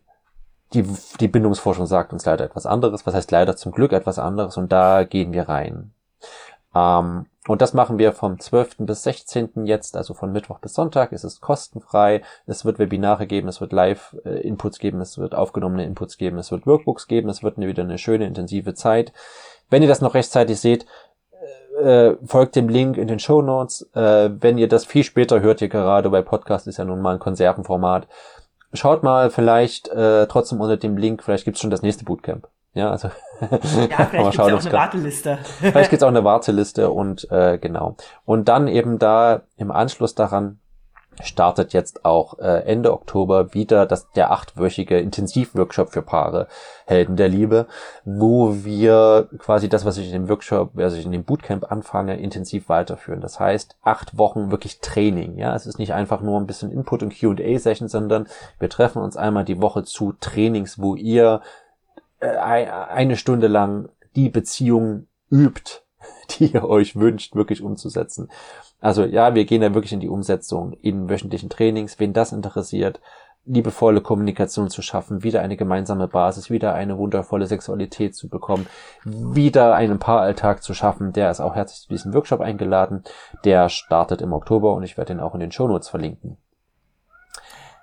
[0.74, 0.86] die,
[1.20, 3.06] die Bindungsforschung sagt uns leider etwas anderes.
[3.06, 4.58] Was heißt leider zum Glück etwas anderes?
[4.58, 5.92] Und da gehen wir rein.
[6.76, 8.78] Ähm, und das machen wir vom 12.
[8.80, 9.66] bis 16.
[9.66, 11.14] jetzt, also von Mittwoch bis Sonntag.
[11.14, 12.22] Es ist kostenfrei.
[12.46, 16.68] Es wird Webinare geben, es wird Live-Inputs geben, es wird aufgenommene Inputs geben, es wird
[16.68, 19.14] Workbooks geben, es wird wieder eine schöne, intensive Zeit.
[19.70, 20.86] Wenn ihr das noch rechtzeitig seht,
[21.82, 23.90] äh, folgt dem Link in den Show Notes.
[23.94, 27.14] Äh, wenn ihr das viel später hört, ihr gerade, weil Podcast ist ja nun mal
[27.14, 28.08] ein Konservenformat,
[28.74, 32.48] schaut mal vielleicht äh, trotzdem unter dem Link, vielleicht gibt's schon das nächste Bootcamp.
[32.74, 35.40] Ja, also ja, vielleicht gibt's schauen, ja auch eine Warteliste.
[35.60, 37.96] vielleicht gibt's auch eine Warteliste und äh, genau.
[38.26, 40.60] Und dann eben da im Anschluss daran
[41.24, 46.48] startet jetzt auch äh, Ende Oktober wieder das, der achtwöchige Intensivworkshop für Paare
[46.86, 47.68] Helden der Liebe,
[48.06, 52.18] wo wir quasi das, was ich in dem Workshop, also ich in dem Bootcamp anfange,
[52.18, 53.22] intensiv weiterführen.
[53.22, 55.38] Das heißt, acht Wochen wirklich Training.
[55.38, 58.28] Ja, es ist nicht einfach nur ein bisschen Input und Q&A-Session, sondern
[58.60, 61.42] wir treffen uns einmal die Woche zu Trainings, wo ihr
[62.20, 65.82] äh, eine Stunde lang die Beziehung übt,
[66.32, 68.30] die ihr euch wünscht, wirklich umzusetzen.
[68.80, 73.00] Also ja, wir gehen da wirklich in die Umsetzung in wöchentlichen Trainings, wen das interessiert,
[73.48, 78.68] liebevolle Kommunikation zu schaffen, wieder eine gemeinsame Basis, wieder eine wundervolle Sexualität zu bekommen,
[79.06, 83.04] wieder einen Paaralltag zu schaffen, der ist auch herzlich zu diesem Workshop eingeladen.
[83.46, 86.38] Der startet im Oktober und ich werde den auch in den Shownotes verlinken.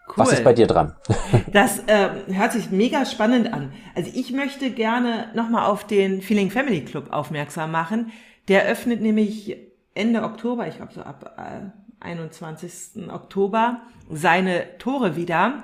[0.06, 0.14] Cool.
[0.16, 0.94] Was ist bei dir dran?
[1.52, 3.72] Das äh, hört sich mega spannend an.
[3.94, 8.12] Also ich möchte gerne nochmal auf den Feeling Family Club aufmerksam machen.
[8.48, 9.56] Der öffnet nämlich
[9.94, 13.08] Ende Oktober, ich glaube so ab äh, 21.
[13.10, 15.62] Oktober, seine Tore wieder.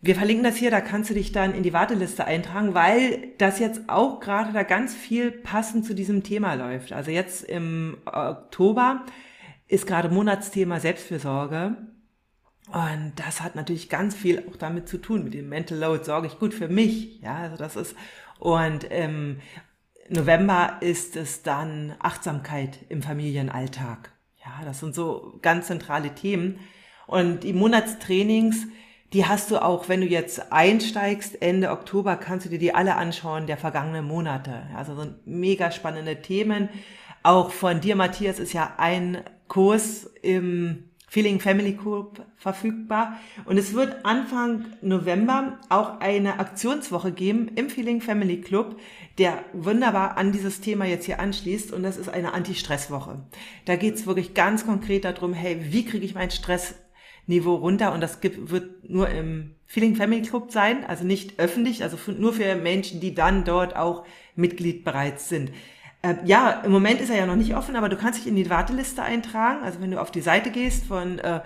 [0.00, 3.58] Wir verlinken das hier, da kannst du dich dann in die Warteliste eintragen, weil das
[3.58, 6.92] jetzt auch gerade da ganz viel passend zu diesem Thema läuft.
[6.92, 9.04] Also jetzt im Oktober
[9.68, 11.76] ist gerade Monatsthema Selbstfürsorge.
[12.72, 16.04] Und das hat natürlich ganz viel auch damit zu tun, mit dem Mental Load.
[16.04, 17.20] Sorge ich gut für mich.
[17.20, 17.94] Ja, also das ist,
[18.38, 19.40] und im
[20.08, 24.12] November ist es dann Achtsamkeit im Familienalltag.
[24.44, 26.58] Ja, das sind so ganz zentrale Themen.
[27.06, 28.66] Und die Monatstrainings,
[29.12, 32.96] die hast du auch, wenn du jetzt einsteigst, Ende Oktober, kannst du dir die alle
[32.96, 34.66] anschauen der vergangenen Monate.
[34.74, 36.68] Also so mega spannende Themen.
[37.22, 43.18] Auch von dir, Matthias, ist ja ein Kurs im Feeling Family Club verfügbar.
[43.46, 48.78] Und es wird Anfang November auch eine Aktionswoche geben im Feeling Family Club,
[49.16, 51.72] der wunderbar an dieses Thema jetzt hier anschließt.
[51.72, 53.24] Und das ist eine Anti-Stress-Woche.
[53.64, 57.94] Da geht es wirklich ganz konkret darum, hey, wie kriege ich mein Stressniveau runter?
[57.94, 62.34] Und das gibt, wird nur im Feeling Family Club sein, also nicht öffentlich, also nur
[62.34, 65.50] für Menschen, die dann dort auch Mitglied bereits sind.
[66.06, 68.36] Äh, ja, im Moment ist er ja noch nicht offen, aber du kannst dich in
[68.36, 69.64] die Warteliste eintragen.
[69.64, 71.40] Also wenn du auf die Seite gehst von äh,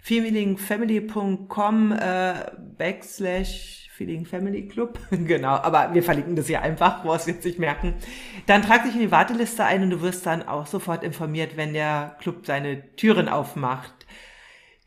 [0.00, 2.34] feelingfamily.com äh,
[2.78, 7.58] backslash Feeling Family Club, genau, aber wir verlinken das hier einfach, wo es jetzt nicht
[7.58, 7.94] merken.
[8.44, 11.72] Dann trag dich in die Warteliste ein und du wirst dann auch sofort informiert, wenn
[11.72, 13.94] der Club seine Türen aufmacht.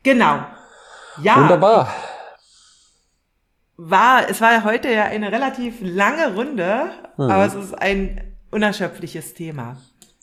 [0.04, 0.44] Genau.
[1.22, 1.36] Ja.
[1.36, 1.92] Wunderbar.
[3.76, 7.24] War, es war heute ja eine relativ lange Runde, mhm.
[7.24, 9.76] aber es ist ein unerschöpfliches Thema.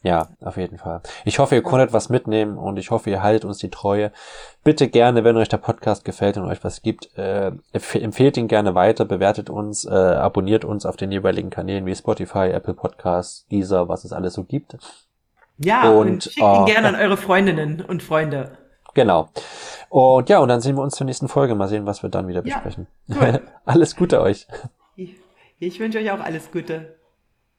[0.03, 1.01] Ja, auf jeden Fall.
[1.25, 4.11] Ich hoffe, ihr konntet was mitnehmen und ich hoffe, ihr haltet uns die Treue.
[4.63, 8.75] Bitte gerne, wenn euch der Podcast gefällt und euch was gibt, äh, empfehlt ihn gerne
[8.75, 13.89] weiter, bewertet uns, äh, abonniert uns auf den jeweiligen Kanälen wie Spotify, Apple Podcasts, dieser,
[13.89, 14.77] was es alles so gibt.
[15.57, 18.57] Ja, und, und schickt ihn äh, gerne an eure Freundinnen und Freunde.
[18.93, 19.29] Genau.
[19.89, 21.55] Und ja, und dann sehen wir uns zur nächsten Folge.
[21.55, 22.87] Mal sehen, was wir dann wieder besprechen.
[23.07, 23.41] Ja, cool.
[23.65, 24.47] alles Gute euch.
[24.95, 25.15] Ich,
[25.59, 26.96] ich wünsche euch auch alles Gute.